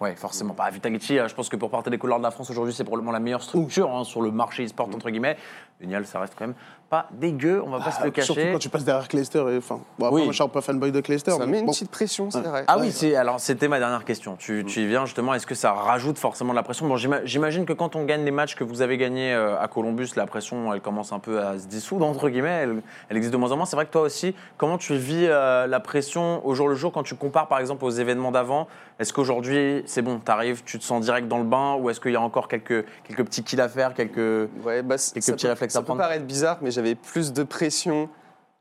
Ouais, 0.00 0.16
forcément. 0.16 0.52
Bah, 0.52 0.68
Vitality, 0.68 1.18
euh, 1.18 1.28
je 1.28 1.34
pense 1.34 1.48
que 1.48 1.54
pour 1.56 1.70
porter 1.70 1.90
les 1.90 1.96
couleurs 1.96 2.18
de 2.18 2.24
la 2.24 2.32
France 2.32 2.50
aujourd'hui, 2.50 2.74
c'est 2.74 2.82
probablement 2.84 3.12
la 3.12 3.20
meilleure 3.20 3.40
structure 3.42 3.88
hein, 3.94 4.02
sur 4.02 4.20
le 4.20 4.32
marché 4.32 4.64
e-sport, 4.64 4.88
entre 4.92 5.08
guillemets. 5.10 5.36
Génial, 5.80 6.04
ça 6.06 6.18
reste 6.18 6.34
quand 6.36 6.48
même 6.48 6.56
pas 6.90 7.06
dégueu, 7.12 7.62
on 7.64 7.70
va 7.70 7.78
pas 7.78 7.92
se 7.92 8.02
le 8.02 8.10
Ah, 8.16 8.20
Surtout 8.22 8.34
cacher. 8.40 8.52
quand 8.52 8.58
tu 8.58 8.68
passes 8.68 8.84
derrière 8.84 9.06
Clayster. 9.06 9.38
et- 9.52 9.58
Enfin, 9.58 9.80
bon, 9.96 10.06
après, 10.06 10.16
Oui. 10.16 10.22
moi, 10.24 10.32
je 10.32 10.34
suis 10.34 10.42
un 10.44 10.48
peu 10.48 10.60
fanboy 10.60 10.90
de 10.90 11.00
Clayster. 11.00 11.30
Ça 11.30 11.38
mais 11.38 11.46
met 11.46 11.58
une 11.60 11.66
bon. 11.66 11.70
petite 11.72 11.88
pression, 11.90 12.32
c'est 12.32 12.38
Ouais. 12.38 12.48
vrai. 12.48 12.64
Ah 12.66 12.78
oui, 12.80 12.90
c'est 12.90 13.14
alors 13.14 13.38
c'était 13.38 13.68
ma 13.68 13.78
dernière 13.78 14.04
question. 14.04 14.34
Tu, 14.36 14.64
tu 14.66 14.80
y 14.80 14.86
viens 14.88 15.06
justement. 15.06 15.32
Est-ce 15.32 15.46
que 15.46 15.54
ça 15.54 15.72
rajoute 15.72 16.18
forcément 16.18 16.52
de 16.52 16.56
la 16.56 16.64
pression? 16.64 16.88
Bon, 16.88 16.96
j'ima- 16.96 17.24
j'imagine 17.24 17.64
que 17.64 17.72
quand 17.72 17.94
on 17.94 18.04
gagne 18.04 18.24
les 18.24 18.32
matchs 18.32 18.56
que 18.56 18.64
vous 18.64 18.82
avez 18.82 18.96
gagnés 18.98 19.32
euh, 19.32 19.56
à 19.60 19.68
Columbus, 19.68 20.08
la 20.16 20.26
pression, 20.26 20.74
elle 20.74 20.80
commence 20.80 21.12
un 21.12 21.20
peu 21.20 21.40
à 21.40 21.58
se 21.60 21.68
dissoudre 21.68 22.04
entre 22.04 22.28
guillemets. 22.28 22.60
Elle, 22.64 22.82
elle 23.08 23.16
existe 23.16 23.32
de 23.32 23.38
moins 23.38 23.52
en 23.52 23.56
moins. 23.56 23.66
C'est 23.66 23.76
vrai 23.76 23.86
que 23.86 23.92
toi 23.92 24.02
aussi, 24.02 24.34
comment 24.56 24.76
tu 24.76 24.96
vis 24.96 25.26
euh, 25.28 25.68
la 25.68 25.78
pression 25.78 26.44
au 26.44 26.54
jour 26.54 26.68
le 26.68 26.74
jour 26.74 26.90
quand 26.90 27.04
tu 27.04 27.14
compares 27.14 27.46
par 27.46 27.60
exemple 27.60 27.84
aux 27.84 27.90
événements 27.90 28.32
d'avant? 28.32 28.66
Est-ce 28.98 29.12
qu'aujourd'hui 29.12 29.82
c'est 29.86 30.02
bon, 30.02 30.18
t'arrives, 30.18 30.62
tu 30.64 30.78
te 30.78 30.84
sens 30.84 31.00
direct 31.02 31.28
dans 31.28 31.38
le 31.38 31.44
bain, 31.44 31.76
ou 31.80 31.88
est-ce 31.88 32.00
qu'il 32.00 32.12
y 32.12 32.16
a 32.16 32.20
encore 32.20 32.48
quelques 32.48 32.84
quelques 33.06 33.24
petits 33.24 33.44
kills 33.44 33.60
à 33.60 33.68
faire, 33.68 33.94
quelques 33.94 34.48
Ouais, 34.64 34.82
bah, 34.82 34.98
c- 34.98 35.12
Quelques 35.14 35.24
ça 35.24 35.32
petits 35.32 35.46
peut- 35.46 35.50
réflexes 35.50 35.72
ça 35.72 35.78
à 35.78 35.82
peut 35.82 35.86
prendre? 35.86 36.00
paraître 36.00 36.24
bizarre, 36.26 36.58
mais 36.60 36.70
j'avais 36.70 36.79
plus 37.02 37.32
de 37.32 37.42
pression 37.42 38.08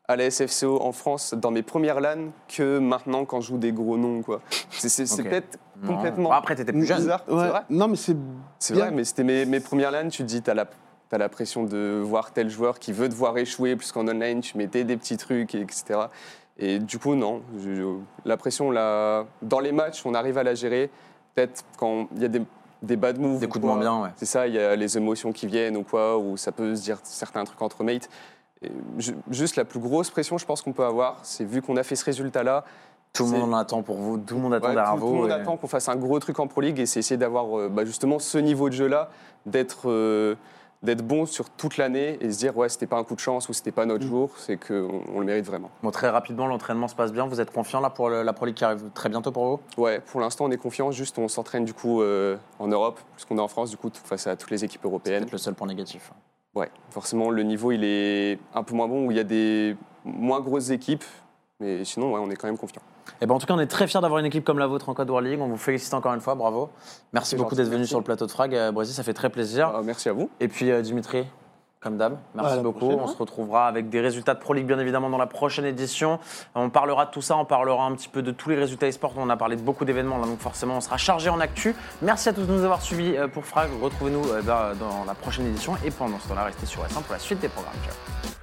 à 0.08 0.16
la 0.16 0.30
SFCO 0.32 0.82
en 0.82 0.92
France 0.92 1.34
dans 1.36 1.52
mes 1.52 1.62
premières 1.62 2.00
LAN 2.02 2.32
que 2.48 2.80
maintenant 2.80 3.26
quand 3.26 3.42
je 3.42 3.48
joue 3.50 3.58
des 3.58 3.72
gros 3.72 3.98
noms. 3.98 4.22
quoi. 4.24 4.42
C'est 4.72 4.90
c'est- 4.90 5.06
c'est 5.06 5.22
Ok. 5.22 5.30
peut-être 5.30 5.60
Non. 5.84 5.96
complètement 5.96 6.30
Bon, 6.30 6.36
Après, 6.36 6.56
t'étais 6.56 6.72
plus 6.74 6.86
jeune. 6.86 6.98
bizarre, 6.98 7.24
Ouais. 7.28 7.44
c'est 7.44 7.50
vrai. 7.50 7.62
Non, 7.70 7.88
mais 7.88 7.96
c'est 7.96 8.16
C'est 8.58 8.74
bien. 8.74 8.86
vrai, 8.86 8.94
mais 8.94 9.04
c'était 9.04 9.24
mes, 9.24 9.46
mes 9.46 9.60
premières 9.60 9.92
LAN, 9.92 10.10
tu 10.10 10.24
te 10.24 10.28
dis, 10.28 10.42
t'as 10.42 10.54
la, 10.56 10.66
as 11.12 11.18
la 11.18 11.30
pression 11.30 11.64
de 11.64 12.02
voir 12.04 12.32
tel 12.34 12.50
joueur 12.50 12.80
qui 12.80 12.92
veut 12.92 13.08
te 13.08 13.14
voir 13.16 13.38
échouer, 13.38 13.76
plus 13.76 13.92
qu'en 13.92 14.08
online, 14.08 14.42
tu 14.42 14.58
mettais 14.58 14.84
des 14.84 14.98
petits 14.98 15.18
trucs, 15.18 15.54
et 15.56 15.62
etc. 15.62 16.00
Et 16.58 16.80
du 16.80 16.98
coup, 17.00 17.16
non. 17.16 17.42
je- 17.64 17.98
la 18.26 18.36
pression, 18.36 18.72
là, 18.72 19.26
dans 19.44 19.60
les 19.60 19.72
matchs, 19.72 20.06
on 20.06 20.14
arrive 20.16 20.38
à 20.40 20.44
la 20.44 20.56
gérer. 20.56 20.90
Peut-être 21.36 21.64
quand 21.78 22.08
il 22.16 22.22
y 22.24 22.26
a 22.26 22.28
des, 22.30 22.42
des 22.82 22.96
bad 22.96 23.20
moves. 23.20 23.40
Des 23.40 23.46
ou 23.46 23.50
coups 23.50 23.62
de 23.62 23.68
moins 23.68 23.78
bien, 23.78 24.02
ouais. 24.04 24.10
C'est 24.16 24.26
ça, 24.26 24.48
il 24.48 24.54
y 24.56 24.60
a 24.60 24.76
les 24.76 24.98
émotions 24.98 25.32
qui 25.32 25.48
viennent 25.48 25.78
ou 25.78 25.84
quoi, 25.84 26.18
ou 26.18 26.38
ça 26.38 26.52
peut 26.52 26.76
se 26.76 26.82
dire 26.82 26.98
certains 27.04 27.44
trucs 27.44 27.62
entre 27.62 27.84
mates. 27.84 28.10
Et 28.62 28.72
juste 29.30 29.56
la 29.56 29.66
plus 29.66 29.80
grosse 29.80 30.10
pression, 30.10 30.38
je 30.38 30.46
pense 30.46 30.62
qu'on 30.62 30.74
peut 30.74 30.84
avoir, 30.86 31.20
c'est 31.24 31.46
vu 31.46 31.62
qu'on 31.62 31.78
a 31.78 31.84
fait 31.84 31.96
ce 31.96 32.04
résultat-là, 32.06 32.66
Tout 33.14 33.24
le 33.26 33.32
monde 33.32 33.54
en 33.54 33.58
attend 33.58 33.82
pour 33.84 33.96
vous, 33.98 34.18
tout 34.18 34.36
le 34.36 34.42
monde 34.42 34.54
attend 34.54 34.68
Ouais, 34.68 34.76
derrière 34.76 34.94
tout, 34.96 35.00
tout 35.00 35.08
vous. 35.08 35.14
le 35.16 35.22
monde 35.22 35.30
et- 35.30 35.34
attend 35.34 35.58
qu'on 35.58 35.68
fasse 35.68 35.88
un 35.90 35.96
gros 35.96 36.20
truc 36.20 36.40
en 36.40 36.48
Pro 36.48 36.62
League 36.62 36.78
et 36.80 36.86
c'est 36.86 37.00
essayer 37.00 37.18
d'avoir 37.18 37.58
euh, 37.58 37.70
bah, 37.70 37.86
justement 37.86 38.20
ce 38.20 38.38
niveau 38.38 38.68
de 38.70 38.74
jeu-là, 38.76 39.10
d'être 39.46 39.90
euh, 39.90 40.36
d'être 40.82 41.02
bon 41.06 41.26
sur 41.26 41.50
toute 41.50 41.76
l'année 41.78 42.18
et 42.22 42.32
se 42.32 42.38
dire 42.40 42.56
ouais 42.58 42.70
c'était 42.70 42.88
pas 42.88 42.98
un 42.98 43.04
coup 43.04 43.16
de 43.16 43.20
chance 43.20 43.50
ou 43.50 43.54
c'était 43.54 43.72
pas 43.72 43.86
Mm. 43.86 43.90
notre 43.90 44.06
jour, 44.06 44.32
c'est 44.38 44.58
qu'on 44.58 45.02
on 45.14 45.20
le 45.20 45.26
mérite 45.26 45.46
vraiment. 45.46 45.70
Bon, 45.84 45.92
très 45.92 46.10
rapidement, 46.10 46.48
l'entraînement 46.48 46.88
se 46.88 46.96
passe 46.96 47.12
bien. 47.12 47.26
Vous 47.28 47.42
êtes 47.42 47.52
confiant 47.52 47.82
là 47.82 47.90
pour 47.90 48.10
le- 48.10 48.24
la 48.24 48.32
Pro 48.34 48.46
League 48.46 48.56
qui 48.56 48.64
arrive 48.64 48.86
très 48.94 49.10
bientôt 49.10 49.32
pour 49.32 49.46
vous? 49.46 49.60
Ouais, 49.82 50.00
pour 50.00 50.22
l'instant 50.22 50.46
on 50.46 50.52
est 50.52 50.58
confiant, 50.58 50.92
juste 50.92 51.18
on 51.20 51.28
s'entraîne 51.28 51.66
du 51.66 51.74
coup 51.74 52.02
euh, 52.02 52.38
en 52.60 52.68
Europe, 52.68 53.00
puisqu'on 53.16 53.38
est 53.38 53.42
en 53.42 53.48
France 53.50 53.70
du 53.70 53.78
coup 53.78 53.90
face 54.04 54.28
à 54.28 54.36
toutes 54.38 54.52
les 54.52 54.64
équipes 54.64 54.86
européennes. 54.86 55.22
Peut-être 55.24 55.32
le 55.34 55.38
seul 55.38 55.54
point 55.54 55.68
négatif. 55.68 56.12
Ouais, 56.56 56.72
forcément 56.92 57.30
le 57.30 57.44
niveau 57.44 57.72
il 57.72 57.84
est 57.84 58.40
un 58.54 58.64
peu 58.64 58.74
moins 58.74 58.88
bon 58.88 59.06
où 59.06 59.12
il 59.12 59.18
y 59.18 59.20
a 59.20 59.24
des 59.26 59.76
moins 60.06 60.40
grosses 60.40 60.70
équipes, 60.72 61.04
mais 61.60 61.84
sinon 61.84 62.14
ouais, 62.14 62.20
on 62.20 62.30
est 62.30 62.36
quand 62.36 62.48
même 62.48 62.58
confiant. 62.58 62.82
Et 63.22 63.26
ben, 63.26 63.36
en 63.36 63.40
tout 63.40 63.48
cas, 63.48 63.54
on 63.54 63.60
est 63.60 63.68
très 63.68 63.88
fiers 63.88 64.02
d'avoir 64.02 64.20
une 64.20 64.26
équipe 64.26 64.46
comme 64.46 64.60
la 64.60 64.68
vôtre 64.68 64.90
en 64.90 64.94
Code 64.94 65.10
World 65.10 65.30
League. 65.30 65.42
On 65.42 65.48
vous 65.48 65.58
félicite 65.58 65.94
encore 65.94 66.14
une 66.14 66.22
fois, 66.22 66.36
bravo. 66.36 66.70
Merci 67.14 67.36
beaucoup 67.36 67.56
d'être 67.56 67.70
venu 67.70 67.86
sur 67.86 67.98
le 67.98 68.04
plateau 68.04 68.26
de 68.26 68.32
Frag, 68.32 68.56
euh, 68.56 68.72
Brésil, 68.72 68.96
ça 68.96 69.04
fait 69.04 69.14
très 69.14 69.30
plaisir. 69.30 69.72
Ah, 69.76 69.82
merci 69.84 70.10
à 70.10 70.14
vous. 70.14 70.30
Et 70.40 70.48
puis 70.48 70.72
euh, 70.72 70.82
Dimitri, 70.82 71.26
comme 71.82 71.98
d'hab, 71.98 72.18
merci 72.36 72.60
beaucoup. 72.60 72.90
on 72.90 73.08
se 73.08 73.16
retrouvera 73.16 73.68
avec 73.68 73.90
des 73.90 74.02
résultats 74.02 74.34
de 74.34 74.40
Pro 74.40 74.54
League 74.54 74.68
bien 74.68 74.80
évidemment 74.80 75.10
dans 75.10 75.18
la 75.18 75.28
prochaine 75.28 75.66
édition. 75.66 76.20
On 76.54 76.70
parlera 76.70 77.06
de 77.06 77.12
tout 77.12 77.22
ça, 77.22 77.38
on 77.38 77.46
parlera 77.46 77.86
un 77.86 77.94
petit 77.94 78.10
peu 78.10 78.22
de 78.22 78.32
tous 78.32 78.50
les 78.50 78.58
résultats 78.58 78.90
e-sport. 78.90 79.14
On 79.16 79.30
a 79.30 79.38
parlé 79.38 79.56
de 79.56 79.62
beaucoup 79.62 79.86
d'événements 79.86 80.20
donc 80.20 80.40
forcément 80.40 80.76
on 80.76 80.82
sera 80.82 80.98
chargé 80.98 81.30
en 81.30 81.40
actu. 81.40 81.74
Merci 82.02 82.30
à 82.30 82.34
tous 82.34 82.44
de 82.44 82.52
nous 82.52 82.64
avoir 82.64 82.82
suivis 82.82 83.16
euh, 83.16 83.30
pour 83.30 83.46
Frag. 83.46 83.70
Retrouvez-nous 83.82 84.28
euh, 84.30 84.42
dans 84.42 84.78
dans 84.78 85.06
la 85.06 85.14
prochaine 85.14 85.48
édition 85.48 85.76
et 85.86 85.92
pendant 85.92 86.20
ce 86.20 86.28
temps-là, 86.28 86.44
restez 86.44 86.66
sur 86.66 86.84
S1 86.84 87.02
pour 87.02 87.14
la 87.14 87.20
suite 87.20 87.40
des 87.40 87.50
programmes. 87.50 87.74
Ciao. 87.86 88.39